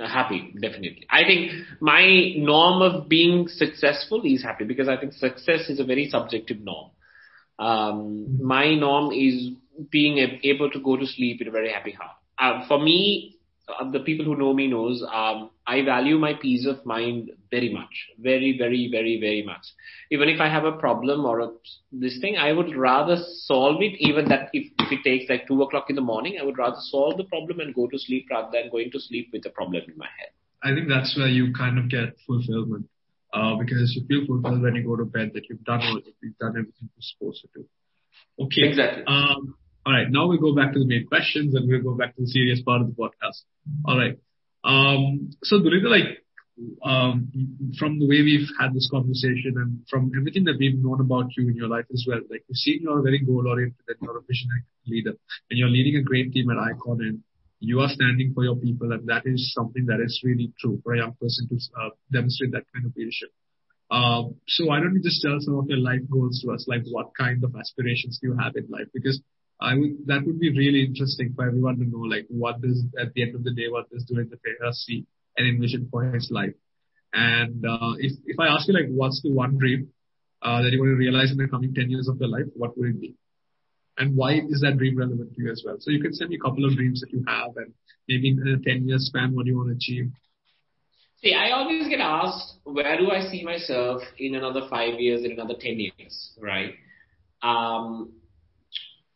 Uh, 0.00 0.06
happy, 0.06 0.54
definitely. 0.60 1.04
I 1.10 1.24
think 1.24 1.50
my 1.80 2.32
norm 2.36 2.80
of 2.80 3.08
being 3.08 3.48
successful 3.48 4.22
is 4.24 4.42
happy 4.42 4.64
because 4.64 4.88
I 4.88 4.96
think 4.96 5.14
success 5.14 5.68
is 5.68 5.80
a 5.80 5.84
very 5.84 6.08
subjective 6.08 6.60
norm. 6.60 6.90
Um, 7.58 8.26
mm-hmm. 8.28 8.46
my 8.46 8.74
norm 8.76 9.12
is 9.12 9.50
being 9.90 10.18
able 10.44 10.70
to 10.70 10.80
go 10.80 10.96
to 10.96 11.06
sleep 11.06 11.40
with 11.40 11.48
a 11.48 11.50
very 11.50 11.72
happy 11.72 11.92
heart. 11.92 12.16
Uh, 12.38 12.66
for 12.68 12.78
me, 12.78 13.39
uh, 13.78 13.90
the 13.90 14.00
people 14.00 14.24
who 14.24 14.36
know 14.36 14.52
me 14.52 14.66
knows 14.66 15.02
um, 15.12 15.50
I 15.66 15.82
value 15.82 16.18
my 16.18 16.34
peace 16.34 16.66
of 16.66 16.84
mind 16.84 17.30
very 17.50 17.72
much, 17.72 18.08
very, 18.18 18.56
very, 18.56 18.88
very, 18.90 19.20
very 19.20 19.42
much. 19.42 19.64
Even 20.10 20.28
if 20.28 20.40
I 20.40 20.48
have 20.48 20.64
a 20.64 20.72
problem 20.72 21.24
or 21.24 21.40
a, 21.40 21.48
this 21.92 22.18
thing, 22.20 22.36
I 22.36 22.52
would 22.52 22.74
rather 22.74 23.16
solve 23.44 23.82
it. 23.82 23.94
Even 23.98 24.28
that 24.28 24.50
if, 24.52 24.72
if 24.78 24.92
it 24.92 25.04
takes 25.04 25.30
like 25.30 25.46
two 25.46 25.62
o'clock 25.62 25.86
in 25.90 25.96
the 25.96 26.02
morning, 26.02 26.38
I 26.40 26.44
would 26.44 26.58
rather 26.58 26.78
solve 26.78 27.16
the 27.16 27.24
problem 27.24 27.60
and 27.60 27.74
go 27.74 27.86
to 27.86 27.98
sleep 27.98 28.26
rather 28.30 28.50
than 28.52 28.70
going 28.70 28.90
to 28.92 29.00
sleep 29.00 29.30
with 29.32 29.44
a 29.46 29.50
problem 29.50 29.82
in 29.86 29.96
my 29.96 30.08
head. 30.18 30.30
I 30.62 30.74
think 30.74 30.88
that's 30.88 31.16
where 31.16 31.28
you 31.28 31.52
kind 31.52 31.78
of 31.78 31.88
get 31.88 32.16
fulfillment 32.26 32.86
uh, 33.32 33.56
because 33.56 33.94
you 33.96 34.06
feel 34.06 34.26
fulfilled 34.26 34.62
when 34.62 34.74
you 34.74 34.84
go 34.84 34.96
to 34.96 35.04
bed 35.04 35.30
that 35.34 35.44
you've 35.48 35.64
done 35.64 35.80
all 35.80 36.00
you've 36.22 36.38
done 36.38 36.50
everything 36.50 36.90
you're 36.94 37.00
supposed 37.00 37.42
to 37.42 37.48
do. 37.54 37.66
Okay. 38.44 38.68
Exactly. 38.68 39.04
Um, 39.06 39.54
all 39.90 39.96
right, 39.96 40.06
now 40.08 40.28
we 40.28 40.38
go 40.38 40.54
back 40.54 40.72
to 40.72 40.78
the 40.78 40.86
main 40.86 41.04
questions 41.04 41.52
and 41.54 41.68
we'll 41.68 41.82
go 41.82 41.94
back 41.94 42.14
to 42.14 42.22
the 42.22 42.28
serious 42.28 42.62
part 42.62 42.80
of 42.80 42.86
the 42.86 42.94
podcast. 42.94 43.42
All 43.84 43.98
right. 43.98 44.16
Um, 44.62 45.32
so 45.42 45.58
Dulinda, 45.58 45.90
like, 45.90 46.22
um, 46.84 47.26
from 47.76 47.98
the 47.98 48.06
way 48.06 48.22
we've 48.22 48.46
had 48.60 48.72
this 48.72 48.88
conversation 48.88 49.54
and 49.56 49.82
from 49.90 50.12
everything 50.16 50.44
that 50.44 50.58
we've 50.60 50.78
known 50.78 51.00
about 51.00 51.34
you 51.36 51.48
in 51.48 51.56
your 51.56 51.66
life 51.66 51.86
as 51.92 52.04
well, 52.06 52.20
like 52.30 52.44
we've 52.48 52.54
seen 52.54 52.80
you're 52.82 53.00
a 53.00 53.02
very 53.02 53.18
goal 53.18 53.48
oriented 53.48 53.82
and 53.88 53.96
you're 54.00 54.18
a 54.18 54.22
visionary 54.22 54.62
leader 54.86 55.14
and 55.50 55.58
you're 55.58 55.68
leading 55.68 55.96
a 55.96 56.02
great 56.04 56.32
team 56.32 56.50
at 56.50 56.56
IKON 56.56 57.00
and 57.00 57.20
you 57.58 57.80
are 57.80 57.88
standing 57.88 58.32
for 58.32 58.44
your 58.44 58.56
people 58.56 58.92
and 58.92 59.08
that 59.08 59.22
is 59.24 59.52
something 59.52 59.86
that 59.86 59.98
is 59.98 60.22
really 60.22 60.52
true 60.60 60.80
for 60.84 60.94
a 60.94 60.98
young 60.98 61.16
person 61.20 61.48
to 61.48 61.56
uh, 61.82 61.90
demonstrate 62.12 62.52
that 62.52 62.62
kind 62.72 62.86
of 62.86 62.92
leadership. 62.96 63.30
Uh, 63.90 64.30
so 64.46 64.66
why 64.66 64.78
don't 64.78 64.94
you 64.94 65.02
just 65.02 65.20
tell 65.20 65.36
some 65.40 65.58
of 65.58 65.66
your 65.66 65.78
life 65.78 66.02
goals 66.08 66.40
to 66.44 66.52
us, 66.52 66.66
like 66.68 66.82
what 66.92 67.10
kind 67.18 67.42
of 67.42 67.56
aspirations 67.56 68.20
do 68.22 68.28
you 68.28 68.36
have 68.38 68.54
in 68.54 68.68
life? 68.70 68.86
Because 68.94 69.20
that 69.60 70.22
would 70.24 70.40
be 70.40 70.50
really 70.50 70.84
interesting 70.84 71.32
for 71.34 71.46
everyone 71.46 71.78
to 71.78 71.84
know, 71.84 71.98
like, 71.98 72.26
what 72.28 72.60
does, 72.60 72.84
at 73.00 73.12
the 73.14 73.22
end 73.22 73.34
of 73.34 73.44
the 73.44 73.52
day, 73.52 73.68
what 73.68 73.90
does 73.90 74.04
Dulinda 74.10 74.38
Perera 74.40 74.72
see 74.72 75.06
and 75.36 75.46
envision 75.46 75.88
for 75.90 76.04
his 76.04 76.30
life? 76.30 76.54
And, 77.12 77.64
uh, 77.66 77.94
if, 77.98 78.12
if 78.24 78.38
I 78.38 78.46
ask 78.46 78.68
you, 78.68 78.74
like, 78.74 78.88
what's 78.88 79.20
the 79.22 79.32
one 79.32 79.58
dream, 79.58 79.88
uh, 80.42 80.62
that 80.62 80.72
you 80.72 80.78
want 80.78 80.92
to 80.92 80.96
realize 80.96 81.30
in 81.30 81.36
the 81.36 81.48
coming 81.48 81.74
10 81.74 81.90
years 81.90 82.08
of 82.08 82.18
your 82.18 82.28
life, 82.28 82.46
what 82.54 82.76
would 82.78 82.90
it 82.90 83.00
be? 83.00 83.14
And 83.98 84.16
why 84.16 84.40
is 84.48 84.62
that 84.62 84.78
dream 84.78 84.96
relevant 84.96 85.34
to 85.34 85.42
you 85.42 85.50
as 85.50 85.62
well? 85.64 85.76
So 85.78 85.90
you 85.90 86.00
can 86.00 86.14
send 86.14 86.30
me 86.30 86.36
a 86.36 86.38
couple 86.38 86.64
of 86.64 86.74
dreams 86.74 87.02
that 87.02 87.12
you 87.12 87.22
have 87.28 87.56
and 87.56 87.74
maybe 88.08 88.30
in 88.30 88.38
a 88.48 88.58
10 88.58 88.88
year 88.88 88.96
span, 88.98 89.34
what 89.34 89.44
do 89.44 89.50
you 89.50 89.58
want 89.58 89.68
to 89.68 89.76
achieve? 89.76 90.10
See, 91.22 91.34
I 91.34 91.50
always 91.50 91.86
get 91.88 92.00
asked, 92.00 92.54
where 92.64 92.96
do 92.96 93.10
I 93.10 93.30
see 93.30 93.44
myself 93.44 94.00
in 94.16 94.36
another 94.36 94.62
five 94.70 94.98
years, 94.98 95.22
in 95.22 95.32
another 95.32 95.54
10 95.60 95.78
years, 95.78 96.32
right? 96.40 96.72
Um, 97.42 98.12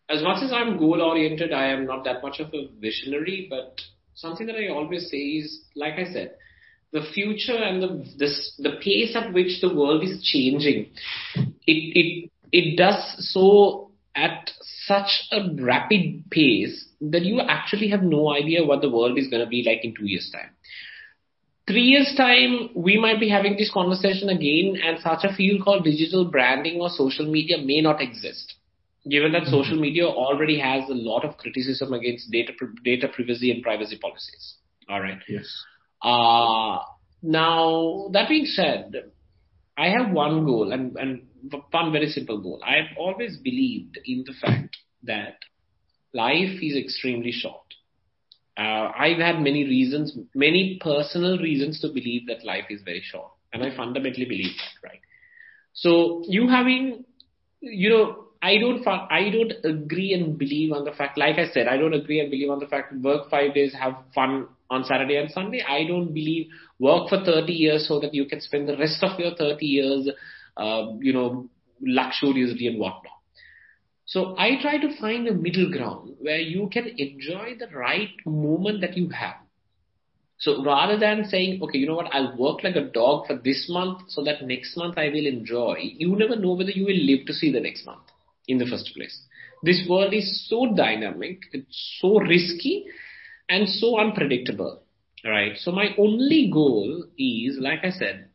as 0.09 0.23
much 0.23 0.43
as 0.43 0.53
I'm 0.53 0.79
goal 0.79 1.01
oriented, 1.01 1.53
I 1.53 1.69
am 1.69 1.87
not 1.87 2.05
that 2.05 2.23
much 2.23 2.41
of 2.41 2.53
a 2.53 2.69
visionary, 2.79 3.47
but 3.49 3.81
something 4.15 4.47
that 4.47 4.57
I 4.57 4.69
always 4.69 5.11
say 5.11 5.17
is, 5.17 5.61
like 5.75 5.95
I 5.95 6.13
said, 6.13 6.35
the 6.93 7.03
future 7.13 7.57
and 7.57 7.83
the 7.83 8.05
this 8.19 8.55
the 8.59 8.79
pace 8.83 9.17
at 9.17 9.33
which 9.33 9.61
the 9.61 9.75
world 9.75 10.05
is 10.05 10.23
changing, 10.23 10.91
it 11.35 11.51
it 11.67 12.31
it 12.53 12.77
does 12.77 13.33
so 13.33 13.91
at 14.15 14.51
such 14.87 15.27
a 15.33 15.41
rapid 15.61 16.31
pace 16.31 16.87
that 17.01 17.23
you 17.23 17.41
actually 17.41 17.89
have 17.89 18.03
no 18.03 18.33
idea 18.33 18.65
what 18.65 18.81
the 18.81 18.91
world 18.91 19.19
is 19.19 19.29
going 19.29 19.43
to 19.43 19.49
be 19.49 19.65
like 19.67 19.85
in 19.85 19.95
two 19.95 20.07
years 20.07 20.31
time. 20.33 20.51
Three 21.67 21.83
years 21.83 22.15
time, 22.17 22.69
we 22.77 22.99
might 23.01 23.19
be 23.19 23.29
having 23.31 23.57
this 23.57 23.73
conversation 23.73 24.29
again 24.29 24.77
and 24.85 24.99
such 25.01 25.25
a 25.25 25.35
field 25.35 25.65
called 25.65 25.85
digital 25.85 26.27
branding 26.27 26.81
or 26.81 26.91
social 26.91 27.29
media 27.29 27.57
may 27.59 27.81
not 27.81 28.03
exist 28.03 28.55
given 29.09 29.33
that 29.33 29.45
social 29.45 29.75
mm-hmm. 29.75 29.83
media 29.83 30.05
already 30.07 30.59
has 30.59 30.89
a 30.89 30.95
lot 30.95 31.25
of 31.25 31.37
criticism 31.37 31.93
against 31.93 32.31
data 32.31 32.53
data 32.85 33.09
privacy 33.09 33.51
and 33.51 33.63
privacy 33.63 33.99
policies. 34.01 34.57
All 34.89 35.01
right. 35.01 35.19
Yes. 35.29 35.47
Uh, 36.03 36.79
now 37.23 38.09
that 38.13 38.29
being 38.29 38.47
said, 38.47 38.93
I 39.77 39.89
have 39.89 40.11
one 40.11 40.45
goal 40.45 40.73
and 40.73 40.97
and 40.97 41.27
one 41.71 41.93
very 41.93 42.09
simple 42.09 42.41
goal. 42.41 42.63
I 42.65 42.77
have 42.77 42.97
always 42.99 43.37
believed 43.37 43.99
in 44.05 44.25
the 44.27 44.35
fact 44.41 44.77
that 45.03 45.39
life 46.13 46.63
is 46.63 46.77
extremely 46.77 47.33
short. 47.33 47.61
Uh, 48.57 48.93
I've 48.97 49.19
had 49.19 49.41
many 49.41 49.65
reasons, 49.65 50.17
many 50.35 50.79
personal 50.81 51.39
reasons 51.39 51.81
to 51.81 51.89
believe 51.89 52.29
that 52.29 52.45
life 52.45 52.67
is 52.71 52.83
very 52.83 53.03
short, 53.05 53.33
and 53.53 53.65
I 53.65 53.77
fundamentally 53.77 54.27
believe 54.27 54.53
that. 54.57 54.89
Right. 54.89 55.01
So 55.73 56.23
you 56.29 56.49
having, 56.49 57.05
you 57.61 57.91
know, 57.91 58.25
I 58.45 58.59
don't 58.59 58.87
I 58.87 59.31
don't 59.31 59.53
agree 59.65 60.13
and 60.13 60.37
believe 60.39 60.73
on 60.73 60.85
the 60.85 60.93
fact, 60.93 61.17
like 61.17 61.39
I 61.39 61.47
said, 61.53 61.67
I 61.67 61.79
don't 61.79 61.95
agree 61.95 62.21
and 62.21 62.31
believe 62.31 62.51
on 62.51 62.59
the 62.59 62.67
fact 62.67 62.93
work 62.95 63.31
five 63.31 63.55
days, 63.55 63.73
have 63.73 63.97
fun 64.15 64.49
on 64.71 64.85
Saturday 64.85 65.17
and 65.17 65.31
Sunday. 65.31 65.63
I 65.67 65.85
don't 65.87 66.13
believe 66.13 66.49
work 66.79 67.09
for 67.09 67.25
30 67.25 67.53
years 67.55 67.89
so 67.89 68.01
that 68.01 68.13
you 68.13 68.27
can 68.27 68.43
spend 68.43 68.69
the 68.69 68.77
rest 68.77 69.03
of 69.03 69.19
your 69.19 69.35
30 69.35 69.65
years, 69.67 70.11
uh, 70.59 70.83
you 71.01 71.15
know, 71.15 71.49
luxuriously 71.81 72.67
and 72.67 72.79
whatnot. 72.79 73.19
So 74.05 74.37
I 74.39 74.61
try 74.61 74.77
to 74.79 74.95
find 75.01 75.27
a 75.27 75.33
middle 75.33 75.71
ground 75.71 76.17
where 76.21 76.41
you 76.41 76.69
can 76.71 76.89
enjoy 76.99 77.57
the 77.59 77.75
right 77.75 78.15
moment 78.27 78.83
that 78.83 78.97
you 78.99 79.09
have. 79.09 79.37
So 80.39 80.63
rather 80.63 80.99
than 80.99 81.25
saying, 81.31 81.63
okay, 81.63 81.79
you 81.79 81.87
know 81.87 81.95
what, 81.95 82.13
I'll 82.13 82.37
work 82.37 82.63
like 82.63 82.77
a 82.77 82.91
dog 83.01 83.27
for 83.27 83.37
this 83.43 83.69
month 83.71 84.03
so 84.09 84.23
that 84.25 84.43
next 84.43 84.77
month 84.77 84.99
I 84.99 85.09
will 85.09 85.27
enjoy, 85.27 85.77
you 85.81 86.15
never 86.15 86.37
know 86.37 86.53
whether 86.53 86.73
you 86.73 86.85
will 86.85 87.05
live 87.11 87.27
to 87.27 87.33
see 87.33 87.51
the 87.51 87.61
next 87.61 87.87
month 87.87 88.11
in 88.49 88.59
the 88.59 88.67
first 88.67 88.91
place. 88.95 89.19
This 89.63 89.87
world 89.89 90.13
is 90.13 90.49
so 90.49 90.75
dynamic, 90.75 91.41
it's 91.53 91.99
so 92.01 92.19
risky 92.21 92.85
and 93.49 93.69
so 93.69 93.99
unpredictable. 93.99 94.83
Right. 95.25 95.57
So 95.57 95.73
my 95.73 95.95
only 95.99 96.51
goal 96.53 97.05
is, 97.19 97.59
like 97.61 97.81
I 97.85 97.91
said, 97.91 98.29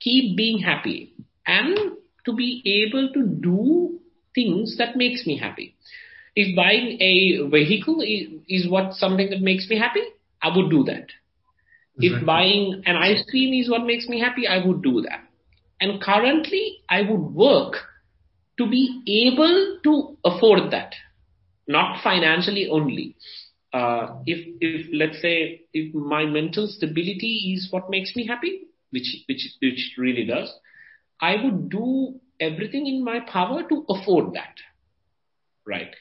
keep 0.00 0.36
being 0.36 0.58
happy 0.58 1.14
and 1.46 1.76
to 2.24 2.32
be 2.32 2.62
able 2.86 3.12
to 3.12 3.26
do 3.26 3.98
things 4.34 4.76
that 4.78 4.96
makes 4.96 5.26
me 5.26 5.36
happy. 5.38 5.76
If 6.36 6.54
buying 6.56 6.98
a 7.00 7.48
vehicle 7.48 8.00
is, 8.00 8.28
is 8.48 8.70
what 8.70 8.94
something 8.94 9.30
that 9.30 9.40
makes 9.40 9.68
me 9.68 9.78
happy, 9.78 10.02
I 10.42 10.56
would 10.56 10.70
do 10.70 10.84
that. 10.84 11.08
Exactly. 11.98 12.08
If 12.20 12.26
buying 12.26 12.82
an 12.86 12.96
ice 12.96 13.24
cream 13.28 13.52
is 13.54 13.70
what 13.70 13.84
makes 13.84 14.08
me 14.08 14.20
happy, 14.20 14.46
I 14.46 14.64
would 14.64 14.82
do 14.82 15.00
that. 15.02 15.20
And 15.80 16.00
currently 16.00 16.78
I 16.88 17.02
would 17.02 17.34
work 17.34 17.76
to 18.58 18.68
be 18.68 19.02
able 19.06 19.78
to 19.84 20.16
afford 20.24 20.70
that, 20.70 20.94
not 21.66 22.02
financially 22.02 22.68
only. 22.68 23.16
Uh, 23.72 24.18
if, 24.26 24.56
if 24.60 24.86
let's 24.92 25.20
say, 25.20 25.62
if 25.72 25.94
my 25.94 26.24
mental 26.24 26.68
stability 26.68 27.54
is 27.56 27.68
what 27.72 27.90
makes 27.90 28.14
me 28.14 28.26
happy, 28.26 28.68
which, 28.90 29.24
which, 29.28 29.48
which 29.60 29.94
really 29.98 30.24
does, 30.24 30.52
I 31.20 31.42
would 31.42 31.70
do 31.70 32.20
everything 32.38 32.86
in 32.86 33.04
my 33.04 33.20
power 33.20 33.62
to 33.68 33.84
afford 33.88 34.34
that. 34.34 34.54
Right. 35.66 35.94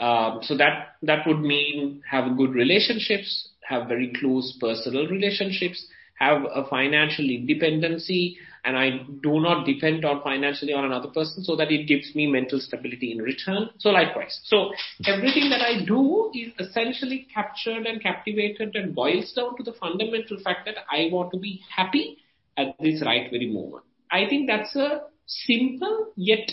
Um, 0.00 0.40
so 0.42 0.56
that, 0.56 0.96
that 1.02 1.26
would 1.26 1.40
mean 1.40 2.02
have 2.10 2.36
good 2.36 2.50
relationships, 2.50 3.50
have 3.62 3.86
very 3.86 4.12
close 4.18 4.56
personal 4.58 5.06
relationships, 5.06 5.86
have 6.18 6.42
a 6.54 6.66
financial 6.68 7.28
independency, 7.28 8.38
and 8.64 8.76
I 8.76 9.00
do 9.22 9.40
not 9.40 9.64
depend 9.64 10.04
on 10.04 10.22
financially 10.22 10.72
on 10.72 10.84
another 10.84 11.08
person 11.08 11.44
so 11.44 11.56
that 11.56 11.70
it 11.70 11.86
gives 11.86 12.14
me 12.14 12.26
mental 12.26 12.60
stability 12.60 13.12
in 13.12 13.18
return. 13.18 13.70
So 13.78 13.90
likewise. 13.90 14.40
So 14.44 14.70
everything 15.06 15.50
that 15.50 15.62
I 15.62 15.84
do 15.84 16.30
is 16.34 16.52
essentially 16.58 17.26
captured 17.32 17.86
and 17.86 18.02
captivated 18.02 18.74
and 18.74 18.94
boils 18.94 19.32
down 19.32 19.56
to 19.56 19.62
the 19.62 19.72
fundamental 19.72 20.38
fact 20.44 20.66
that 20.66 20.76
I 20.90 21.08
want 21.10 21.32
to 21.32 21.38
be 21.38 21.62
happy 21.74 22.18
at 22.56 22.76
this 22.80 23.02
right 23.04 23.30
very 23.30 23.50
moment. 23.50 23.84
I 24.10 24.26
think 24.28 24.48
that's 24.48 24.74
a 24.76 25.02
simple 25.26 26.12
yet 26.16 26.50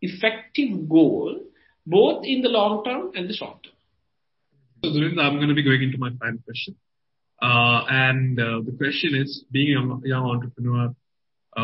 effective 0.00 0.88
goal, 0.88 1.40
both 1.86 2.24
in 2.24 2.42
the 2.42 2.48
long 2.48 2.84
term 2.84 3.12
and 3.14 3.28
the 3.28 3.34
short 3.34 3.62
term. 3.64 3.72
So, 4.84 4.90
I'm 5.20 5.36
going 5.36 5.48
to 5.48 5.54
be 5.54 5.64
going 5.64 5.82
into 5.82 5.98
my 5.98 6.10
final 6.20 6.38
question. 6.44 6.76
Uh, 7.40 7.84
and 7.88 8.38
uh, 8.38 8.60
the 8.64 8.74
question 8.76 9.14
is, 9.14 9.44
being 9.50 9.76
a 9.76 10.08
young 10.08 10.24
entrepreneur 10.24 10.94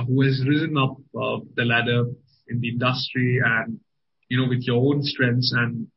who 0.03 0.23
has 0.23 0.43
risen 0.47 0.77
up 0.77 0.97
uh, 1.15 1.39
the 1.57 1.65
ladder 1.65 2.07
in 2.49 2.61
the 2.61 2.69
industry 2.69 3.41
and, 3.45 3.81
you 4.29 4.41
know, 4.41 4.49
with 4.49 4.63
your 4.63 4.77
own 4.77 5.03
strengths 5.03 5.53
and 5.57 5.89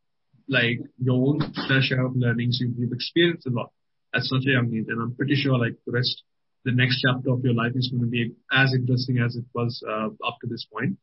like 0.48 0.80
your 1.02 1.16
own 1.16 1.40
fair 1.68 1.82
share 1.82 2.06
of 2.06 2.16
learnings, 2.16 2.60
you've, 2.62 2.78
you've 2.78 2.94
experienced 2.94 3.48
a 3.48 3.50
lot 3.50 3.72
at 4.14 4.24
such 4.24 4.44
a 4.48 4.52
young 4.52 4.74
age. 4.74 4.86
And 4.88 5.02
I'm 5.02 5.16
pretty 5.16 5.36
sure 5.36 5.58
like 5.58 5.76
the 5.86 5.92
rest, 5.92 6.24
the 6.64 6.72
next 6.72 7.04
chapter 7.06 7.32
of 7.32 7.44
your 7.44 7.54
life 7.54 7.74
is 7.76 7.90
going 7.92 8.04
to 8.04 8.10
be 8.10 8.34
as 8.52 8.74
interesting 8.74 9.20
as 9.20 9.36
it 9.36 9.46
was 9.54 9.84
uh, 9.88 10.08
up 10.26 10.38
to 10.42 10.48
this 10.48 10.66
point. 10.72 10.98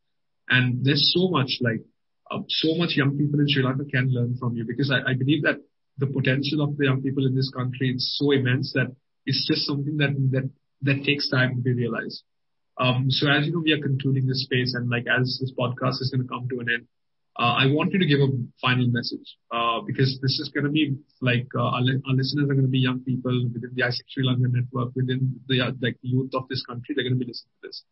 And 0.49 0.85
there's 0.85 1.13
so 1.17 1.29
much 1.29 1.59
like, 1.61 1.81
uh, 2.31 2.41
so 2.49 2.75
much 2.77 2.97
young 2.97 3.17
people 3.19 3.41
in 3.41 3.47
Sri 3.49 3.63
Lanka 3.63 3.85
can 3.85 4.13
learn 4.13 4.37
from 4.39 4.57
you 4.57 4.65
because 4.67 4.91
I, 4.91 5.11
I 5.11 5.15
believe 5.15 5.43
that 5.43 5.61
the 5.99 6.07
potential 6.07 6.63
of 6.63 6.77
the 6.77 6.85
young 6.85 7.03
people 7.03 7.27
in 7.27 7.35
this 7.35 7.51
country 7.55 7.91
is 7.95 8.17
so 8.19 8.33
immense 8.33 8.73
that 8.73 8.95
it's 9.27 9.47
just 9.47 9.67
something 9.67 9.97
that 9.99 10.11
that 10.33 10.51
that 10.83 11.05
takes 11.05 11.31
time 11.31 11.57
to 11.57 11.63
be 11.63 11.73
realized. 11.73 12.23
Um, 12.79 13.07
so 13.09 13.31
as 13.31 13.47
you 13.47 13.53
know, 13.53 13.63
we 13.65 13.73
are 13.73 13.81
concluding 13.81 14.27
this 14.27 14.43
space, 14.45 14.75
and 14.75 14.91
like 14.91 15.07
as 15.07 15.39
this 15.41 15.53
podcast 15.59 16.03
is 16.03 16.11
going 16.11 16.27
to 16.27 16.29
come 16.29 16.49
to 16.49 16.61
an 16.61 16.69
end, 16.71 16.87
uh, 17.39 17.55
I 17.59 17.67
want 17.67 17.93
you 17.93 17.99
to 17.99 18.07
give 18.07 18.21
a 18.21 18.31
final 18.63 18.87
message 18.87 19.27
uh, 19.51 19.81
because 19.87 20.19
this 20.23 20.39
is 20.39 20.51
going 20.55 20.65
to 20.65 20.71
be 20.71 20.95
like 21.21 21.49
uh, 21.57 21.67
our, 21.67 21.83
our, 21.83 22.15
listeners 22.15 22.47
are 22.47 22.55
going 22.55 22.67
to 22.67 22.71
be 22.71 22.79
young 22.79 23.01
people 23.01 23.35
within 23.53 23.71
the 23.75 23.83
AIESEC 23.83 24.07
Sri 24.07 24.23
Lanka 24.25 24.47
network, 24.47 24.95
within 24.95 25.41
the 25.49 25.61
uh, 25.61 25.73
like 25.83 25.99
youth 26.03 26.31
of 26.35 26.47
this 26.49 26.65
country. 26.65 26.95
They're 26.95 27.03
going 27.03 27.19
to 27.19 27.25
be 27.25 27.27
listening 27.27 27.51
to 27.63 27.69
this. 27.69 27.83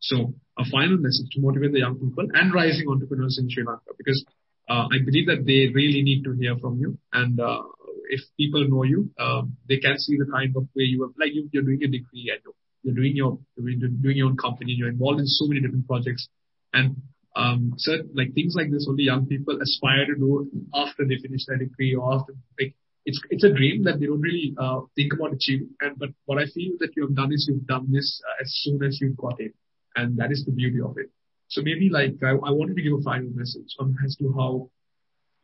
So 0.00 0.34
a 0.58 0.64
final 0.70 0.98
message 0.98 1.30
to 1.34 1.40
motivate 1.40 1.72
the 1.72 1.80
young 1.80 1.94
people 1.94 2.26
and 2.34 2.52
rising 2.52 2.88
entrepreneurs 2.88 3.38
in 3.38 3.50
Sri 3.50 3.64
Lanka 3.64 3.94
because 3.96 4.24
uh, 4.68 4.86
I 4.90 4.98
believe 5.04 5.26
that 5.26 5.46
they 5.46 5.70
really 5.72 6.02
need 6.02 6.24
to 6.24 6.32
hear 6.32 6.56
from 6.58 6.78
you. 6.78 6.98
And 7.12 7.38
uh, 7.38 7.62
if 8.10 8.20
people 8.36 8.66
know 8.68 8.82
you, 8.82 9.10
uh, 9.18 9.42
they 9.68 9.78
can 9.78 9.98
see 9.98 10.16
the 10.18 10.26
kind 10.26 10.54
of 10.56 10.64
way 10.74 10.84
you 10.84 11.04
are, 11.04 11.14
like 11.18 11.34
you, 11.34 11.48
you're 11.52 11.62
doing 11.62 11.82
a 11.82 11.86
degree, 11.86 12.32
I 12.34 12.38
know. 12.44 12.54
You're 12.82 12.94
doing 12.94 13.16
your, 13.16 13.38
doing 13.56 14.16
your 14.16 14.28
own 14.28 14.36
company, 14.36 14.72
you're 14.72 14.88
involved 14.88 15.20
in 15.20 15.26
so 15.26 15.46
many 15.46 15.60
different 15.60 15.86
projects. 15.86 16.28
And 16.72 16.96
um, 17.36 17.74
like 18.14 18.34
things 18.34 18.54
like 18.56 18.70
this 18.70 18.86
only 18.88 19.04
young 19.04 19.26
people 19.26 19.60
aspire 19.62 20.06
to 20.06 20.14
do 20.14 20.50
after 20.74 21.06
they 21.06 21.18
finish 21.18 21.46
their 21.46 21.58
degree 21.58 21.94
or 21.94 22.14
after 22.14 22.34
like 22.58 22.74
it's 23.04 23.20
it's 23.30 23.44
a 23.44 23.52
dream 23.52 23.84
that 23.84 24.00
they 24.00 24.06
don't 24.06 24.20
really 24.20 24.54
uh, 24.58 24.80
think 24.96 25.12
about 25.12 25.32
achieving. 25.32 25.70
And 25.80 25.98
but 25.98 26.10
what 26.26 26.38
I 26.38 26.46
feel 26.46 26.72
that 26.80 26.90
you 26.96 27.06
have 27.06 27.14
done 27.14 27.32
is 27.32 27.46
you've 27.48 27.66
done 27.66 27.86
this 27.90 28.20
uh, 28.28 28.42
as 28.42 28.52
soon 28.62 28.82
as 28.82 29.00
you've 29.00 29.16
got 29.16 29.40
it, 29.40 29.54
and 29.96 30.18
that 30.18 30.32
is 30.32 30.44
the 30.44 30.52
beauty 30.52 30.80
of 30.80 30.96
it. 30.98 31.10
So 31.48 31.62
maybe 31.62 31.88
like 31.88 32.16
I, 32.22 32.30
I 32.30 32.50
wanted 32.50 32.76
to 32.76 32.82
give 32.82 32.92
a 32.92 33.02
final 33.02 33.30
message 33.30 33.74
on 33.78 33.96
as 34.04 34.16
to 34.16 34.34
how, 34.36 34.70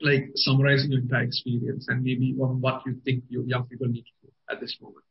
like 0.00 0.30
summarizing 0.34 0.92
your 0.92 1.00
entire 1.00 1.22
experience 1.22 1.86
and 1.88 2.02
maybe 2.02 2.36
on 2.40 2.60
what 2.60 2.82
you 2.84 3.00
think 3.04 3.24
your 3.30 3.44
young 3.44 3.64
people 3.64 3.88
need 3.88 4.02
to 4.02 4.26
do 4.26 4.32
at 4.50 4.60
this 4.60 4.76
moment. 4.82 5.04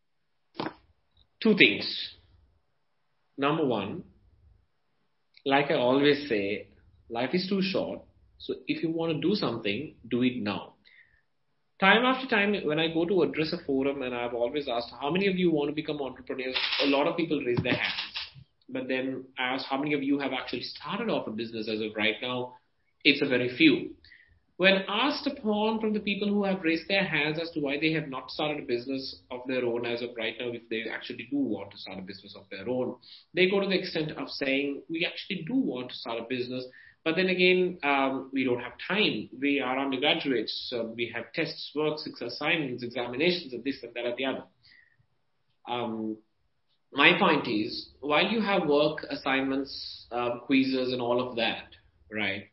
Two 1.44 1.56
things. 1.56 1.86
Number 3.38 3.66
one, 3.66 4.04
like 5.46 5.70
I 5.70 5.76
always 5.76 6.30
say, 6.30 6.68
life 7.10 7.32
is 7.34 7.48
too 7.50 7.62
short. 7.62 8.00
So 8.38 8.56
if 8.68 8.82
you 8.82 8.90
want 8.90 9.14
to 9.14 9.28
do 9.28 9.36
something, 9.36 9.96
do 10.10 10.24
it 10.24 10.38
now. 10.38 10.74
Time 11.80 12.06
after 12.06 12.28
time, 12.28 12.56
when 12.66 12.80
I 12.80 12.94
go 12.94 13.06
to 13.06 13.24
address 13.24 13.52
a 13.54 13.64
forum 13.66 14.04
and 14.04 14.16
I've 14.16 14.34
always 14.34 14.68
asked, 14.70 14.94
how 15.02 15.12
many 15.12 15.28
of 15.28 15.36
you 15.36 15.52
want 15.52 15.70
to 15.70 15.76
become 15.76 16.02
entrepreneurs? 16.02 16.56
A 16.84 16.88
lot 16.88 17.08
of 17.08 17.18
people 17.18 17.42
raise 17.46 17.60
their 17.62 17.76
hands 17.76 18.14
but 18.74 18.88
then 18.88 19.26
I 19.38 19.54
ask 19.54 19.66
how 19.66 19.78
many 19.78 19.94
of 19.94 20.04
you 20.04 20.20
have 20.20 20.34
actually 20.34 20.64
started 20.64 21.10
off 21.10 21.28
a 21.28 21.32
business 21.32 21.70
as 21.70 21.80
of 21.80 21.96
right 21.96 22.16
now? 22.22 22.56
It's 23.04 23.22
a 23.22 23.28
very 23.28 23.56
few. 23.56 23.92
When 24.64 24.86
asked 24.88 25.28
upon 25.28 25.82
from 25.82 25.92
the 25.92 26.00
people 26.00 26.30
who 26.30 26.46
have 26.46 26.64
raised 26.64 26.88
their 26.88 27.04
hands 27.04 27.38
as 27.38 27.52
to 27.52 27.60
why 27.60 27.78
they 27.78 27.92
have 27.92 28.08
not 28.08 28.32
started 28.32 28.64
a 28.64 28.66
business 28.66 29.14
of 29.30 29.42
their 29.46 29.66
own 29.66 29.86
as 29.86 30.02
of 30.02 30.12
right 30.16 30.36
now, 30.40 30.54
if 30.54 30.62
they 30.70 30.86
actually 30.90 31.28
do 31.30 31.36
want 31.36 31.72
to 31.72 31.78
start 31.78 32.00
a 32.00 32.02
business 32.02 32.34
of 32.34 32.46
their 32.50 32.70
own, 32.70 32.96
they 33.34 33.50
go 33.50 33.60
to 33.60 33.68
the 33.68 33.78
extent 33.78 34.12
of 34.12 34.30
saying, 34.30 34.82
we 34.90 35.06
actually 35.06 35.44
do 35.46 35.56
want 35.56 35.90
to 35.90 35.96
start 35.96 36.18
a 36.18 36.24
business, 36.30 36.64
but 37.04 37.18
then 37.18 37.28
again, 37.28 37.78
um, 37.84 38.30
we 38.32 38.46
don't 38.46 38.62
have 38.62 38.72
time. 38.88 39.28
We 39.38 39.60
are 39.60 39.78
undergraduates. 39.78 40.70
So 40.70 40.94
we 40.96 41.12
have 41.14 41.34
tests, 41.34 41.74
works, 41.76 42.08
assignments, 42.22 42.84
examinations, 42.84 43.52
and 43.52 43.66
this 43.66 43.84
and 43.84 43.94
that 43.96 44.06
and 44.06 44.16
the 44.16 44.24
other. 44.24 44.44
Um, 45.68 46.16
my 46.94 47.20
point 47.20 47.50
is, 47.50 47.90
while 48.00 48.28
you 48.28 48.40
have 48.40 48.66
work 48.66 49.00
assignments, 49.10 50.06
uh, 50.10 50.40
quizzes, 50.46 50.94
and 50.94 51.02
all 51.02 51.20
of 51.20 51.36
that, 51.36 51.68
right? 52.10 52.44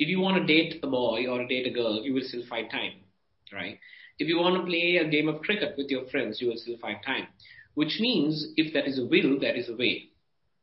If 0.00 0.08
you 0.08 0.18
want 0.18 0.38
to 0.38 0.44
date 0.44 0.80
a 0.82 0.86
boy 0.88 1.26
or 1.28 1.46
date 1.46 1.66
a 1.66 1.70
girl, 1.70 2.02
you 2.02 2.14
will 2.14 2.24
still 2.24 2.42
find 2.48 2.68
time, 2.70 2.94
right? 3.52 3.78
If 4.18 4.28
you 4.28 4.38
want 4.38 4.56
to 4.56 4.66
play 4.66 4.96
a 4.96 5.08
game 5.08 5.28
of 5.28 5.42
cricket 5.42 5.74
with 5.76 5.88
your 5.88 6.06
friends, 6.08 6.40
you 6.40 6.48
will 6.48 6.56
still 6.56 6.78
find 6.78 6.98
time. 7.04 7.28
Which 7.74 7.98
means, 8.00 8.52
if 8.56 8.74
that 8.74 8.88
is 8.88 8.98
a 8.98 9.04
will, 9.04 9.38
that 9.40 9.56
is 9.56 9.68
a 9.68 9.76
way. 9.76 10.08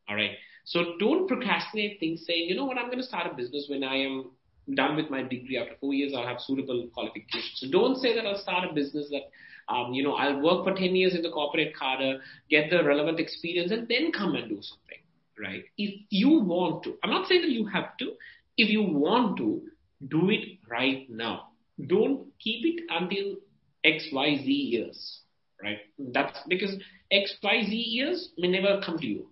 All 0.09 0.15
right. 0.15 0.31
So 0.65 0.95
don't 0.99 1.27
procrastinate 1.27 1.99
things 1.99 2.23
saying, 2.27 2.49
you 2.49 2.55
know 2.55 2.65
what, 2.65 2.77
I'm 2.77 2.87
going 2.87 2.97
to 2.97 3.03
start 3.03 3.31
a 3.31 3.35
business 3.35 3.67
when 3.69 3.83
I 3.83 3.97
am 3.97 4.31
done 4.75 4.97
with 4.97 5.09
my 5.09 5.23
degree 5.23 5.57
after 5.57 5.75
four 5.79 5.93
years, 5.93 6.13
I'll 6.15 6.27
have 6.27 6.41
suitable 6.41 6.89
qualifications. 6.93 7.53
So 7.55 7.69
don't 7.71 7.95
say 7.97 8.13
that 8.15 8.25
I'll 8.25 8.41
start 8.41 8.69
a 8.69 8.73
business 8.73 9.07
that 9.11 9.29
um, 9.69 9.93
you 9.93 10.03
know, 10.03 10.13
I'll 10.13 10.41
work 10.41 10.63
for 10.63 10.73
10 10.73 10.95
years 10.95 11.13
in 11.13 11.21
the 11.21 11.29
corporate 11.29 11.73
cadre, 11.77 12.19
get 12.49 12.69
the 12.69 12.83
relevant 12.83 13.19
experience, 13.19 13.71
and 13.71 13.87
then 13.87 14.11
come 14.11 14.35
and 14.35 14.47
do 14.47 14.59
something, 14.61 14.99
right? 15.37 15.63
If 15.77 16.05
you 16.09 16.39
want 16.39 16.83
to, 16.83 16.97
I'm 17.03 17.09
not 17.09 17.27
saying 17.27 17.41
that 17.41 17.51
you 17.51 17.65
have 17.67 17.97
to. 17.97 18.13
If 18.57 18.69
you 18.69 18.81
want 18.83 19.37
to, 19.37 19.61
do 20.07 20.29
it 20.29 20.59
right 20.69 21.09
now. 21.09 21.49
Don't 21.87 22.27
keep 22.39 22.65
it 22.65 22.83
until 22.89 23.35
X, 23.83 24.09
Y, 24.11 24.37
Z 24.37 24.51
years, 24.51 25.21
right? 25.63 25.77
That's 25.97 26.39
because 26.47 26.75
X, 27.11 27.35
Y, 27.41 27.63
Z 27.65 27.75
years 27.75 28.29
may 28.37 28.47
never 28.47 28.81
come 28.83 28.97
to 28.99 29.07
you. 29.07 29.29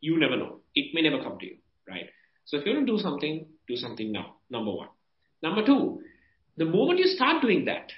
You 0.00 0.18
never 0.18 0.36
know. 0.36 0.60
It 0.74 0.94
may 0.94 1.02
never 1.02 1.22
come 1.22 1.38
to 1.38 1.46
you, 1.46 1.56
right? 1.88 2.08
So 2.44 2.56
if 2.56 2.66
you 2.66 2.74
want 2.74 2.86
to 2.86 2.92
do 2.92 2.98
something, 2.98 3.46
do 3.68 3.76
something 3.76 4.10
now. 4.10 4.36
Number 4.50 4.72
one. 4.72 4.88
Number 5.42 5.64
two, 5.64 6.02
the 6.56 6.64
moment 6.64 6.98
you 6.98 7.06
start 7.06 7.42
doing 7.42 7.64
that, 7.66 7.90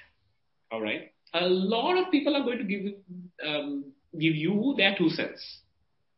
all 0.71 0.81
right, 0.81 1.11
a 1.33 1.47
lot 1.47 1.97
of 1.97 2.11
people 2.11 2.35
are 2.35 2.43
going 2.43 2.57
to 2.57 2.63
give 2.63 2.93
um, 3.45 3.85
give 4.13 4.35
you 4.35 4.73
their 4.77 4.95
two 4.97 5.09
cents. 5.09 5.59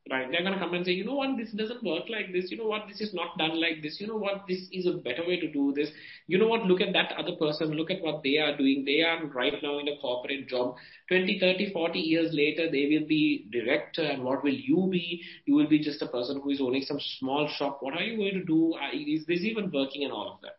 Right? 0.10 0.32
They're 0.32 0.42
going 0.42 0.54
to 0.54 0.60
come 0.60 0.74
and 0.74 0.86
say, 0.86 0.94
you 0.94 1.04
know 1.04 1.16
what, 1.16 1.36
this 1.36 1.52
doesn't 1.52 1.84
work 1.84 2.04
like 2.08 2.32
this. 2.32 2.50
You 2.50 2.58
know 2.58 2.68
what, 2.68 2.88
this 2.88 3.02
is 3.02 3.14
not 3.14 3.38
done 3.38 3.60
like 3.60 3.82
this. 3.82 4.00
You 4.00 4.08
know 4.08 4.16
what, 4.16 4.46
this 4.48 4.70
is 4.72 4.86
a 4.86 4.94
better 4.94 5.28
way 5.28 5.38
to 5.38 5.52
do 5.52 5.74
this. 5.76 5.90
You 6.28 6.38
know 6.38 6.48
what, 6.48 6.64
look 6.64 6.80
at 6.80 6.94
that 6.94 7.12
other 7.18 7.36
person. 7.36 7.72
Look 7.72 7.92
at 7.92 8.02
what 8.02 8.24
they 8.24 8.38
are 8.38 8.56
doing. 8.56 8.86
They 8.86 9.02
are 9.02 9.26
right 9.26 9.62
now 9.62 9.80
in 9.80 9.90
a 9.90 9.98
corporate 10.00 10.48
job. 10.48 10.76
20, 11.10 11.40
30, 11.40 11.74
40 11.74 12.00
years 12.00 12.34
later, 12.34 12.72
they 12.72 12.88
will 12.88 13.06
be 13.06 13.50
director. 13.52 14.04
And 14.04 14.24
what 14.24 14.46
will 14.46 14.54
you 14.54 14.88
be? 14.90 15.24
You 15.46 15.56
will 15.56 15.68
be 15.68 15.80
just 15.80 16.02
a 16.02 16.08
person 16.08 16.40
who 16.42 16.52
is 16.52 16.62
owning 16.62 16.84
some 16.84 17.02
small 17.20 17.50
shop. 17.58 17.80
What 17.82 17.94
are 17.96 18.04
you 18.04 18.16
going 18.16 18.36
to 18.36 18.46
do? 18.46 18.76
Is 18.94 19.26
this 19.26 19.42
even 19.42 19.72
working 19.74 20.06
and 20.06 20.14
all 20.14 20.32
of 20.32 20.42
that? 20.42 20.58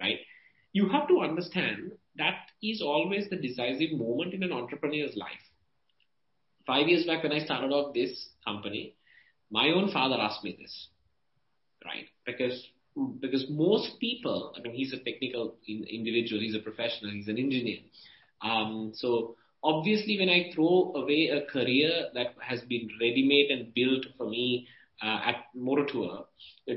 Right? 0.00 0.20
You 0.72 0.88
have 0.88 1.06
to 1.08 1.20
understand 1.20 1.92
that 2.16 2.36
is 2.62 2.80
always 2.80 3.28
the 3.28 3.36
decisive 3.36 3.92
moment 3.92 4.32
in 4.32 4.42
an 4.42 4.52
entrepreneur's 4.52 5.16
life. 5.16 5.32
Five 6.66 6.88
years 6.88 7.06
back 7.06 7.22
when 7.22 7.32
I 7.32 7.44
started 7.44 7.70
off 7.72 7.94
this 7.94 8.28
company, 8.44 8.94
my 9.50 9.68
own 9.68 9.90
father 9.92 10.16
asked 10.16 10.42
me 10.42 10.56
this, 10.58 10.88
right? 11.84 12.06
Because 12.24 12.66
because 13.20 13.44
most 13.50 14.00
people, 14.00 14.54
I 14.56 14.60
mean, 14.62 14.72
he's 14.72 14.92
a 14.92 14.98
technical 14.98 15.56
individual, 15.68 16.40
he's 16.40 16.54
a 16.54 16.60
professional, 16.60 17.12
he's 17.12 17.28
an 17.28 17.36
engineer. 17.36 17.80
Um, 18.40 18.92
so 18.94 19.36
obviously, 19.62 20.18
when 20.18 20.30
I 20.30 20.50
throw 20.54 20.92
away 20.94 21.28
a 21.28 21.44
career 21.50 22.06
that 22.14 22.34
has 22.40 22.62
been 22.62 22.88
ready-made 23.00 23.50
and 23.50 23.74
built 23.74 24.06
for 24.16 24.28
me 24.28 24.66
uh, 25.02 25.20
at 25.26 25.44
Moratuwa 25.56 26.20
uh, 26.20 26.24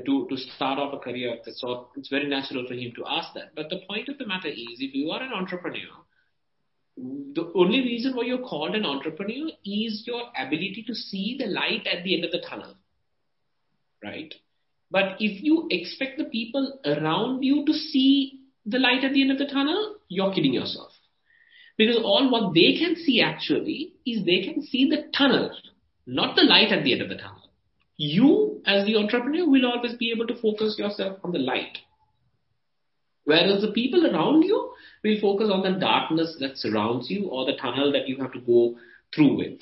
to, 0.04 0.26
to 0.28 0.36
start 0.36 0.78
off 0.78 0.92
a 0.92 0.98
career 0.98 1.32
of 1.38 1.44
this 1.44 1.60
sort, 1.60 1.88
it's 1.96 2.10
very 2.10 2.28
natural 2.28 2.66
for 2.68 2.74
him 2.74 2.92
to 2.96 3.04
ask 3.08 3.32
that. 3.34 3.54
But 3.56 3.70
the 3.70 3.80
point 3.88 4.08
of 4.10 4.18
the 4.18 4.26
matter 4.26 4.48
is, 4.48 4.76
if 4.78 4.94
you 4.94 5.10
are 5.10 5.22
an 5.22 5.32
entrepreneur, 5.32 6.04
the 7.34 7.50
only 7.54 7.80
reason 7.80 8.14
why 8.14 8.24
you're 8.24 8.46
called 8.46 8.74
an 8.74 8.84
entrepreneur 8.84 9.50
is 9.64 10.04
your 10.06 10.22
ability 10.38 10.84
to 10.86 10.94
see 10.94 11.36
the 11.38 11.46
light 11.46 11.86
at 11.86 12.04
the 12.04 12.14
end 12.14 12.24
of 12.24 12.32
the 12.32 12.42
tunnel. 12.48 12.74
Right? 14.02 14.34
But 14.90 15.16
if 15.20 15.42
you 15.42 15.68
expect 15.70 16.18
the 16.18 16.24
people 16.24 16.80
around 16.84 17.42
you 17.42 17.64
to 17.66 17.72
see 17.72 18.40
the 18.66 18.78
light 18.78 19.04
at 19.04 19.12
the 19.12 19.22
end 19.22 19.30
of 19.30 19.38
the 19.38 19.46
tunnel, 19.46 19.96
you're 20.08 20.32
kidding 20.32 20.52
yourself. 20.52 20.92
Because 21.78 21.96
all 22.02 22.30
what 22.30 22.54
they 22.54 22.76
can 22.78 22.96
see 22.96 23.22
actually 23.22 23.94
is 24.04 24.24
they 24.24 24.42
can 24.42 24.62
see 24.62 24.88
the 24.88 25.10
tunnel, 25.16 25.56
not 26.06 26.36
the 26.36 26.42
light 26.42 26.72
at 26.72 26.84
the 26.84 26.92
end 26.92 27.02
of 27.02 27.08
the 27.08 27.16
tunnel 27.16 27.40
you 28.00 28.62
as 28.64 28.86
the 28.86 28.96
entrepreneur 28.96 29.46
will 29.46 29.66
always 29.66 29.94
be 29.94 30.10
able 30.10 30.26
to 30.26 30.40
focus 30.40 30.76
yourself 30.78 31.18
on 31.22 31.32
the 31.32 31.38
light. 31.38 31.76
Whereas 33.24 33.62
the 33.62 33.72
people 33.72 34.06
around 34.06 34.42
you 34.42 34.72
will 35.04 35.20
focus 35.20 35.50
on 35.52 35.62
the 35.62 35.78
darkness 35.78 36.36
that 36.40 36.56
surrounds 36.56 37.10
you 37.10 37.28
or 37.28 37.46
the 37.46 37.56
tunnel 37.56 37.92
that 37.92 38.08
you 38.08 38.16
have 38.18 38.32
to 38.32 38.40
go 38.40 38.76
through 39.14 39.36
with. 39.36 39.60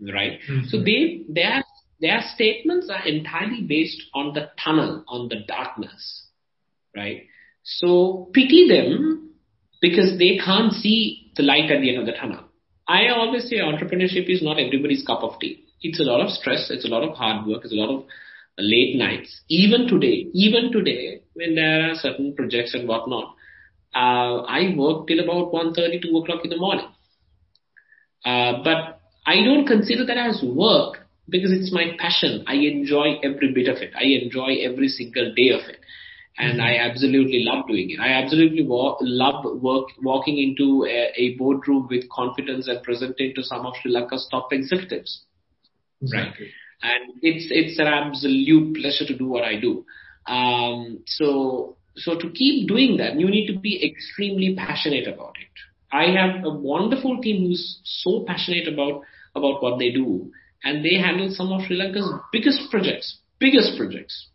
Right? 0.00 0.38
Mm-hmm. 0.48 0.66
So 0.68 0.82
they, 0.82 1.22
their, 1.28 1.64
their 2.00 2.20
statements 2.34 2.88
are 2.90 3.06
entirely 3.06 3.62
based 3.62 4.02
on 4.14 4.34
the 4.34 4.50
tunnel, 4.62 5.04
on 5.08 5.28
the 5.28 5.40
darkness. 5.46 6.26
Right? 6.94 7.26
So 7.64 8.30
pity 8.32 8.68
them 8.68 9.30
because 9.80 10.18
they 10.18 10.38
can't 10.44 10.72
see 10.72 11.32
the 11.36 11.42
light 11.42 11.70
at 11.70 11.80
the 11.80 11.90
end 11.90 12.00
of 12.00 12.06
the 12.06 12.18
tunnel. 12.18 12.44
I 12.86 13.08
always 13.08 13.48
say 13.48 13.56
entrepreneurship 13.56 14.28
is 14.28 14.42
not 14.42 14.58
everybody's 14.58 15.04
cup 15.06 15.22
of 15.22 15.38
tea. 15.40 15.64
It's 15.82 16.00
a 16.00 16.04
lot 16.04 16.20
of 16.20 16.30
stress. 16.30 16.70
It's 16.70 16.86
a 16.86 16.88
lot 16.88 17.02
of 17.02 17.14
hard 17.14 17.46
work. 17.46 17.62
It's 17.64 17.72
a 17.72 17.76
lot 17.76 17.94
of 17.94 18.04
late 18.58 18.96
nights. 18.96 19.42
Even 19.48 19.86
today, 19.86 20.28
even 20.32 20.72
today, 20.72 21.22
when 21.34 21.54
there 21.54 21.90
are 21.90 21.94
certain 21.94 22.34
projects 22.34 22.74
and 22.74 22.88
whatnot, 22.88 23.34
uh, 23.94 24.42
I 24.42 24.74
work 24.76 25.06
till 25.06 25.20
about 25.20 25.52
1.30, 25.52 26.02
2 26.02 26.16
o'clock 26.18 26.44
in 26.44 26.50
the 26.50 26.56
morning. 26.58 26.88
Uh, 28.24 28.62
but 28.62 29.00
I 29.26 29.36
don't 29.42 29.66
consider 29.66 30.04
that 30.06 30.16
as 30.16 30.42
work 30.42 31.06
because 31.28 31.52
it's 31.52 31.72
my 31.72 31.96
passion. 31.98 32.44
I 32.46 32.54
enjoy 32.54 33.18
every 33.22 33.52
bit 33.52 33.68
of 33.68 33.76
it. 33.78 33.92
I 33.96 34.04
enjoy 34.22 34.56
every 34.62 34.88
single 34.88 35.32
day 35.34 35.50
of 35.50 35.68
it 35.68 35.78
and 36.38 36.62
I 36.62 36.76
absolutely 36.76 37.44
love 37.44 37.66
doing 37.66 37.90
it. 37.90 38.00
I 38.00 38.12
absolutely 38.22 38.64
walk, 38.64 38.98
love 39.00 39.44
work, 39.60 39.88
walking 40.02 40.38
into 40.38 40.86
a, 40.86 41.12
a, 41.16 41.34
boardroom 41.36 41.88
with 41.90 42.08
confidence 42.08 42.68
and 42.68 42.82
presenting 42.82 43.34
to 43.34 43.42
some 43.42 43.66
of 43.66 43.74
Sri 43.82 43.90
Lanka's 43.90 44.26
top 44.30 44.52
executives. 44.52 45.24
Exactly. 46.00 46.46
Right. 46.46 46.54
And 46.82 47.14
it's, 47.22 47.48
it's 47.50 47.78
an 47.78 47.86
absolute 47.86 48.76
pleasure 48.76 49.06
to 49.06 49.16
do 49.16 49.26
what 49.26 49.44
I 49.44 49.60
do. 49.60 49.84
Um, 50.26 51.00
so, 51.06 51.76
so 51.96 52.18
to 52.18 52.30
keep 52.30 52.68
doing 52.68 52.98
that, 52.98 53.18
you 53.18 53.28
need 53.28 53.52
to 53.52 53.58
be 53.58 53.84
extremely 53.84 54.54
passionate 54.54 55.08
about 55.08 55.34
it. 55.40 55.48
I 55.90 56.12
have 56.16 56.44
a 56.44 56.50
wonderful 56.50 57.20
team 57.20 57.46
who's 57.46 57.80
so 57.84 58.24
passionate 58.26 58.68
about, 58.68 59.02
about 59.34 59.62
what 59.62 59.78
they 59.78 59.90
do 59.90 60.30
and 60.62 60.84
they 60.84 60.96
handle 60.96 61.30
some 61.30 61.50
of 61.52 61.62
Sri 61.66 61.76
Lanka's 61.76 62.12
biggest 62.32 62.70
projects, 62.70 63.18
biggest 63.38 63.76
projects 63.76 64.28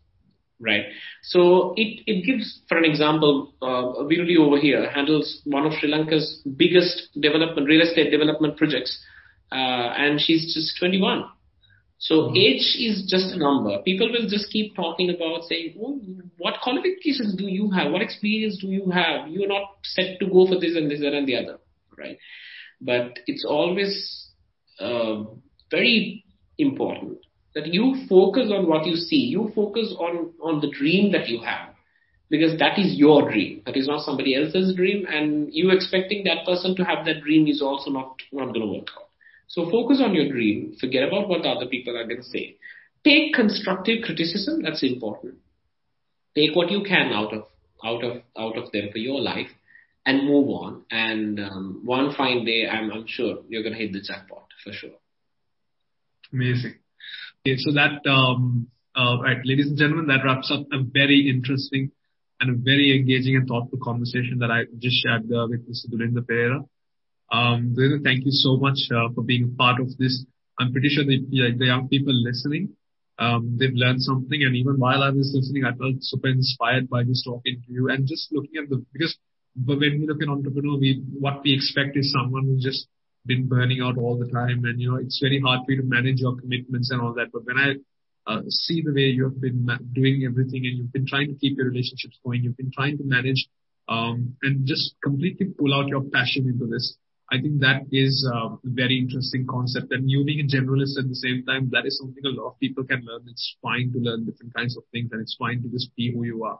right? 0.60 0.84
So 1.22 1.74
it, 1.76 2.02
it 2.06 2.24
gives, 2.24 2.60
for 2.68 2.78
an 2.78 2.84
example, 2.84 3.54
uh, 3.60 4.02
Viruli 4.04 4.38
over 4.38 4.58
here 4.58 4.90
handles 4.90 5.40
one 5.44 5.66
of 5.66 5.72
Sri 5.74 5.88
Lanka's 5.88 6.42
biggest 6.56 7.08
development, 7.20 7.68
real 7.68 7.82
estate 7.82 8.10
development 8.10 8.56
projects, 8.56 8.98
uh, 9.52 9.54
and 9.54 10.20
she's 10.20 10.54
just 10.54 10.78
21. 10.78 11.24
So 11.98 12.32
age 12.36 12.76
is 12.78 13.06
just 13.08 13.34
a 13.34 13.38
number. 13.38 13.78
People 13.82 14.10
will 14.10 14.28
just 14.28 14.50
keep 14.50 14.74
talking 14.74 15.10
about 15.10 15.44
saying, 15.44 15.76
oh, 15.80 16.00
what 16.38 16.54
qualifications 16.62 17.34
do 17.36 17.44
you 17.44 17.70
have? 17.70 17.92
What 17.92 18.02
experience 18.02 18.58
do 18.60 18.68
you 18.68 18.90
have? 18.90 19.28
You're 19.28 19.48
not 19.48 19.76
set 19.82 20.18
to 20.20 20.26
go 20.26 20.46
for 20.46 20.60
this 20.60 20.76
and 20.76 20.90
this 20.90 21.00
and 21.00 21.26
the 21.26 21.36
other, 21.36 21.58
right? 21.96 22.18
But 22.80 23.20
it's 23.26 23.44
always 23.48 24.26
uh, 24.78 25.24
very 25.70 26.24
important 26.58 27.18
that 27.54 27.72
you 27.72 28.04
focus 28.08 28.50
on 28.52 28.68
what 28.68 28.84
you 28.84 28.96
see. 28.96 29.16
You 29.16 29.52
focus 29.54 29.94
on, 29.98 30.32
on 30.42 30.60
the 30.60 30.70
dream 30.70 31.12
that 31.12 31.28
you 31.28 31.40
have 31.42 31.70
because 32.28 32.58
that 32.58 32.78
is 32.78 32.98
your 32.98 33.30
dream. 33.30 33.62
That 33.64 33.76
is 33.76 33.86
not 33.86 34.04
somebody 34.04 34.34
else's 34.34 34.74
dream 34.74 35.06
and 35.08 35.48
you 35.52 35.70
expecting 35.70 36.24
that 36.24 36.44
person 36.44 36.74
to 36.76 36.84
have 36.84 37.04
that 37.06 37.22
dream 37.22 37.46
is 37.46 37.62
also 37.62 37.90
not, 37.90 38.16
not 38.32 38.52
going 38.52 38.66
to 38.66 38.72
work 38.72 38.88
out. 38.96 39.03
So 39.46 39.70
focus 39.70 40.00
on 40.02 40.14
your 40.14 40.28
dream. 40.30 40.76
Forget 40.80 41.08
about 41.08 41.28
what 41.28 41.44
other 41.46 41.66
people 41.66 41.96
are 41.96 42.04
going 42.04 42.22
to 42.22 42.22
say. 42.22 42.56
Take 43.04 43.34
constructive 43.34 44.02
criticism. 44.02 44.62
That's 44.62 44.82
important. 44.82 45.34
Take 46.34 46.56
what 46.56 46.70
you 46.70 46.82
can 46.82 47.12
out 47.12 47.32
of, 47.32 47.44
out 47.84 48.02
of, 48.02 48.22
out 48.36 48.56
of 48.56 48.72
them 48.72 48.88
for 48.90 48.98
your 48.98 49.20
life 49.20 49.48
and 50.06 50.26
move 50.26 50.48
on. 50.48 50.84
And 50.90 51.38
um, 51.38 51.82
one 51.84 52.14
fine 52.14 52.44
day, 52.44 52.66
I'm, 52.68 52.90
I'm 52.90 53.04
sure 53.06 53.38
you're 53.48 53.62
going 53.62 53.74
to 53.74 53.78
hit 53.78 53.92
the 53.92 54.00
jackpot 54.00 54.46
for 54.62 54.72
sure. 54.72 54.90
Amazing. 56.32 56.74
Okay, 57.46 57.56
so 57.58 57.72
that, 57.72 58.08
um, 58.10 58.68
uh, 58.96 59.18
right, 59.22 59.38
ladies 59.44 59.66
and 59.66 59.78
gentlemen, 59.78 60.06
that 60.06 60.24
wraps 60.24 60.50
up 60.50 60.66
a 60.72 60.82
very 60.82 61.28
interesting 61.28 61.90
and 62.40 62.50
a 62.50 62.58
very 62.58 62.96
engaging 62.98 63.36
and 63.36 63.46
thoughtful 63.46 63.78
conversation 63.82 64.38
that 64.40 64.50
I 64.50 64.64
just 64.78 64.96
shared 65.02 65.30
uh, 65.30 65.46
with 65.48 65.68
Mr. 65.68 65.92
Dulinda 65.92 66.20
Perera. 66.20 66.66
Um, 67.32 67.74
thank 68.04 68.24
you 68.24 68.30
so 68.30 68.56
much 68.56 68.78
uh, 68.94 69.12
for 69.14 69.22
being 69.22 69.44
a 69.44 69.56
part 69.56 69.80
of 69.80 69.96
this. 69.98 70.24
I'm 70.58 70.72
pretty 70.72 70.88
sure 70.88 71.04
the, 71.04 71.18
the 71.58 71.66
young 71.66 71.88
people 71.88 72.14
listening, 72.14 72.70
um, 73.18 73.56
they've 73.58 73.74
learned 73.74 74.02
something. 74.02 74.42
And 74.42 74.54
even 74.54 74.78
while 74.78 75.02
I 75.02 75.10
was 75.10 75.32
listening, 75.34 75.64
I 75.64 75.74
felt 75.76 75.96
super 76.00 76.28
inspired 76.28 76.88
by 76.88 77.02
this 77.02 77.24
talking 77.24 77.62
to 77.66 77.72
you 77.72 77.88
and 77.90 78.06
just 78.06 78.28
looking 78.30 78.62
at 78.62 78.68
the, 78.68 78.84
because 78.92 79.16
when 79.56 79.78
we 79.78 80.06
look 80.06 80.22
at 80.22 80.28
entrepreneur, 80.28 80.78
we, 80.78 81.02
what 81.18 81.42
we 81.42 81.54
expect 81.54 81.96
is 81.96 82.12
someone 82.12 82.44
who's 82.44 82.62
just 82.62 82.86
been 83.26 83.48
burning 83.48 83.80
out 83.82 83.98
all 83.98 84.18
the 84.18 84.30
time 84.30 84.64
and, 84.64 84.80
you 84.80 84.90
know, 84.90 84.98
it's 84.98 85.18
very 85.20 85.40
hard 85.40 85.60
for 85.64 85.72
you 85.72 85.80
to 85.82 85.86
manage 85.88 86.20
your 86.20 86.36
commitments 86.36 86.90
and 86.90 87.00
all 87.00 87.14
that. 87.14 87.32
But 87.32 87.46
when 87.46 87.56
I 87.56 87.74
uh, 88.30 88.42
see 88.48 88.82
the 88.82 88.92
way 88.92 89.08
you 89.10 89.24
have 89.24 89.40
been 89.40 89.66
doing 89.92 90.24
everything 90.24 90.66
and 90.66 90.78
you've 90.78 90.92
been 90.92 91.06
trying 91.06 91.28
to 91.28 91.34
keep 91.34 91.56
your 91.56 91.68
relationships 91.68 92.18
going, 92.24 92.44
you've 92.44 92.56
been 92.56 92.70
trying 92.72 92.98
to 92.98 93.04
manage, 93.04 93.48
um, 93.88 94.36
and 94.42 94.66
just 94.66 94.94
completely 95.02 95.46
pull 95.46 95.74
out 95.74 95.88
your 95.88 96.02
passion 96.12 96.46
into 96.48 96.66
this. 96.66 96.96
I 97.34 97.40
think 97.40 97.60
that 97.60 97.82
is 97.90 98.14
a 98.32 98.56
very 98.62 98.96
interesting 98.98 99.44
concept. 99.50 99.90
And 99.90 100.08
you 100.08 100.24
being 100.24 100.46
a 100.46 100.56
generalist 100.56 100.98
at 100.98 101.08
the 101.08 101.16
same 101.16 101.44
time, 101.44 101.68
that 101.72 101.84
is 101.84 101.98
something 101.98 102.24
a 102.24 102.28
lot 102.28 102.50
of 102.52 102.60
people 102.60 102.84
can 102.84 103.02
learn. 103.04 103.22
It's 103.26 103.56
fine 103.60 103.90
to 103.92 103.98
learn 103.98 104.24
different 104.24 104.54
kinds 104.54 104.76
of 104.76 104.84
things 104.92 105.10
and 105.10 105.20
it's 105.20 105.36
fine 105.36 105.62
to 105.62 105.68
just 105.68 105.90
be 105.96 106.12
who 106.14 106.22
you 106.24 106.44
are. 106.44 106.58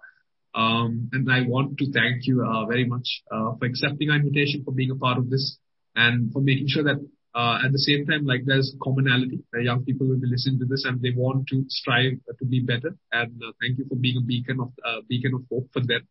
Um, 0.55 1.11
and 1.13 1.31
I 1.31 1.43
want 1.47 1.79
to 1.79 1.93
thank 1.93 2.27
you 2.27 2.45
uh, 2.45 2.67
very 2.67 2.87
much 2.87 3.23
uh, 3.31 3.55
for 3.59 3.67
accepting 3.67 4.11
our 4.11 4.17
invitation, 4.17 4.65
for 4.65 4.73
being 4.73 4.91
a 4.91 4.97
part 4.97 5.19
of 5.19 5.31
this 5.31 5.59
and 5.95 6.33
for 6.33 6.41
making 6.41 6.67
sure 6.69 6.85
that 6.85 6.99
uh, 7.35 7.59
at 7.65 7.73
the 7.73 7.79
same 7.79 8.07
time, 8.07 8.27
like 8.27 8.43
there's 8.45 8.75
commonality. 8.83 9.41
Uh, 9.55 9.61
young 9.61 9.85
people 9.85 10.09
will 10.09 10.21
be 10.21 10.29
listening 10.29 10.59
to 10.59 10.65
this 10.65 10.85
and 10.85 11.03
they 11.03 11.13
want 11.15 11.47
to 11.49 11.65
strive 11.69 12.19
to 12.39 12.45
be 12.45 12.61
better. 12.61 12.97
And 13.13 13.41
uh, 13.43 13.53
thank 13.61 13.79
you 13.79 13.87
for 13.89 13.97
being 13.97 14.19
a 14.19 14.27
beacon 14.27 14.59
of 14.61 14.73
uh, 14.85 15.01
beacon 15.09 15.35
of 15.35 15.43
hope 15.51 15.69
for 15.73 15.81
them, 15.81 16.07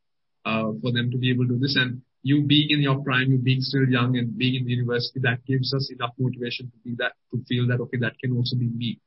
uh, 0.46 0.72
for 0.82 0.92
them 0.92 1.12
to 1.12 1.18
be 1.18 1.32
able 1.32 1.48
to 1.48 1.56
do 1.56 1.60
this. 1.60 1.76
And 1.76 2.02
you 2.24 2.44
being 2.44 2.70
in 2.72 2.82
your 2.82 3.04
prime, 3.04 3.32
you 3.32 3.38
being 3.38 3.62
still 3.62 3.88
young 3.88 4.18
and 4.18 4.38
being 4.38 4.56
in 4.56 4.66
the 4.66 4.72
university, 4.72 5.20
that 5.22 5.46
gives 5.46 5.74
us 5.74 5.92
enough 5.92 6.12
motivation 6.18 6.72
to 6.72 6.78
be 6.84 6.96
that 6.98 7.14
to 7.32 7.44
feel 7.48 7.68
that 7.68 7.80
okay, 7.82 7.98
that 7.98 8.18
can 8.20 8.36
also 8.36 8.56
be 8.56 8.68
me. 8.68 9.00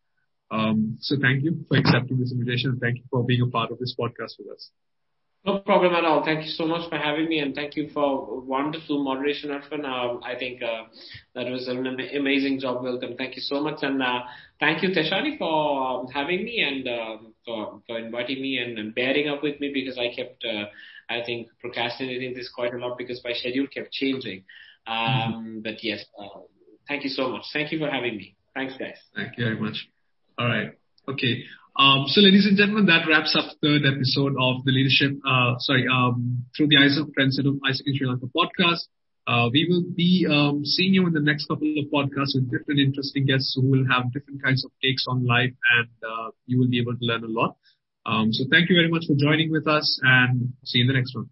Um, 0.51 0.99
so 1.01 1.17
thank 1.21 1.43
you 1.43 1.65
for 1.67 1.79
accepting 1.79 2.21
this 2.21 2.31
invitation. 2.31 2.71
and 2.71 2.81
Thank 2.81 2.99
you 2.99 3.05
for 3.11 3.25
being 3.25 3.43
a 3.43 3.47
part 3.47 3.73
of 3.73 3.79
this 3.79 3.97
podcast 3.99 4.39
with 4.39 4.49
us. 4.55 4.71
No 5.47 5.61
problem 5.61 5.95
at 5.95 6.05
all. 6.05 6.25
Thank 6.25 6.45
you 6.45 6.51
so 6.51 6.67
much 6.67 6.91
for 6.91 6.99
having 6.99 7.29
me, 7.29 7.39
and 7.39 7.55
thank 7.55 7.77
you 7.77 7.89
for 7.95 8.41
wonderful 8.41 9.05
moderation, 9.05 9.51
Arfan. 9.51 9.85
Uh, 9.85 10.19
I 10.25 10.37
think 10.37 10.61
uh, 10.61 10.85
that 11.37 11.47
was 11.49 11.69
an 11.69 11.87
amazing 11.87 12.59
job. 12.59 12.83
Welcome. 12.83 13.15
Thank 13.17 13.37
you 13.37 13.43
so 13.43 13.63
much, 13.63 13.79
and 13.83 14.03
uh, 14.03 14.23
thank 14.59 14.83
you, 14.83 14.89
Teshani, 14.89 15.39
for 15.39 16.01
um, 16.01 16.09
having 16.09 16.45
me 16.45 16.63
and 16.63 16.89
um, 16.89 17.35
for, 17.45 17.81
for 17.87 17.97
inviting 17.97 18.43
me 18.43 18.59
and, 18.59 18.77
and, 18.77 18.93
bearing 18.93 19.29
up 19.29 19.45
with 19.45 19.61
me 19.61 19.71
because 19.73 19.97
I 19.97 20.13
kept, 20.15 20.45
uh, 20.45 20.65
I 21.09 21.23
think, 21.25 21.49
procrastinating 21.61 22.35
this 22.35 22.51
quite 22.53 22.75
a 22.75 22.79
lot 22.79 22.99
because 22.99 23.21
my 23.25 23.33
schedule 23.33 23.67
kept 23.73 23.93
changing. 23.93 24.45
Um, 24.87 24.97
mm-hmm. 24.97 25.61
But 25.61 25.83
yes, 25.83 26.05
uh, 26.19 26.41
thank 26.89 27.05
you 27.05 27.11
so 27.11 27.29
much. 27.29 27.45
Thank 27.53 27.73
you 27.73 27.79
for 27.79 27.91
having 27.91 28.17
me. 28.17 28.37
Thanks, 28.55 28.75
guys. 28.77 28.97
Thank 29.15 29.39
you 29.39 29.45
very 29.45 29.61
much. 29.61 29.89
All 30.39 30.47
right. 30.47 30.73
Okay. 31.09 31.45
Um, 31.79 32.05
so 32.07 32.21
ladies 32.23 32.47
and 32.47 32.57
gentlemen, 32.57 32.87
that 32.87 33.07
wraps 33.07 33.37
up 33.37 33.53
the 33.61 33.69
third 33.69 33.83
episode 33.85 34.33
of 34.41 34.65
the 34.65 34.73
leadership, 34.73 35.13
uh, 35.29 35.55
sorry, 35.59 35.87
um, 35.93 36.47
through 36.57 36.69
the 36.69 36.79
eyes 36.79 36.97
of 36.97 37.09
Trendsetter 37.13 37.53
of 37.53 37.61
AIESEC 37.61 37.85
in 37.85 37.97
Sri 37.97 38.09
Lanka 38.09 38.27
podcast. 38.35 38.89
Uh, 39.27 39.51
we 39.53 39.67
will 39.69 39.85
be 39.95 40.27
um, 40.31 40.65
seeing 40.65 40.95
you 40.95 41.07
in 41.07 41.13
the 41.13 41.21
next 41.21 41.49
couple 41.49 41.67
of 41.77 41.85
podcasts 41.93 42.35
with 42.35 42.51
different 42.51 42.81
interesting 42.81 43.27
guests 43.27 43.59
who 43.59 43.69
will 43.69 43.85
have 43.91 44.13
different 44.13 44.43
kinds 44.43 44.65
of 44.65 44.71
takes 44.83 45.05
on 45.09 45.27
life 45.27 45.53
and 45.77 45.89
uh, 46.07 46.31
you 46.47 46.59
will 46.59 46.69
be 46.69 46.81
able 46.81 46.97
to 46.97 47.05
learn 47.05 47.25
a 47.25 47.29
lot. 47.29 47.57
Um, 48.07 48.33
so 48.33 48.45
thank 48.51 48.71
you 48.71 48.77
very 48.77 48.89
much 48.89 49.05
for 49.07 49.15
joining 49.19 49.51
with 49.51 49.67
us 49.67 49.99
and 50.03 50.53
see 50.65 50.79
you 50.79 50.85
in 50.85 50.89
the 50.89 50.95
next 50.95 51.15
one. 51.15 51.29